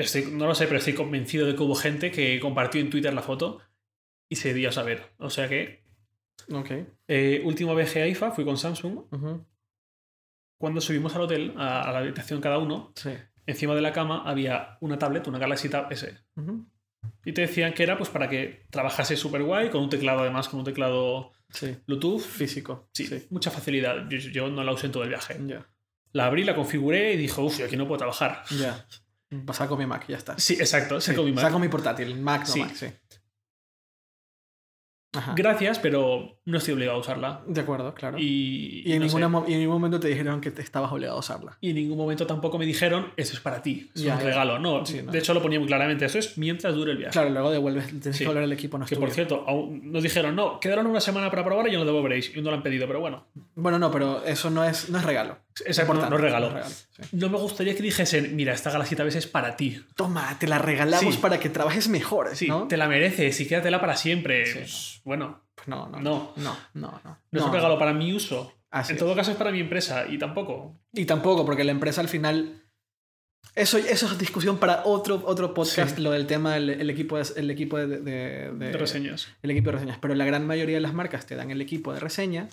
[0.04, 3.12] estoy, no lo sé, pero estoy convencido de que hubo gente que compartió en Twitter
[3.14, 3.60] la foto
[4.28, 5.02] y se dio a saber.
[5.18, 5.82] O sea que,
[6.52, 6.70] Ok.
[7.08, 9.00] eh, último viaje a IFA, fui con Samsung.
[10.58, 13.10] Cuando subimos al hotel, a, a la habitación cada uno, Sí.
[13.46, 16.16] encima de la cama había una tablet, una Galaxy Tab S.
[17.24, 20.48] Y te decían que era pues para que trabajase súper guay, con un teclado además,
[20.48, 21.76] con un teclado Sí.
[21.86, 22.20] Bluetooth.
[22.20, 22.88] Físico.
[22.92, 23.26] Sí, Sí.
[23.30, 24.08] mucha facilidad.
[24.08, 25.36] Yo, yo no la usé en todo el viaje.
[26.12, 28.42] La abrí, la configuré y dije, uff, yo aquí no puedo trabajar.
[28.58, 28.86] Ya.
[29.52, 30.38] Saco mi Mac, ya está.
[30.38, 31.44] Sí, exacto, Sí, saco mi Mac.
[31.44, 32.60] Saco mi portátil, Mac no Sí.
[32.60, 32.86] Mac, sí.
[35.12, 35.34] Ajá.
[35.36, 37.42] Gracias, pero no estoy obligado a usarla.
[37.48, 38.16] De acuerdo, claro.
[38.16, 39.30] Y, Y en, no ninguna sé.
[39.30, 41.58] mo- y en ningún momento te dijeron que te estabas obligado a usarla.
[41.60, 44.60] Y en ningún momento tampoco me dijeron, eso es para ti, es Ya, un regalo.
[44.60, 45.10] No, Sí, no.
[45.10, 47.12] de hecho lo ponía muy claramente, eso es mientras dure el viaje.
[47.12, 48.18] Claro, luego devuelves, tienes Sí.
[48.22, 51.00] que volver al equipo, no es Que por cierto, aún nos dijeron, no, quedaron una
[51.00, 52.36] semana para probar y ya lo devolveréis.
[52.36, 53.26] Y no lo han pedido, pero bueno.
[53.56, 55.38] Bueno, no, pero eso no es, no es regalo.
[55.66, 56.50] Exacto, no, no es regalo.
[56.52, 57.02] no es sí.
[57.12, 59.84] No me gustaría que dijesen, mira, esta Galaxy Tab S es para ti.
[59.96, 61.20] Toma, te la regalamos Sí.
[61.20, 62.66] para que trabajes mejor, Sí, ¿no?
[62.68, 64.44] te la mereces y quédatela para siempre.
[64.52, 66.32] Pues, bueno, Pues no, no, No.
[66.36, 67.18] no, no, no.
[67.30, 68.54] no, es un regalo para mi uso.
[68.70, 69.00] Así en es.
[69.02, 70.80] todo caso es para mi empresa y tampoco.
[70.92, 72.62] Y tampoco, porque la empresa al final.
[73.56, 77.26] Eso, eso es discusión para otro, otro podcast, lo del tema del el equipo, de,
[77.36, 79.28] el equipo de- de- De reseñas.
[79.42, 79.98] El equipo de reseñas.
[80.00, 82.48] Pero la gran mayoría de las marcas te dan el equipo de reseña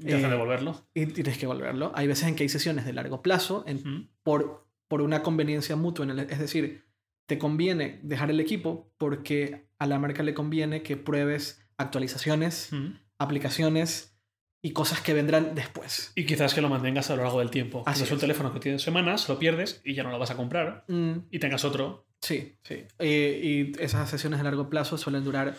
[0.00, 0.86] Te hacen Eh, devolverlo.
[0.94, 1.92] y tienes que volverlo.
[1.94, 4.08] Hay veces en que hay sesiones de largo plazo en- Mm.
[4.22, 6.04] por, por una conveniencia mutua.
[6.04, 6.84] en el- es decir,
[7.26, 12.96] te conviene dejar el equipo porque a la marca le conviene que pruebes actualizaciones, Mm.
[13.18, 14.16] aplicaciones
[14.62, 16.12] y cosas que vendrán después.
[16.14, 17.82] Y quizás que lo mantengas a lo largo del tiempo.
[17.86, 18.20] Así Quizás un es.
[18.22, 20.84] teléfono que tienes semanas, lo pierdes y ya no lo vas a comprar.
[20.88, 22.06] Mm, Y tengas otro.
[22.22, 22.84] Sí, sí.
[22.98, 25.54] Eh, y esas sesiones de largo plazo suelen durar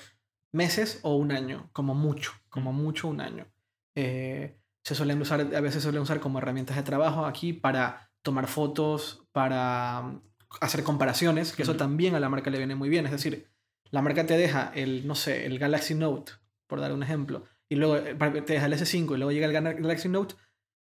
[0.51, 3.45] meses o un año, como mucho, como mucho un año.
[3.95, 8.11] Eh, se suelen usar, a veces se suelen usar como herramientas de trabajo aquí para
[8.21, 10.21] tomar fotos, para mm,
[10.61, 13.05] hacer comparaciones, que eso también a la marca le viene muy bien.
[13.05, 13.47] Es decir,
[13.91, 16.33] la marca te deja el, no sé, el Galaxy Note,
[16.67, 18.15] por dar un ejemplo, y luego eh,
[18.45, 20.35] te deja el S5 y luego llega el Gala- Galaxy Note,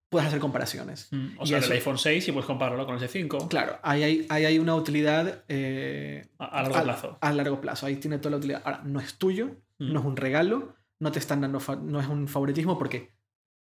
[0.10, 1.08] puedes hacer comparaciones.
[1.12, 1.38] Mm.
[1.40, 4.04] O Y sea, eso- el iPhone 6 y puedes compararlo con el S5 Claro, ahí
[4.04, 7.18] hay, ahí hay una utilidad eh, a, a largo plazo.
[7.22, 7.86] a largo plazo.
[7.86, 8.62] Ahí tiene toda la utilidad.
[8.66, 9.94] Ahora, no es tuyo, Mm.
[9.94, 13.12] no es un regalo, no te están dando, no es un favoritismo porque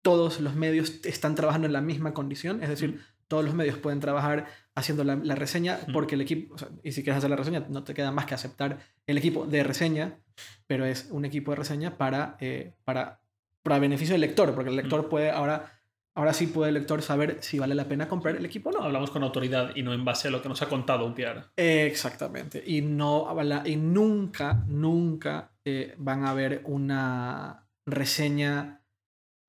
[0.03, 2.99] todos los medios están trabajando en la misma condición, es decir, Mm.
[3.27, 5.91] todos los medios pueden trabajar haciendo la, la reseña Mm.
[5.93, 8.25] porque el equipo, o sea, y si quieres hacer la reseña, no te queda más
[8.25, 10.19] que aceptar el equipo de reseña,
[10.67, 13.21] pero es un equipo de reseña para, eh, para,
[13.63, 14.79] para beneficio del lector, porque el Mm.
[14.79, 15.78] lector puede ahora...
[16.15, 18.81] Ahora sí puede el lector saber si vale la pena comprar el equipo o no.
[18.81, 21.45] Hablamos con autoridad y no en base a lo que nos ha contado un PR.
[21.55, 22.63] Exactamente.
[22.65, 23.27] Y, no,
[23.65, 28.83] y nunca, nunca eh, van a ver una reseña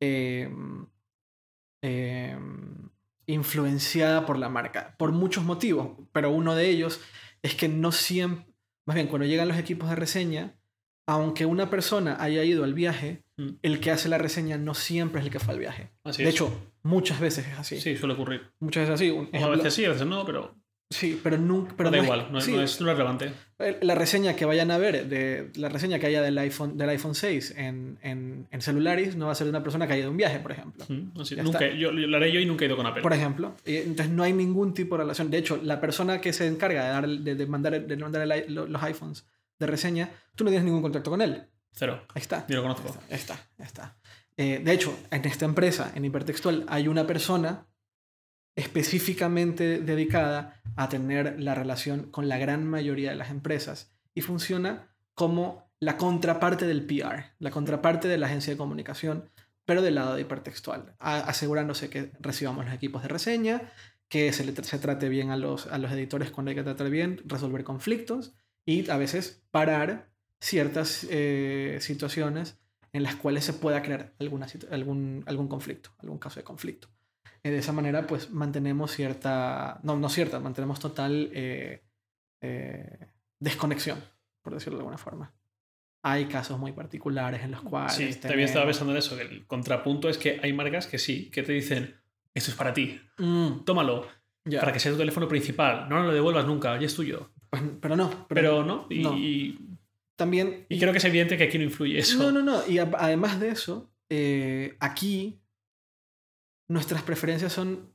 [0.00, 0.86] em,
[1.82, 2.90] em,
[3.26, 7.00] influenciada por la marca, por muchos motivos, pero uno de ellos
[7.42, 8.52] es que no siempre,
[8.86, 10.59] más bien cuando llegan los equipos de reseña,
[11.12, 13.56] aunque una persona haya ido al viaje, Mm.
[13.62, 15.88] el que hace la reseña no siempre es el que fue al viaje.
[16.04, 16.34] Así de es.
[16.34, 17.80] hecho, muchas veces es así.
[17.80, 18.42] sí, suele ocurrir.
[18.60, 19.10] Muchas veces así.
[19.10, 20.54] Un O a ejemplo- veces sí, a veces no, pero,
[20.92, 21.72] Sí, pero nunca...
[21.76, 23.32] Pero da no igual, no, es- sí, no es, no es relevante.
[23.80, 27.14] La reseña que vayan a ver, de, la reseña que haya del iPhone, del iPhone
[27.14, 30.08] 6 en, en, en celulares, no va a ser de una persona que haya ido
[30.08, 30.84] de un viaje, por ejemplo.
[30.88, 31.78] Mm, así- nunca, está.
[31.78, 33.02] yo, lo haré yo y nunca he ido con Apple.
[33.02, 33.54] Por ejemplo.
[33.64, 35.30] Entonces no hay ningún tipo de relación.
[35.30, 38.52] De hecho, la persona que se encarga de, dar, de, de mandar, de mandar el
[38.54, 39.24] los iPhones
[39.60, 41.46] de reseña, tú no tienes ningún contacto con él.
[41.72, 42.04] Cero.
[42.14, 42.44] Ahí está.
[42.48, 42.96] Ni lo conozco.
[43.08, 43.96] Ahí está, ahí está.
[44.36, 47.66] Eh, de hecho, en esta empresa, en Hipertextual, hay una persona
[48.56, 54.88] específicamente dedicada a tener la relación con la gran mayoría de las empresas y funciona
[55.14, 59.30] como la contraparte del PR, la contraparte de la agencia de comunicación,
[59.64, 63.62] pero del lado de hipertextual, asegurándose que recibamos los equipos de reseña,
[64.08, 66.90] que se, le se trate bien a los, a los editores cuando hay que tratar
[66.90, 68.34] bien, resolver conflictos
[68.70, 70.08] y a veces parar
[70.40, 72.58] ciertas eh, situaciones
[72.92, 76.88] en las cuales se pueda crear alguna, algún, algún conflicto, algún caso de conflicto.
[77.42, 81.82] Eh, de esa manera, pues mantenemos cierta, no, no cierta, mantenemos total eh,
[83.38, 84.02] desconexión,
[84.42, 85.32] por decirlo de alguna forma.
[86.02, 87.92] Hay casos muy particulares en los cuales...
[87.92, 90.98] Sí, también estaba tenemos- pensando en eso, que el contrapunto es que hay marcas que
[90.98, 91.96] sí, que te dicen,
[92.34, 94.06] esto es para ti, Mm, tómalo,
[94.58, 97.30] para que sea tu teléfono principal, no, no lo devuelvas nunca, ya es tuyo.
[97.80, 98.26] Pero no.
[98.28, 99.16] Pero no, y, no.
[99.18, 99.58] y-
[100.16, 100.66] también...
[100.68, 102.18] y creo que es evidente que aquí no influye eso.
[102.18, 102.66] No, no, no.
[102.68, 105.40] Y a- además de eso, eh, aquí
[106.68, 107.92] nuestras preferencias son,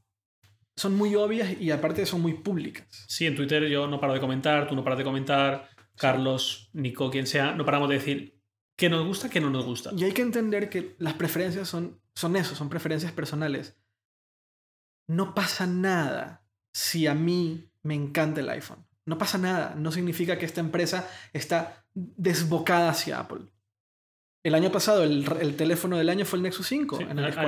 [0.75, 2.87] son muy obvias y aparte son muy públicas.
[3.07, 7.09] Sí, en Twitter yo no paro de comentar, tú no paras de comentar, Carlos, Nico,
[7.11, 8.41] quien sea, no paramos de decir
[8.75, 9.91] qué nos gusta, qué no nos gusta.
[9.95, 13.77] Y hay que entender que las preferencias son, son eso, son preferencias personales.
[15.07, 18.85] No pasa nada si a mí me encanta el iPhone.
[19.05, 19.75] No pasa nada.
[19.77, 23.41] No significa que esta empresa está desbocada hacia Apple.
[24.43, 26.97] El año pasado, el, el teléfono del año fue el Nexus 5.
[26.97, 27.47] Sí, en el a- a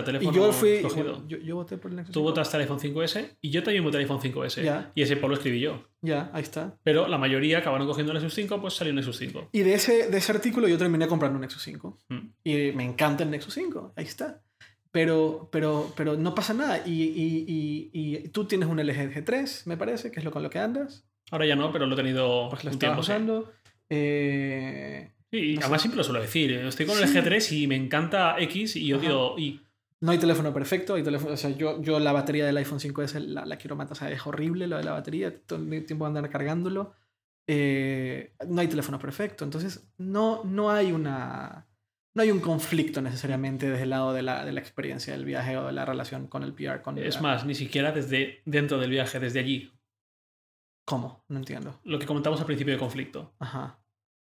[0.00, 0.68] 1040, teléfono Y yo fui.
[0.70, 1.22] escogido.
[1.28, 2.30] Yo, yo voté por el Nexus Tú 5.
[2.30, 4.62] votaste el iPhone 5S y yo también voté el iPhone 5S.
[4.64, 4.90] Ya.
[4.94, 5.84] Y ese por lo escribí yo.
[6.00, 6.78] Ya, ahí está.
[6.82, 9.50] Pero la mayoría acabaron cogiendo el Nexus 5, pues salió el Nexus 5.
[9.52, 11.98] Y de ese, de ese artículo yo terminé comprando un Nexus 5.
[12.08, 12.18] Mm.
[12.44, 13.92] Y me encanta el Nexus 5.
[13.94, 14.42] Ahí está.
[14.90, 16.82] Pero, pero, pero no pasa nada.
[16.86, 20.42] Y, y, y, y tú tienes un LG G3, me parece, que es lo con
[20.42, 21.04] lo que andas.
[21.30, 23.02] Ahora ya no, pero lo he tenido Pues lo un tiempo.
[23.02, 23.10] sí.
[23.12, 23.52] usando.
[23.90, 25.64] Eh, Sí, y No sé.
[25.66, 26.52] además siempre lo suelo decir.
[26.52, 27.14] eh, Estoy con el Sí.
[27.18, 29.60] G3 y me encanta X y odio Y.
[30.00, 30.94] no hay teléfono perfecto.
[30.94, 33.92] Hay teléfono, o sea, yo, yo la batería del iPhone 5S la, la quiero matar.
[33.92, 35.38] O sea, es horrible lo de la batería.
[35.44, 36.94] Todo el tiempo andar cargándolo.
[37.46, 39.44] Eh, no hay teléfono perfecto.
[39.44, 41.66] Entonces, no, no hay una.
[42.18, 45.56] No hay un conflicto necesariamente desde el lado de la, de la experiencia del viaje
[45.56, 46.82] o de la relación con el PR.
[46.82, 49.72] Con Es más, ni siquiera desde dentro del viaje, desde allí.
[50.84, 51.22] ¿Cómo?
[51.28, 51.78] No entiendo.
[51.84, 53.36] Lo que comentamos al principio de conflicto.
[53.38, 53.78] Ajá.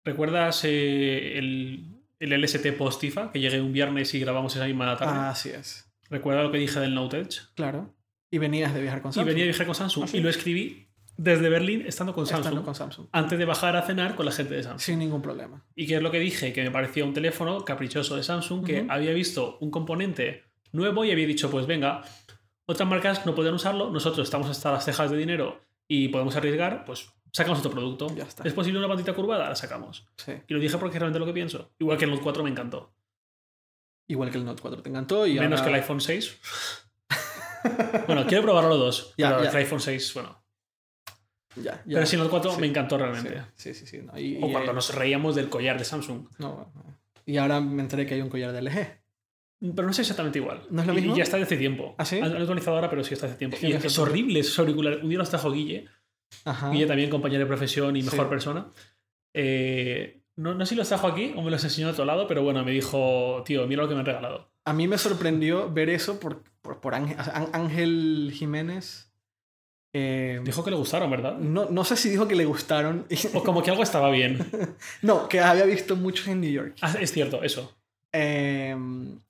[0.04, 3.32] ¿Recuerdas eh, el, el LST post-IFA?
[3.32, 5.18] Que llegué un viernes y grabamos esa misma tarde.
[5.18, 5.90] Así es.
[6.10, 7.40] ¿Recuerda lo que dije del Note Edge?
[7.54, 7.94] Claro.
[8.30, 9.26] Y venías de viajar con Y Samsung.
[9.26, 10.04] venía a viajar con Samsung.
[10.04, 10.18] ¿Ah, sí?
[10.18, 10.89] Y lo escribí
[11.22, 12.64] desde Berlín estando con Estando Samsung.
[12.64, 13.06] con Samsung.
[13.12, 14.80] Antes de bajar a cenar con la gente de Samsung.
[14.80, 15.62] Sin ningún problema.
[15.74, 16.52] ¿Y qué es lo que dije?
[16.54, 18.90] Que me parecía un teléfono caprichoso de Samsung que Ujú.
[18.92, 22.02] había visto un componente nuevo y había dicho, pues venga,
[22.64, 26.84] otras marcas no pueden usarlo, nosotros estamos hasta las cejas de dinero y podemos arriesgar,
[26.86, 28.06] pues sacamos otro producto.
[28.16, 28.44] Ya está.
[28.48, 29.48] ¿Es posible una patita curvada?
[29.48, 30.06] La sacamos.
[30.16, 30.32] Sí.
[30.48, 31.70] Y lo dije porque es realmente lo que pienso.
[31.78, 32.94] Igual que el Note 4 me encantó.
[34.08, 35.26] Igual que el Note 4 te encantó.
[35.26, 36.38] Y Menos ahora- que el iPhone 6.
[38.06, 39.14] bueno, quiero probarlo los dos.
[39.18, 39.50] Ya, pero ya.
[39.50, 40.39] el iPhone 6, bueno.
[41.56, 41.94] Ya, ya.
[41.94, 43.42] Pero si Note 4 Sí, me encantó realmente.
[43.54, 43.98] Sí, sí, sí.
[44.02, 46.26] no, y, O y, cuando eh, nos reíamos del collar de Samsung.
[46.38, 47.00] no, no.
[47.26, 49.00] y ahora me enteré que hay un collar de LG.
[49.74, 50.62] Pero no es exactamente igual.
[50.70, 51.12] ¿No es lo mismo?
[51.14, 51.94] Y ya está desde hace tiempo.
[51.98, 52.18] ¿Ah, sí?
[52.18, 53.56] Han actualizado ahora, pero sí está hace tiempo.
[53.60, 54.02] Sí, Y es poco.
[54.08, 55.02] horrible esos auriculares.
[55.02, 55.86] Un día los trajo Guille.
[56.44, 56.70] Ajá.
[56.70, 58.30] Guille también, compañero de profesión y mejor Sí.
[58.30, 58.68] persona.
[59.34, 62.26] Eh, no, no sé si los trajo aquí o me los enseñó a otro lado,
[62.26, 64.50] pero bueno, me dijo, tío, mira lo que me han regalado.
[64.64, 67.16] A mí me sorprendió ver eso por, por, por Ángel,
[67.52, 69.09] Ángel Jiménez.
[69.92, 71.36] Eh, Dijo que le gustaron, ¿verdad?
[71.38, 73.06] no, no sé si dijo que le gustaron.
[73.34, 74.38] O como que algo estaba bien.
[75.02, 76.76] no, que había visto muchos en New York.
[76.80, 77.76] Ah, es cierto, eso.
[78.12, 78.76] Eh,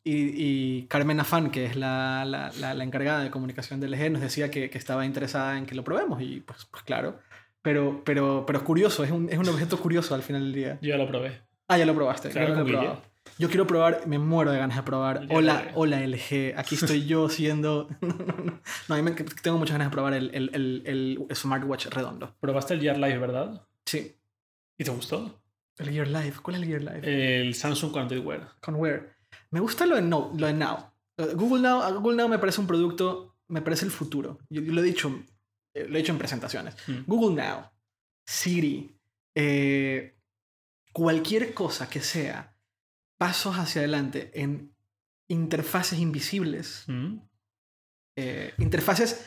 [0.05, 4.11] y, y Carmen Afán, que es la, la, la, la encargada de comunicación del LG,
[4.11, 6.21] nos decía que, que estaba interesada en que lo probemos.
[6.23, 7.19] Y pues, pues claro.
[7.63, 10.79] Pero, pero, pero es curioso, es un, es un objeto curioso al final del día.
[10.81, 11.41] Yo ya lo probé.
[11.69, 12.31] Ah, ya lo probaste.
[12.31, 13.03] Claro, yo lo he probado.
[13.39, 15.27] Yo quiero probar, me muero de ganas de probar.
[15.31, 17.89] Hola, hola LG, aquí estoy yo siendo...
[18.89, 22.35] no, a mí me- tengo muchas ganas de probar el, el, el, el smartwatch redondo.
[22.41, 23.67] Probaste el Gear Live, ¿verdad?
[23.87, 24.15] Sí.
[24.79, 25.41] ¿Y te gustó?
[25.79, 27.01] El Gear Live, ¿cuál es el Gear Live?
[27.47, 28.53] El Samsung Connected Wear.
[28.61, 29.17] Con Wear.
[29.51, 30.91] Me gusta lo de, no, lo de Now.
[31.17, 31.95] De Google Now.
[32.01, 34.39] Google Now me parece un producto, me parece el futuro.
[34.51, 35.09] Yo, yo lo he dicho,
[35.75, 36.75] eh, lo he dicho en presentaciones.
[36.87, 37.05] Mm.
[37.07, 37.71] Google Now,
[38.27, 38.95] Siri,
[39.35, 40.15] eh,
[40.93, 42.50] cualquier cosa que sea
[43.21, 44.75] pasos hacia adelante en
[45.29, 46.85] interfaces invisibles.
[46.87, 47.19] Mm.
[48.17, 49.27] eh, interfaces.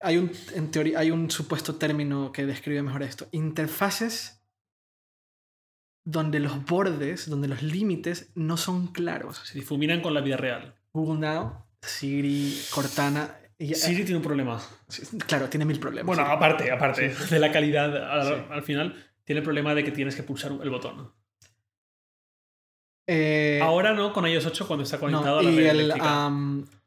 [0.00, 3.26] Hay un, en teoría, hay un supuesto término que describe mejor esto.
[3.32, 4.42] Interfaces
[6.06, 9.38] donde los bordes, donde los límites no son claros.
[9.44, 10.74] Se difuminan con la vida real.
[10.92, 13.38] Google Now, Siri, Cortana.
[13.58, 14.60] y- eh, Siri tiene un problema.
[15.26, 16.06] claro, tiene mil problemas.
[16.06, 16.36] Bueno, Siri.
[16.36, 18.44] aparte, aparte de la calidad, al, Sí.
[18.50, 21.12] al final, tiene el problema de que tienes que pulsar el botón.
[23.06, 25.92] Eh, Ahora no con iOS 8 cuando está no, conectado a la y, red el,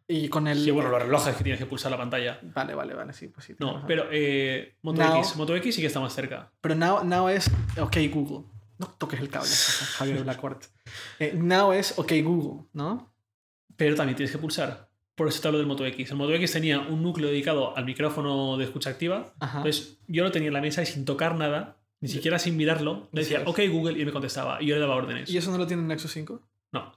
[0.07, 0.63] y con el.
[0.63, 2.39] Sí, bueno, los relojes que tienes que pulsar la pantalla.
[2.41, 3.55] Vale, vale, vale, sí, pues sí.
[3.59, 5.35] No, pero eh, Moto Now- X.
[5.35, 6.51] Moto X sí que está más cerca.
[6.61, 7.51] Pero now, now es.
[7.79, 8.45] Ok, Google.
[8.79, 10.63] no toques el cable, Javier Blackcourt.
[11.19, 13.11] Eh, now es OK Google, ¿no?
[13.75, 14.87] Pero también tienes que pulsar.
[15.15, 16.11] Por eso te hablo del Moto X.
[16.11, 19.33] El Moto X tenía un núcleo dedicado al micrófono de escucha activa.
[19.39, 19.57] Ajá.
[19.57, 23.09] Entonces yo lo tenía en la mesa y sin tocar nada, ni siquiera sin mirarlo,
[23.11, 23.43] le decía.
[23.45, 24.61] OK Google y me contestaba.
[24.61, 25.29] Y yo le daba órdenes.
[25.29, 26.41] ¿Y eso no lo tiene en Nexus 5?
[26.71, 26.93] No,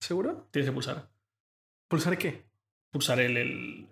[0.00, 0.48] ¿Seguro?
[0.50, 1.08] tienes que pulsar.
[1.88, 2.44] ¿Pulsar qué?
[2.90, 3.88] Pulsar el, el,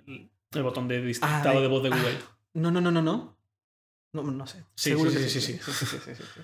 [0.52, 2.18] el- botón de Ah, dictado de voz de ah, Google.
[2.54, 3.36] No, no, no, no, no.
[4.12, 4.64] No, no sé.
[4.76, 5.52] Sí, Seguro sí, que sí, sí.
[5.54, 6.40] sí, sí, sí, sí, sí, sí.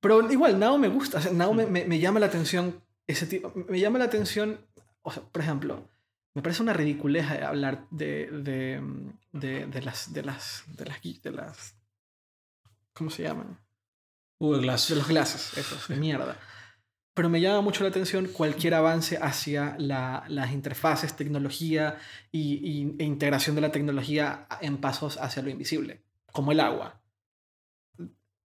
[0.00, 1.18] Pero igual, Now me gusta.
[1.18, 3.52] o sea, Now me, me- me llama la atención ese tipo.
[3.68, 4.60] Me llama la atención.
[5.02, 5.88] O sea, por ejemplo,
[6.34, 8.80] me parece una ridiculez hablar de, de,
[9.32, 10.12] de, de las.
[10.12, 10.64] de las.
[10.76, 11.22] de las.
[11.22, 11.74] de las.
[12.94, 13.58] ¿Cómo se llaman?
[14.38, 14.88] Google Glass.
[14.88, 16.36] De los glasses, esos, mierda.
[17.14, 21.98] Pero me llama mucho la atención cualquier avance hacia la- las interfaces, tecnología
[22.30, 26.02] y, y- e integración de la tecnología en pasos hacia lo invisible,
[26.32, 27.00] como el agua.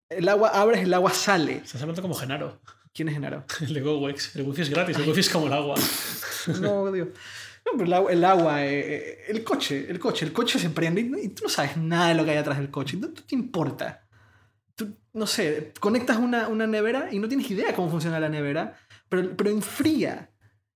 [0.09, 1.57] El agua abres, el agua sale.
[1.57, 2.61] Estás hablando como Genaro,
[2.93, 3.45] ¿Quién es Genaro?
[3.61, 4.37] el de GoWex.
[4.37, 5.77] El wifi es gratis, el wifi es como el agua.
[6.61, 7.09] No, Dios.
[7.65, 10.69] No, pero el agua, el, agua, eh, eh, el coche, el coche, el coche se
[10.69, 12.99] prende y, tú no sabes nada de lo que hay atrás del coche.
[12.99, 14.04] No te importa.
[14.77, 18.77] Tú, no sé, conectas una, una nevera y no tienes idea cómo funciona la nevera,
[19.09, 20.31] pero, pero enfría.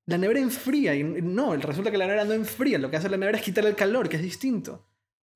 [0.07, 2.79] La nevera enfría y no, resulta que la nevera no enfría.
[2.79, 4.87] Lo que hace la nevera es quitarle el calor, que es distinto.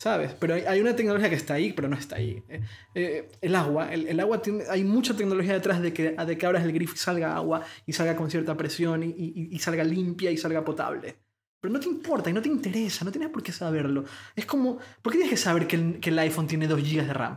[0.00, 0.34] ¿Sabes?
[0.34, 2.42] Pero hay, una tecnología que está ahí, pero no está ahí.
[2.48, 2.60] Eh,
[2.94, 6.46] eh, el agua, el, el agua tiene, hay mucha tecnología detrás de que, de que
[6.46, 9.84] abras el grifo y salga agua y salga con cierta presión y, y- y salga
[9.84, 11.18] limpia y salga potable.
[11.60, 14.02] Pero no te importa y no te interesa, no tienes por qué saberlo.
[14.34, 17.06] Es como, ¿por qué tienes que saber que el, que el iPhone tiene 2 GB
[17.06, 17.36] de RAM?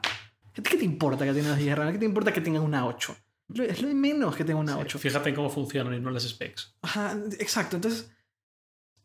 [0.55, 1.91] ¿Qué, qué te importa que tenga 2 GB de RAM?
[1.93, 3.15] ¿Qué te importa que tenga una 8?
[3.49, 4.97] Lo- Es lo de menos que tenga una Sí, 8.
[4.99, 6.75] Fíjate en cómo funcionan y no las specs.
[6.81, 7.75] Ajá, exacto.
[7.75, 8.09] Entonces,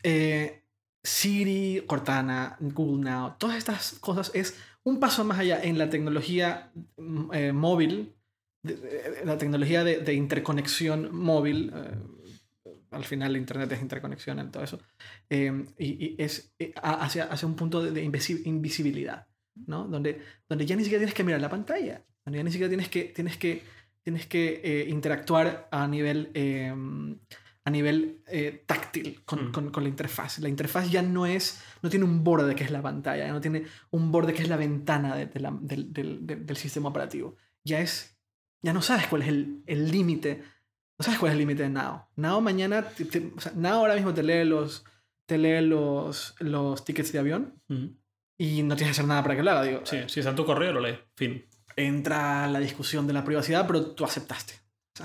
[0.03, 0.65] eh,
[1.03, 6.73] Siri, Cortana, Google Now, todas estas cosas es un paso más allá en la tecnología
[6.97, 8.15] mm, eh, móvil,
[8.63, 11.73] de- de- la tecnología de, de interconexión móvil.
[11.75, 11.97] eh,
[12.91, 14.79] al final, Internet es interconexión en todo eso.
[15.31, 19.87] eh, y, y es eh, hacia, hacia un punto de, de invisi- invisibilidad, ¿no?
[19.89, 22.89] Donde, donde ya ni siquiera tienes que mirar la pantalla, donde ya ni siquiera tienes
[22.89, 23.63] que, tienes que,
[24.03, 26.73] tienes que eh, interactuar a nivel, eh,
[27.65, 29.53] a nivel eh, táctil con, Mm.
[29.53, 30.39] con- con la interfaz.
[30.39, 33.41] La interfaz ya no es, no tiene un borde que es la pantalla, ya no
[33.41, 37.37] tiene un borde que es la ventana de- de la- del, del- del- sistema operativo.
[37.65, 38.17] Ya es,
[38.63, 40.43] ya no sabes cuál es el el límite,
[40.99, 42.07] no sabes cuál es el límite de Now.
[42.17, 44.85] Now mañana, te- te- o sea, Now ahora mismo te lee los,
[45.27, 47.87] te lee los, los tickets de avión Mm.
[48.43, 49.63] Y no tienes que hacer nada para que lo haga.
[49.65, 50.99] Digo, Sí, si está en tu correo, lo lee.
[51.15, 51.45] Fin.
[51.77, 54.55] entra la discusión de la privacidad, pero tú aceptaste.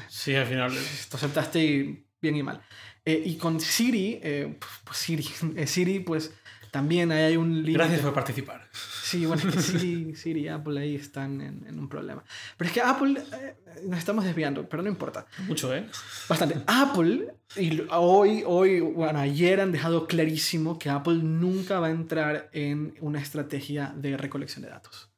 [0.08, 0.72] Sí, al final.
[1.10, 2.62] Tú aceptaste y bien y mal.
[3.04, 6.34] Eh, y con Siri, eh, pues Siri, eh, Siri, pues
[6.72, 7.74] también ahí hay un límite.
[7.74, 8.70] Gracias por participar.
[9.06, 12.24] Sí, bueno, es que Siri, Siri y Apple ahí están en, en un problema.
[12.58, 13.56] Pero es que Apple, eh,
[13.86, 15.28] nos estamos desviando, pero no importa.
[15.48, 15.88] Mucho, ¿eh?
[16.28, 16.64] Bastante.
[16.66, 22.50] Apple, y hoy, hoy, bueno, ayer han dejado clarísimo que Apple nunca va a entrar
[22.52, 25.12] en una estrategia de recolección de datos.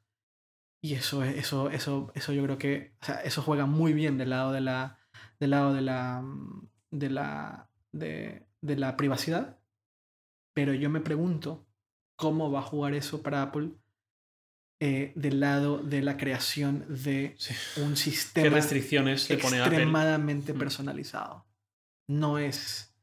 [0.81, 4.18] Y eso, es- eso, eso, eso yo creo que, o sea, eso juega muy bien
[4.18, 4.99] del lado de la,
[5.39, 6.23] del lado de la,
[6.91, 9.59] de la, de, de la privacidad.
[10.53, 11.66] Pero yo me pregunto
[12.18, 13.69] cómo va a jugar eso para Apple
[14.81, 17.53] eh, del lado de la creación de Sí.
[17.81, 20.57] un ¿Qué sistema le pone extremadamente Mm.
[20.60, 21.45] personalizado.
[22.10, 22.94] No es.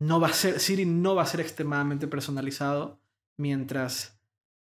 [0.00, 0.60] No va a ser.
[0.60, 3.02] Siri no va a ser extremadamente personalizado
[3.38, 4.18] mientras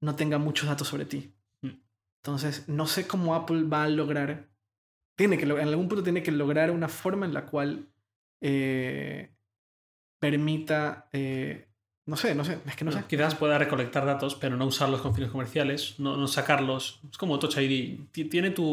[0.03, 1.33] no tenga muchos datos sobre ti.
[1.63, 1.79] Mm.
[2.23, 4.51] Entonces, no sé cómo Apple va a lograr.
[5.17, 7.89] Tiene que, en algún punto tiene que lograr una forma en la cual
[8.43, 9.33] eh,
[10.19, 11.09] permita.
[11.13, 11.70] eh,
[12.11, 13.05] no sé, no sé, es que no sé.
[13.09, 17.01] Quizás pueda recolectar datos, pero no usarlos con fines comerciales, no, no sacarlos.
[17.11, 18.01] Es como Touch ID.
[18.11, 18.65] Ti- Tiene tu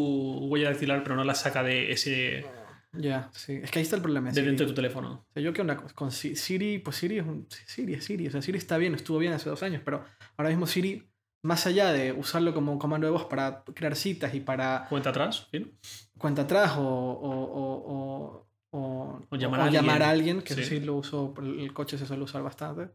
[0.50, 2.46] huella dactilar, pero no la saca de ese
[2.94, 3.60] Ya, sí.
[3.62, 4.30] Es que ahí está el problema.
[4.30, 4.48] de Siri.
[4.48, 5.24] dentro de tu teléfono.
[5.30, 8.04] O sea, yo que una cosa, con Si- Siri, pues Siri es un, Siri, es
[8.06, 8.28] Siri.
[8.28, 10.04] O sea, Siri está bien, estuvo bien hace dos años, pero
[10.36, 11.04] ahora mismo Siri,
[11.44, 15.48] más allá de usarlo como comando de voz para crear citas y para Cuenta atrás,
[15.52, 15.72] fin.
[16.18, 18.48] cuenta atrás o, o, o, o,
[18.80, 20.42] o- O llamar o a llamar a alguien.
[20.42, 20.64] que Sí.
[20.64, 22.90] sí lo uso, el coche se suele usar bastante.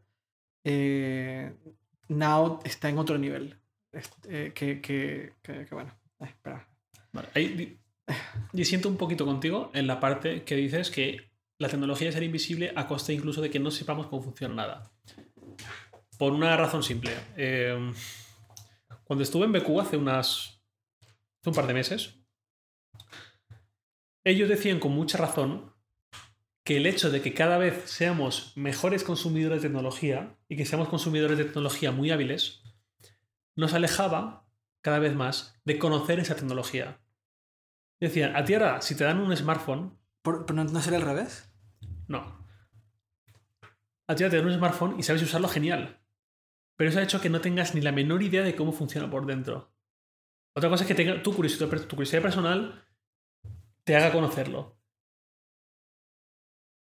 [0.63, 1.53] Eh,
[2.09, 3.59] Now está en otro nivel.
[3.91, 6.67] Este, que, que, que, bueno, eh, espera.
[7.11, 7.77] Vale, ahí di-
[8.51, 12.87] disiento un poquito contigo en la parte que dices que la tecnología será invisible a
[12.87, 14.91] costa incluso de que no sepamos cómo funciona nada.
[16.17, 17.11] Por una razón simple.
[17.37, 17.91] Eh,
[19.03, 20.59] cuando estuve en BQ hace unas.
[21.39, 22.15] hace un par de meses,
[24.23, 25.72] ellos decían con mucha razón
[26.63, 30.89] que el hecho de que cada vez seamos mejores consumidores de tecnología y que seamos
[30.89, 32.61] consumidores de tecnología muy hábiles,
[33.55, 34.47] nos alejaba
[34.81, 36.99] cada vez más de conocer esa tecnología.
[37.99, 41.53] Decían, a ti ahora, si te dan un smartphone, ¿Por, ¿Pero no sería al revés?
[42.07, 42.41] no.
[44.07, 46.01] A ti te dan un smartphone y sabes usarlo genial.
[46.75, 49.25] Pero eso ha hecho que no tengas ni la menor idea de cómo funciona por
[49.25, 49.73] dentro.
[50.55, 52.85] Otra cosa es que tenga tu curiosidad, tu curiosidad personal
[53.83, 54.77] te haga conocerlo.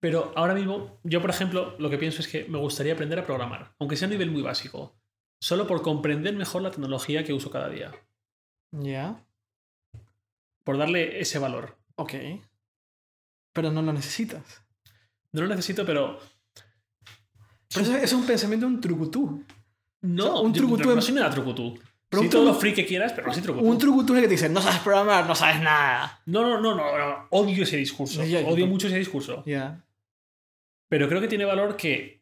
[0.03, 3.25] Pero ahora mismo, yo por ejemplo, lo que pienso es que me gustaría aprender a
[3.25, 4.97] programar, aunque sea a nivel muy básico,
[5.39, 7.89] solo por comprender mejor la tecnología que uso cada día,
[8.71, 9.23] Ya.
[10.65, 11.77] por darle ese valor.
[11.95, 12.15] Ok.
[13.53, 14.65] Pero no lo necesitas.
[15.31, 16.19] No lo necesito, pero
[17.73, 19.45] Pero eso, es un pensamiento de un trucutú.
[20.01, 21.80] no, O sea, un trucutú no, no soy nada trucutú.
[22.09, 23.65] Pero sí, todo lo free que quieras, pero no soy trucutú.
[23.65, 26.21] Un trucutú es que te dice, no sabes programar, no sabes nada.
[26.25, 28.21] No, no, no, no, no, odio ese discurso.
[28.25, 29.43] Ya, ya, odio mucho ese discurso.
[29.45, 29.81] Ya.
[30.94, 32.22] Pero creo que tiene valor que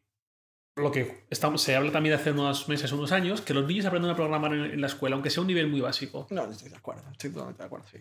[0.78, 3.86] lo que estamos, se habla también de hace unos meses, unos años, que los niños
[3.86, 6.26] aprendan a programar en, en la escuela, aunque sea un nivel muy básico.
[6.30, 7.04] No, estoy de acuerdo.
[7.12, 7.98] Estoy totalmente de acuerdo, sí.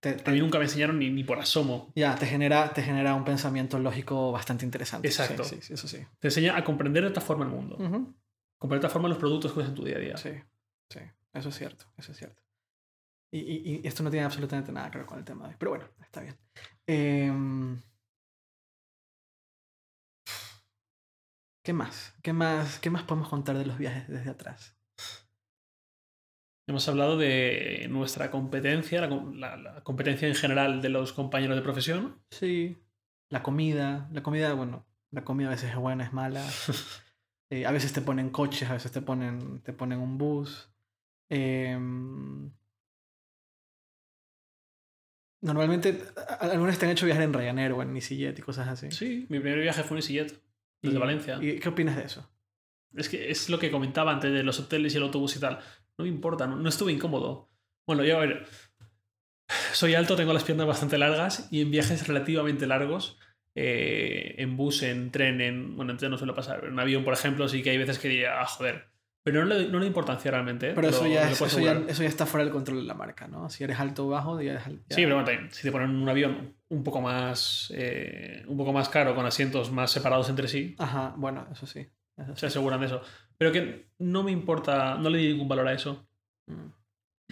[0.00, 1.92] Te- te- A mí nunca me enseñaron ni, ni por asomo.
[1.94, 5.08] ya, te genera, te genera un pensamiento lógico bastante interesante.
[5.08, 5.44] Exacto.
[5.44, 5.98] Sí, sí, eso sí.
[6.18, 7.76] Te enseña a comprender de otra forma el mundo.
[7.76, 8.14] Ujú.
[8.56, 10.16] Comprender de otra forma los productos que usas en tu día a día.
[10.16, 10.30] Sí,
[10.88, 11.00] sí.
[11.34, 12.40] Eso es cierto, eso es cierto.
[13.30, 15.56] Y, y- y esto no tiene absolutamente nada que ver con el tema de hoy.
[15.58, 16.34] Pero bueno, está bien.
[16.86, 17.78] Em,
[21.64, 22.14] ¿Qué más?
[22.22, 22.78] ¿Qué más?
[22.78, 24.76] ¿Qué más podemos contar de los viajes desde atrás?
[26.66, 31.56] Hemos hablado de nuestra competencia, la, com- la- la competencia en general de los compañeros
[31.56, 32.20] de profesión.
[32.30, 32.76] Sí.
[33.30, 34.08] La comida.
[34.12, 36.44] La comida, bueno, la comida a veces es buena, es mala.
[37.50, 40.70] Eh, a veces te ponen coches, a veces te ponen, te ponen un bus.
[41.28, 42.50] Em,
[45.42, 46.02] Normalmente,
[46.40, 48.90] algunos te han hecho viajar en Ryanair o en EasyJet y cosas así.
[48.90, 50.42] Sí, mi primer viaje fue en EasyJet,
[50.84, 51.38] desde Y- Valencia.
[51.40, 52.30] ¿Y qué opinas de eso?
[52.94, 55.58] Es que es lo que comentaba antes de los hoteles y el autobús y tal.
[55.98, 57.50] No me importa, no, no estuve incómodo.
[57.86, 58.46] Bueno, yo a ver,
[59.72, 63.18] soy alto, tengo las piernas bastante largas y en viajes relativamente largos,
[63.56, 65.76] eh, en bus, en tren, en...
[65.76, 67.98] Bueno, en tren no suele pasar, pero en avión, por ejemplo, sí que hay veces
[67.98, 68.88] que diría, ah, joder.
[69.24, 70.72] Pero no le, no le importancia realmente.
[70.74, 71.90] Pero eso ya, es- eso, ya, asegurar.
[71.90, 73.48] eso ya está fuera del control de la marca, ¿no?
[73.48, 75.72] Si eres alto o bajo, ya eres al- ya- Sí, pero bueno, también, si te
[75.72, 80.28] ponen un avión un poco más eh, un poco más caro, con asientos más separados
[80.28, 81.88] entre sí, Ajá, bueno, eso sí.
[82.18, 82.40] eso sí.
[82.40, 83.00] se aseguran de eso.
[83.38, 86.06] Pero que no me importa, no le di ningún valor a eso.
[86.46, 86.66] Mm.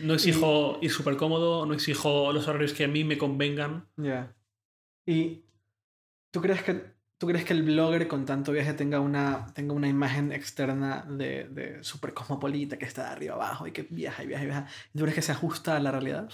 [0.05, 3.87] No exijo ir súper cómodo, no exijo los horarios que a mí me convengan.
[3.99, 4.35] Ya.
[5.07, 5.45] ¿Y
[6.31, 6.83] tú crees que
[7.23, 11.45] tú crees que el blogger con tanto viaje tenga una, tenga una imagen externa de,
[11.49, 14.67] de súper cosmopolita que está de arriba abajo y que viaja y viaja y viaja?
[14.93, 16.29] ¿Y ¿Tú crees que se ajusta a la realidad?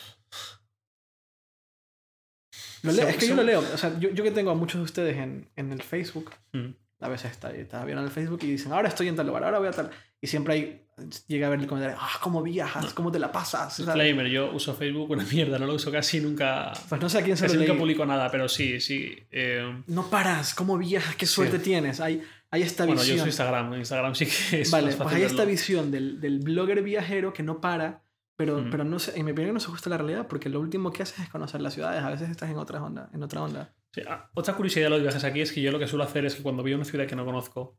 [2.83, 3.61] Lo leo- So- es que yo lo leo.
[3.61, 6.71] O sea, yo, yo que tengo a muchos de ustedes en, en el Facebook, Mm.
[7.01, 9.45] A veces está, está bien en el Facebook y dicen, ahora estoy en tal lugar,
[9.45, 9.91] ahora voy a tal.
[10.21, 10.87] Y siempre hay,
[11.29, 12.93] llega a ver el comentario, ah, ¿cómo viajas?
[12.93, 13.77] ¿Cómo te la pasas?
[13.77, 16.73] Disclaimer, yo uso Facebook una mierda, no lo uso casi nunca.
[16.89, 17.81] Pues no sé a quién se Casi lo nunca leí.
[17.81, 19.17] publico nada, pero sí, sí.
[19.31, 21.15] eh, No paras, ¿cómo viajas?
[21.15, 22.01] ¿Qué suerte tienes?
[22.01, 22.21] Hay,
[22.51, 23.19] hay esta bueno, yo visión.
[23.21, 23.75] uso Instagram.
[23.75, 25.51] Instagram sí que es vale, más pues fácil hay esta verlo.
[25.53, 28.03] visión del, del blogger viajero que no para,
[28.37, 28.71] pero, Mm.
[28.71, 30.91] pero no sé, en mi opinión no se ajusta a la realidad porque lo último
[30.93, 32.03] que haces es conocer las ciudades.
[32.03, 33.09] A veces estás en otra onda.
[33.15, 33.73] En otra onda.
[34.07, 36.35] Ah, otra curiosidad de los viajes aquí es que yo lo que suelo hacer es
[36.35, 37.79] que cuando voy a una ciudad que no conozco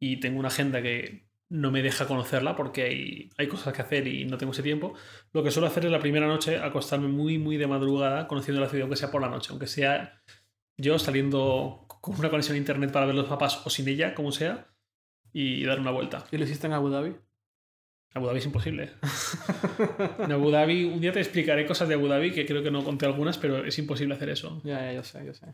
[0.00, 4.06] y tengo una agenda que no me deja conocerla porque hay, hay cosas que hacer
[4.06, 4.94] y no tengo ese tiempo,
[5.32, 8.68] lo que suelo hacer es la primera noche acostarme muy, muy de madrugada conociendo la
[8.68, 10.22] ciudad, aunque sea por la noche, aunque sea
[10.78, 14.32] yo saliendo con una conexión a internet para ver los mapas o sin ella, como
[14.32, 14.72] sea,
[15.32, 16.26] y dar una vuelta.
[16.30, 17.14] ¿Y lo hiciste en Abu Dhabi?
[18.14, 18.90] Abu Dhabi es imposible.
[20.18, 22.84] En Abu Dhabi, un día te explicaré cosas de Abu Dhabi que creo que no
[22.84, 24.60] conté algunas, pero es imposible hacer eso.
[24.64, 25.46] Ya, ya, yo sé, yo sé.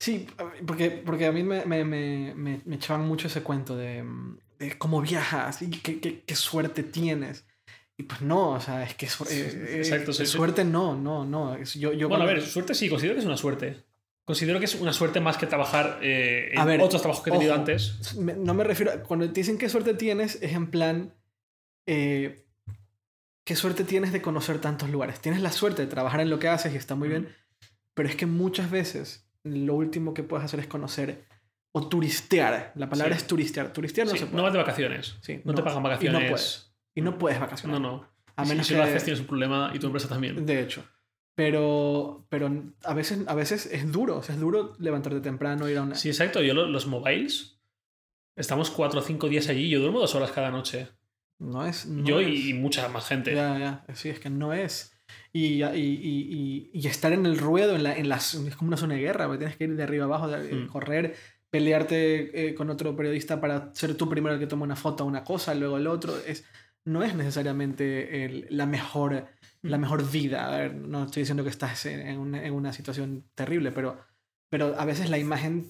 [0.00, 0.26] Sí,
[0.66, 4.38] porque, porque a mí me, me, me, me, me echaban mucho ese cuento de, mm,
[4.60, 7.44] de cómo viajas y qué, qué, qué suerte tienes.
[7.96, 9.28] Y pues no, o sea, es que su- eh,
[9.68, 10.30] eh, Exacto, sí, sí.
[10.32, 11.56] suerte no, no, no.
[11.56, 13.82] Es- Yo, yo Bueno, a cuando- ver, suerte sí, considero que es una suerte.
[14.24, 17.30] Considero que es una suerte más que trabajar eh, en A ver, otros trabajos que
[17.30, 17.60] he tenido ojo.
[17.60, 18.14] antes.
[18.16, 21.12] no me refiero, a- cuando te dicen qué suerte tienes, es en plan,
[21.88, 22.44] eh,
[23.44, 25.20] qué suerte tienes de conocer tantos lugares.
[25.20, 27.34] Tienes la suerte de trabajar en lo que haces y está muy bien,
[27.94, 31.24] pero es que muchas veces lo último que puedes hacer es conocer
[31.72, 32.72] o turistear.
[32.76, 33.22] La palabra Sí.
[33.22, 33.72] es turistear.
[33.72, 35.16] Turistear no Sí, se no vas de vacaciones.
[35.22, 36.20] Sí, No, te pagan vacaciones.
[36.20, 36.72] Y no puedes.
[36.94, 37.80] Y no puedes vacacionar.
[37.80, 38.08] No, no.
[38.36, 38.78] A Si- menos si que...
[38.78, 40.44] lo haces tienes un problema y tu empresa también.
[40.46, 40.84] De hecho.
[41.34, 42.50] Pero, pero
[42.84, 44.16] a, veces, a veces es duro.
[44.18, 45.94] O sea, es duro levantarte temprano, ir a una...
[45.94, 46.42] Sí, exacto.
[46.42, 47.60] Yo lo- los mobiles,
[48.36, 49.68] estamos cuatro o cinco días allí.
[49.70, 50.88] Yo duermo dos horas cada noche.
[51.38, 51.86] No es...
[51.86, 53.34] no yo es- y, mucha más gente.
[53.34, 53.94] Ya, ya.
[53.94, 54.92] Sí, es que no es.
[55.32, 58.76] Y, y, y, y- estar en el ruedo, en la, en las, es como una
[58.76, 60.66] zona de guerra, porque tienes que ir de arriba abajo, de, Mm.
[60.68, 61.14] correr,
[61.50, 65.06] pelearte eh, con otro periodista para ser tú primero el que toma una foto a
[65.06, 66.14] una cosa, luego el otro.
[66.26, 66.44] Es,
[66.84, 69.28] no es necesariamente el- la, mejor,
[69.62, 69.80] la Mm.
[69.80, 70.46] mejor vida.
[70.46, 73.98] A ver, no estoy diciendo que estás en, en una, en una situación terrible, pero,
[74.50, 75.68] pero a veces la imagen,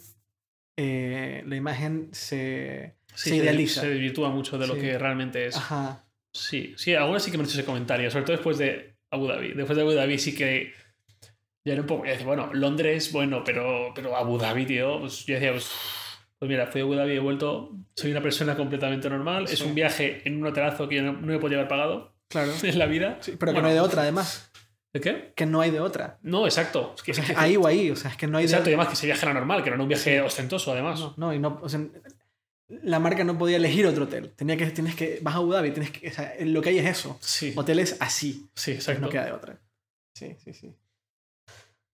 [0.76, 3.80] eh, la imagen se, Sí, se idealiza.
[3.82, 4.80] Se desvirtúa mucho de lo Sí.
[4.80, 5.56] que realmente es.
[5.56, 8.96] Ajá, Sí, sí, algunas sí que me han hecho ese comentario, sobre todo después de
[9.10, 9.54] Abu Dhabi.
[9.54, 10.72] Después de Abu Dhabi sí que
[11.64, 12.04] ya era un poco.
[12.04, 15.70] decía, bueno, Londres, bueno, pero, pero Abu Dhabi, tío, pues yo decía, pues,
[16.38, 19.60] pues mira, fui a Abu Dhabi y he vuelto, soy una persona completamente normal, es
[19.62, 22.52] un viaje en un hotelazo que yo no, no me podía haber pagado claro.
[22.62, 23.18] en la vida.
[23.20, 24.50] Sí, pero que Bueno, no hay de otra, además.
[24.92, 25.32] ¿De qué?
[25.34, 26.18] Que no hay de otra.
[26.22, 26.92] No, exacto.
[26.96, 28.44] Es que, O sea, es que- ahí o ahí, o sea, es que no hay
[28.44, 30.24] exacto, y de además que ese viaje era normal, que no era un viaje Sí.
[30.24, 31.00] ostentoso, además.
[31.00, 31.80] No, no, y no, o sea,
[32.68, 34.30] la marca no podía elegir otro hotel.
[34.36, 36.78] Tenía que, tienes que, vas a Abu Dhabi, tienes que, o sea, lo que hay
[36.78, 37.18] es eso.
[37.20, 38.48] Sí, Hoteles así.
[38.54, 39.00] sí, exacto.
[39.00, 39.60] no queda de otra.
[40.14, 40.74] Sí, sí, sí.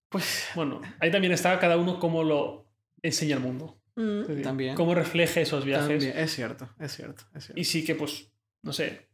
[0.09, 2.66] Pues Bueno, ahí también está cada uno cómo lo
[3.02, 3.80] enseña al mundo.
[3.96, 4.74] Decir, también.
[4.74, 5.88] Cómo refleje esos viajes.
[5.88, 6.18] también.
[6.18, 7.60] Es cierto, es cierto, es cierto.
[7.60, 8.32] Y sí que, pues,
[8.62, 9.09] no sé.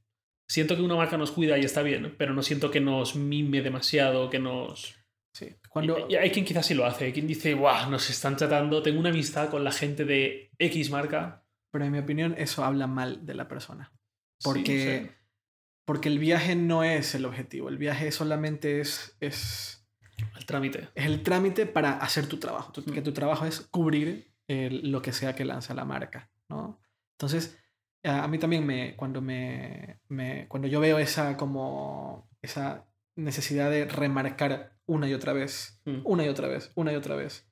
[0.49, 3.61] Siento que una marca nos cuida y está bien, pero no siento que nos mime
[3.61, 4.95] demasiado, que nos.
[5.33, 5.55] Sí.
[5.69, 7.91] Cuando, Y, y hay quien quizás sí lo hace, hay quien dice, ¡guau!
[7.91, 8.83] Nos están tratando.
[8.83, 11.40] Tengo una amistad con la gente de X marca.
[11.71, 13.93] Pero en mi opinión, eso habla mal de la persona.
[14.43, 15.11] Porque,
[15.85, 17.69] porque el viaje no es el objetivo.
[17.69, 19.87] El viaje solamente es, es,
[20.37, 20.89] El trámite.
[20.95, 22.73] es el trámite para hacer tu trabajo.
[22.73, 22.93] Tu- Mm.
[22.95, 26.81] Que tu trabajo es cubrir el- lo que sea que lanza la marca, ¿no?
[27.19, 27.59] Entonces,
[28.03, 32.87] a a mí también me, cuando me, me- cuando yo veo esa como esa
[33.17, 36.01] necesidad de remarcar una y otra vez, Mm.
[36.05, 37.47] una y otra vez, una y otra vez,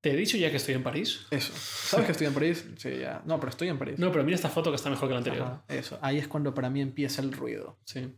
[0.00, 1.26] ¿Te he dicho ya que estoy en París?
[1.30, 1.52] eso.
[1.56, 2.64] ¿Sabes que estoy en París?
[2.76, 3.22] Sí, ya.
[3.24, 3.98] No, pero estoy en París.
[3.98, 5.42] No, pero mira esta foto que está mejor que la anterior.
[5.42, 5.98] Ajá, eso.
[6.02, 7.78] Ahí es cuando para mí empieza el ruido.
[7.84, 8.16] Sí.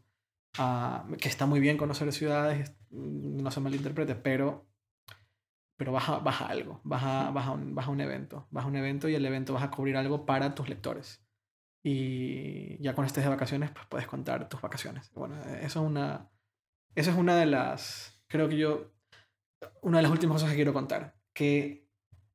[0.58, 4.66] Ah, que está muy bien conocer ciudades, mm, no se malinterprete, pero,
[5.76, 9.24] pero baja, baja algo, baja, baja, un, baja un evento, baja un evento y el
[9.24, 11.22] evento vas a cubrir algo para tus lectores.
[11.82, 15.10] Y ya cuando estés de vacaciones, pues puedes contar tus vacaciones.
[15.14, 16.28] Bueno, eso es una,
[16.94, 18.92] eso es una de las, creo que yo,
[19.80, 21.88] una de las últimas cosas que quiero contar, que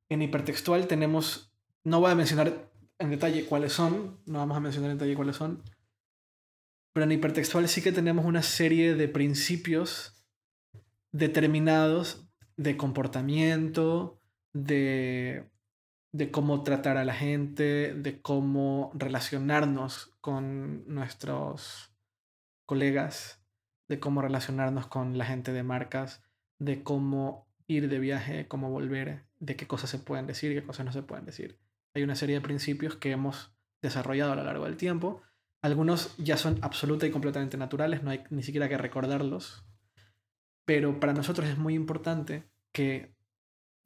[0.08, 1.54] en hipertextual tenemos,
[1.84, 5.36] no voy a mencionar en detalle cuáles son, no vamos a mencionar en detalle cuáles
[5.36, 5.62] son,
[6.92, 10.26] pero en hipertextual sí que tenemos una serie de principios
[11.12, 12.26] determinados
[12.56, 14.20] de comportamiento,
[14.52, 15.52] de,
[16.10, 21.94] de cómo tratar a la gente, de cómo relacionarnos con nuestros
[22.66, 23.40] colegas,
[23.86, 26.24] de cómo relacionarnos con la gente de marcas,
[26.58, 30.86] de cómo ir de viaje, cómo volver, de qué cosas se pueden decir qué cosas
[30.86, 31.58] no se pueden decir.
[31.94, 33.52] Hay una serie de principios que hemos
[33.82, 35.22] desarrollado a lo largo del tiempo.
[35.62, 39.64] Algunos ya son absoluta y completamente naturales, no hay ni siquiera que recordarlos.
[40.64, 43.14] Pero para nosotros es muy importante que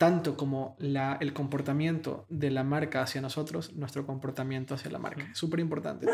[0.01, 5.28] tanto como la, el comportamiento de la marca hacia nosotros, nuestro comportamiento hacia la marca.
[5.31, 6.07] Es súper importante.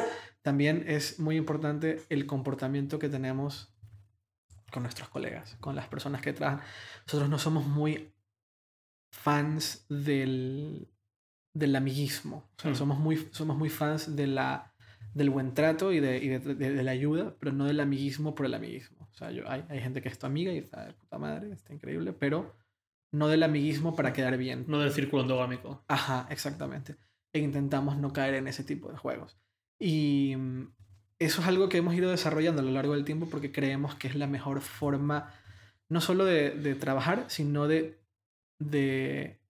[0.43, 3.76] También es muy importante el comportamiento que tenemos
[4.71, 6.65] con nuestros colegas, con las personas que trabajan.
[7.07, 8.13] Nosotros no somos muy
[9.13, 10.89] fans del,
[11.55, 12.49] del amiguismo.
[12.59, 12.75] O sea, Mm.
[12.75, 14.75] somos, muy, somos muy fans de la,
[15.15, 18.35] del buen trato y, de, y de, de- de la ayuda, pero no del amiguismo
[18.35, 19.09] por el amiguismo.
[19.13, 21.53] O sea, yo, hay, hay gente que es tu amiga y está de puta madre,
[21.53, 22.55] está increíble, pero
[23.13, 24.65] no del amiguismo para quedar bien.
[24.69, 25.85] No del círculo endogámico.
[25.89, 26.97] Ajá, exactamente.
[27.33, 29.39] E intentamos no caer en ese tipo de juegos.
[29.79, 30.35] Y
[31.19, 34.09] eso es algo que hemos ido desarrollando a lo largo del tiempo porque creemos que
[34.09, 35.33] es la mejor forma,
[35.89, 37.99] no solo de, de trabajar, sino de,
[38.59, 39.41] de,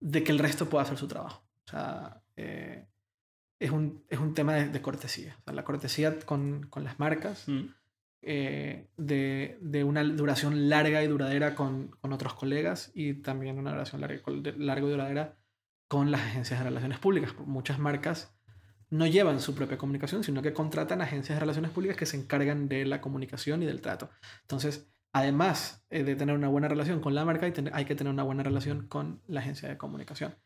[0.00, 1.42] de que el resto pueda hacer su trabajo.
[1.66, 2.84] O sea, eh,
[3.58, 5.36] es, un, es un tema de, de cortesía.
[5.40, 7.66] O sea, la cortesía con, con las marcas, Mm.
[8.22, 13.70] eh, de, de una duración larga y duradera con, con otros colegas y también una
[13.70, 14.20] duración larga,
[14.58, 15.36] larga y duradera
[15.88, 17.32] con las agencias de relaciones públicas.
[17.46, 18.35] Muchas marcas
[18.90, 22.68] no llevan su propia comunicación, sino que contratan agencias de relaciones públicas que se encargan
[22.68, 24.10] de la comunicación y del trato.
[24.42, 28.22] Entonces, además eh, de tener una buena relación con la marca, hay, que tener una
[28.22, 30.36] buena relación con la agencia de comunicación,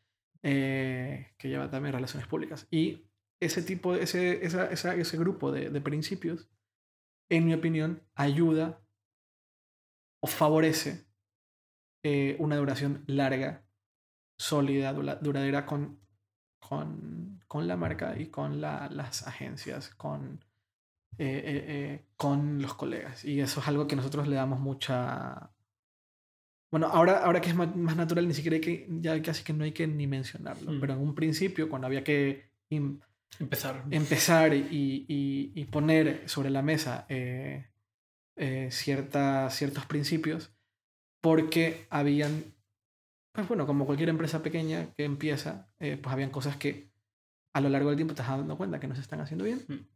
[0.43, 2.67] eh, que lleva también relaciones públicas.
[2.71, 3.07] Y
[3.41, 6.49] ese tipo, ese, esa- ese grupo de, de principios,
[7.29, 8.81] en mi opinión, ayuda
[10.23, 11.07] o favorece
[12.03, 13.65] eh, una duración larga,
[14.39, 16.01] sólida, dura- duradera con,
[16.71, 20.45] con, con la marca y con la- las agencias, con,
[21.19, 23.25] eh, eh, eh, con los colegas.
[23.25, 25.51] Y eso es algo que nosotros le damos mucha...
[26.71, 29.53] Bueno, ahora, ahora que es más, más natural, ni siquiera hay que, ya casi que
[29.53, 30.71] no hay que ni mencionarlo.
[30.73, 30.81] Mm.
[30.81, 32.53] Pero en un principio, cuando había que
[33.41, 33.85] Empezar.
[33.91, 37.07] empezar y, y- y poner sobre la mesa
[38.71, 40.53] ciertas, ciertos principios
[41.21, 42.45] porque habían,
[43.33, 46.91] pues bueno, como cualquier empresa pequeña que empieza, eh, pues habían cosas que
[47.53, 49.61] a lo largo del tiempo te estás dando cuenta que no se están haciendo bien
[49.69, 49.87] Mm.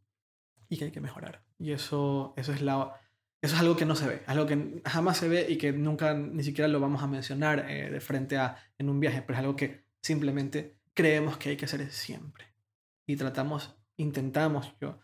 [0.69, 1.43] y que hay que mejorar.
[1.59, 2.93] Y eso, eso, es, la,
[3.41, 6.13] eso es algo que no se ve, algo que jamás se ve y que nunca
[6.13, 9.39] ni siquiera lo vamos a mencionar eh, de frente a en un viaje, pero es
[9.39, 12.45] algo que simplemente creemos que hay que hacer siempre.
[13.07, 14.99] Y tratamos, intentamos yo.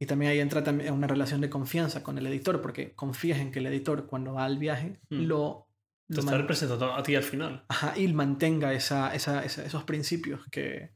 [0.00, 3.52] Y también ahí entra también una relación de confianza con el editor, porque confías en
[3.52, 5.22] que el editor cuando va al viaje Mm.
[5.26, 5.63] lo...
[6.08, 7.64] Te está representando a ti al final.
[7.68, 10.90] Ajá, y mantenga esa, esa- esa- esos principios que,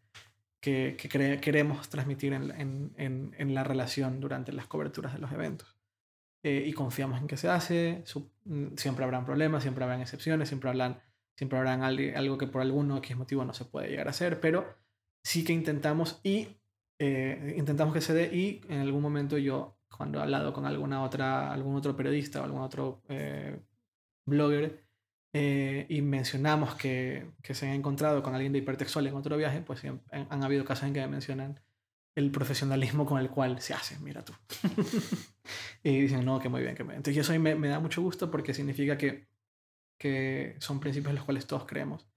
[0.60, 5.20] que, que cre- queremos transmitir en, en- en- en la relación durante las coberturas de
[5.20, 5.76] los eventos.
[6.44, 10.48] Eh, y confiamos en que se hace, su- mm, siempre habrán problemas, siempre habrán excepciones,
[10.48, 11.01] siempre habrán,
[11.36, 14.40] siempre habrán al- algo que por alguno X motivo no se puede llegar a hacer,
[14.40, 14.76] pero
[15.24, 16.48] sí que intentamos y
[17.01, 21.02] eh, intentamos que se dé y en algún momento yo, cuando he hablado con alguna
[21.02, 23.59] otra, algún otro periodista o algún otro eh,
[24.26, 24.85] blogger,
[25.33, 29.61] eh, y mencionamos que, que se han encontrado con alguien de hipertextual en otro viaje,
[29.61, 31.61] pues sí, han, han habido casos en que me mencionan
[32.15, 34.33] el profesionalismo con el cual se hace, mira tú.
[35.83, 36.99] y dicen, no, que muy bien, que muy bien.
[36.99, 39.29] Entonces, eso me, me da mucho gusto porque significa que,
[39.99, 42.09] que son principios en los cuales todos creemos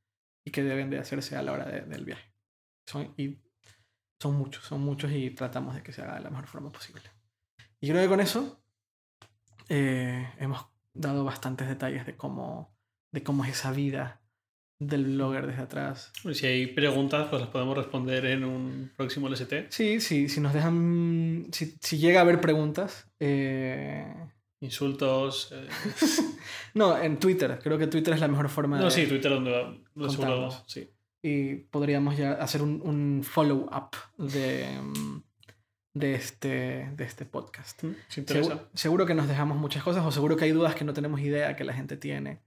[0.43, 2.33] y que deben de hacerse a la hora de- del viaje.
[2.87, 3.39] Son, y
[4.19, 7.03] son muchos, son muchos y tratamos de que se haga de la mejor forma posible.
[7.79, 8.63] Y creo que con eso
[9.69, 12.75] eh, hemos dado bastantes detalles de cómo,
[13.11, 14.21] de cómo es esa vida
[14.79, 16.11] del blogger desde atrás.
[16.33, 19.53] Si hay preguntas, pues las podemos responder en un próximo LST.
[19.69, 24.11] Sí, sí, si nos dejan, si, si llega a haber preguntas, eh,
[24.59, 25.51] Insultos.
[25.53, 25.67] eh,
[26.73, 28.91] no, en Twitter, creo que Twitter es la mejor forma No, de...
[28.91, 29.81] sí, Twitter donde.
[29.95, 30.63] Contarnos.
[30.67, 30.89] Sí.
[31.23, 34.67] y podríamos ya hacer un, un follow-up de,
[35.93, 37.83] de, este, de este podcast.
[37.83, 38.49] Mm, Si interesa.
[38.49, 41.19] Seguro, seguro que nos dejamos muchas cosas o seguro que hay dudas que no tenemos
[41.21, 42.39] idea que la gente tiene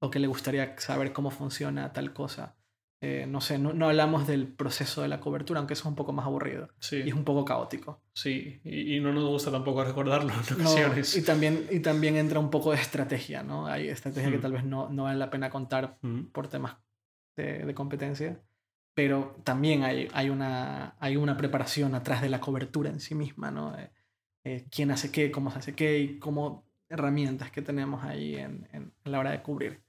[0.00, 2.56] o que le gustaría saber cómo funciona tal cosa.
[3.00, 5.94] Eh, no sé, no, no hablamos del proceso de la cobertura, aunque eso es un
[5.94, 8.02] poco más aburrido Sí, y es un poco caótico.
[8.12, 8.60] sí.
[8.64, 11.16] Y, y no nos gusta tampoco recordarlo en No, ocasiones.
[11.16, 13.66] y, también, y también entra un poco de estrategia, ¿no?
[13.68, 14.42] Hay estrategia que Mm.
[14.42, 16.76] tal vez no, no vale la pena contar Mm, por temas
[17.36, 18.40] de, de competencia,
[18.94, 23.52] pero también hay, hay, una, hay una preparación atrás de la cobertura en sí misma,
[23.52, 23.78] ¿no?
[23.78, 23.92] Eh,
[24.44, 28.66] eh, quién hace qué, cómo se hace qué y cómo herramientas que tenemos ahí en,
[28.72, 29.82] en- en la hora de cubrir.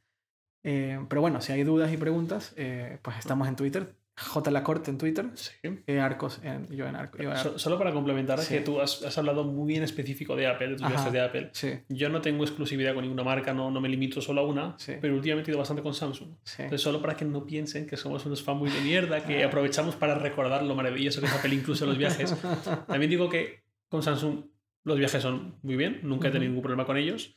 [0.64, 4.52] Eh, pero bueno, si hay dudas y preguntas, eh, pues estamos en Twitter, J.
[4.52, 5.52] Lacorte en Twitter, Sí.
[5.88, 7.22] eh, Arcos en, yo en Arcos.
[7.22, 8.56] en So- solo para complementar, Sí.
[8.56, 11.49] que tú has, has hablado muy bien específico de Apple, de tus viajes de Apple.
[11.53, 14.76] Sí, Yo no tengo exclusividad con ninguna marca, no, no me limito solo a una,
[14.77, 14.95] Sí.
[14.99, 16.31] pero últimamente he ido bastante con Samsung.
[16.57, 20.15] Entonces, solo para que no piensen que somos unos fanboys de mierda, que aprovechamos para
[20.15, 22.36] recordar lo maravilloso que es Apple incluso en los viajes.
[22.88, 24.44] También digo que con Samsung
[24.85, 27.35] los viajes son muy bien, nunca he tenido ningún problema con ellos.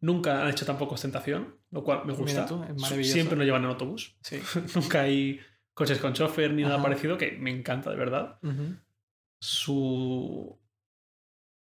[0.00, 2.46] Nunca han hecho tampoco ostentación, lo cual me gusta.
[2.46, 2.62] Tú.
[3.12, 4.16] Siempre nos llevan en autobús.
[4.22, 4.40] Sí.
[4.74, 5.40] nunca hay
[5.74, 8.38] coches con chofer ni nada parecido, que me encanta de verdad.
[9.40, 10.58] Su,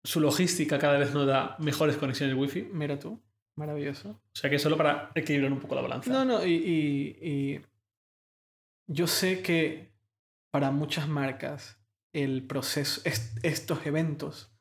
[0.03, 2.63] su logística cada vez nos da mejores conexiones wifi.
[2.63, 3.21] Mira tú,
[3.55, 4.09] maravilloso.
[4.11, 6.11] O sea que solo para equilibrar un poco la balanza.
[6.11, 7.61] No, no, y, y- y
[8.87, 9.93] yo sé que
[10.51, 11.77] para muchas marcas
[12.13, 14.51] el proceso, est- estos eventos,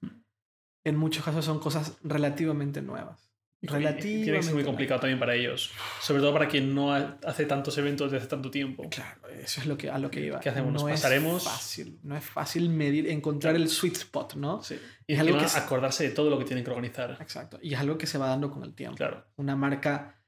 [0.85, 3.25] en muchos casos son cosas relativamente nuevas.
[3.61, 5.73] Y Tiene que ser muy Relativamente complicado también para ellos.
[6.01, 8.89] Sobre todo para quien no ha- hace tantos eventos desde hace tanto tiempo.
[8.89, 10.39] Claro, eso es lo que, a lo que iba.
[10.39, 10.73] ¿Qué hacemos?
[10.73, 11.43] ¿Nos No pasaremos?
[11.43, 14.63] es fácil, no es fácil medir, encontrar el sweet spot, ¿no?
[14.63, 14.79] Sí.
[15.09, 17.19] Y Es algo que se- acordarse de todo lo que tienen que organizar.
[17.21, 17.59] Exacto.
[17.61, 18.97] Y es algo que se va dando con el tiempo.
[18.97, 19.27] Claro.
[19.35, 20.23] Una marca,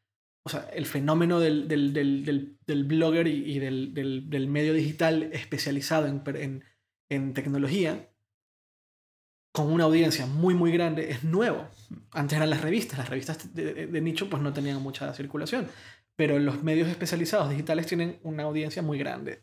[0.44, 4.72] o sea, el fenómeno del, del, del, del, blogger y, y del, del, del medio
[4.74, 6.64] digital especializado en, en,
[7.08, 8.09] en tecnología,
[9.52, 11.66] con una audiencia muy, muy grande, es nuevo.
[12.12, 15.68] Antes eran las revistas, las revistas de, de- de nicho pues no tenían mucha circulación,
[16.16, 19.42] pero los medios especializados digitales tienen una audiencia muy grande.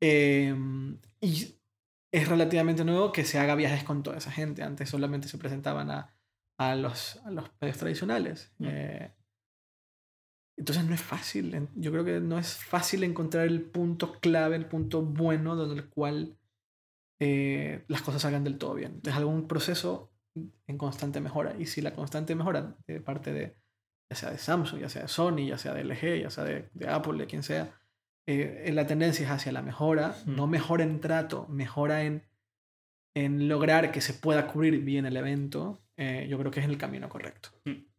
[0.00, 0.54] Eh,
[1.20, 1.56] y
[2.12, 4.62] es relativamente nuevo que se haga viajes con toda esa gente.
[4.62, 6.14] Antes solamente se presentaban a,
[6.58, 8.52] a, los, a los medios tradicionales.
[8.58, 8.66] Mm.
[8.68, 9.14] Eh,
[10.56, 11.68] entonces no es fácil.
[11.74, 15.88] Yo creo que no es fácil encontrar el punto clave, el punto bueno donde el
[15.88, 16.38] cual
[17.20, 19.00] eh, las cosas salgan del todo bien.
[19.04, 20.10] Es algún proceso
[20.66, 21.54] en constante mejora.
[21.58, 23.56] Y si la constante mejora de parte de,
[24.10, 26.68] ya sea de Samsung, ya sea de Sony, ya sea de LG, ya sea de,
[26.74, 27.72] de Apple, de quien sea,
[28.26, 30.34] eh, la tendencia es hacia la mejora, Mm.
[30.36, 32.22] no mejora en trato, mejora en,
[33.14, 36.78] en lograr que se pueda cubrir bien el evento, eh, yo creo que es el
[36.78, 37.50] camino correcto.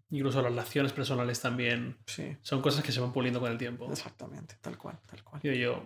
[0.10, 3.90] Incluso las relaciones personales también Sí, son cosas que se van puliendo con el tiempo.
[3.92, 5.42] exactamente, tal cual, tal cual.
[5.42, 5.84] Yo, yo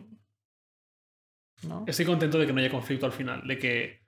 [1.68, 1.84] ¿no?
[1.88, 3.99] estoy contento de que no haya conflicto al final, de que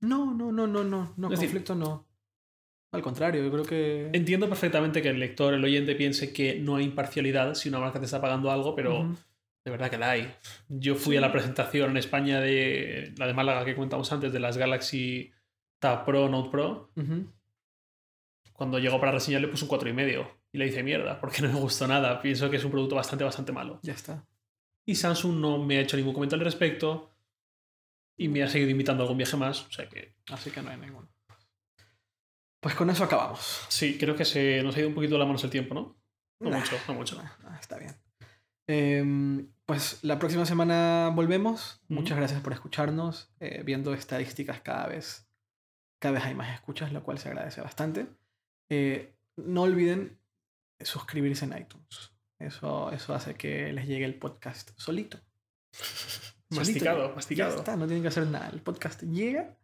[0.00, 2.06] No, no, no, no, no, no, Es decir- conflicto no.
[2.92, 4.10] Al contrario, yo creo que...
[4.12, 7.98] entiendo perfectamente que el lector, el oyente piense que no hay imparcialidad si una marca
[7.98, 9.14] te está pagando algo, pero
[9.64, 10.32] de verdad que la hay.
[10.68, 11.16] Yo fui Sí.
[11.18, 15.32] a la presentación en España de la de Málaga que comentamos antes, de las Galaxy
[15.74, 16.90] Está Pro, Note Pro.
[18.52, 21.60] Cuando llegó para reseñar le puse un 4,5 y le hice mierda porque no me
[21.60, 22.22] gustó nada.
[22.22, 23.80] Pienso que es un producto bastante, bastante malo.
[23.82, 24.24] Ya está.
[24.86, 27.12] Y Samsung no me ha hecho ningún comentario al respecto
[28.16, 29.66] y me ha seguido invitando a algún viaje más.
[29.66, 31.08] O sea que Así que no hay ninguno.
[32.60, 33.66] Pues con eso acabamos.
[33.68, 35.96] sí, creo que se nos ha ido un poquito de las manos el tiempo, ¿no?
[36.40, 37.16] No Nah, mucho, no mucho.
[37.16, 37.94] nah, nah, está bien.
[38.68, 41.80] Em, pues la próxima semana volvemos.
[41.88, 43.30] Muchas gracias por escucharnos.
[43.40, 45.28] Eh, viendo estadísticas cada vez,
[46.00, 48.06] cada vez hay más escuchas, lo cual se agradece bastante.
[48.70, 50.18] Eh, no olviden
[50.80, 52.12] suscribirse en iTunes.
[52.38, 55.18] Eso, eso hace que les llegue el podcast solito.
[56.48, 57.56] Solito Masticado, Ya masticado.
[57.56, 58.48] está, no tienen que hacer nada.
[58.50, 59.56] El podcast llega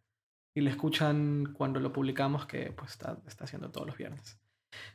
[0.52, 4.40] y lo escuchan cuando lo publicamos, que pues está, está haciendo todos los viernes.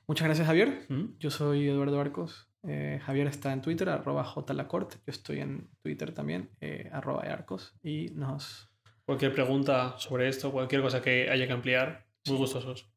[0.05, 0.85] Muchas gracias, Javier.
[0.89, 1.17] ¿Mm?
[1.17, 2.49] Yo soy Eduardo Arcos.
[2.63, 4.95] Eh, Javier está en Twitter, arroba jlacort.
[4.95, 7.73] Yo estoy en Twitter también, eh, arroba arcos.
[7.81, 8.69] Y nos...
[9.05, 12.91] Cualquier pregunta sobre esto, cualquier cosa que haya que ampliar, muy gustosos.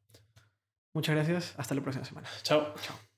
[0.93, 1.53] Muchas gracias.
[1.57, 2.27] Hasta la próxima semana.
[2.43, 2.73] Chao.
[2.81, 3.10] Chao.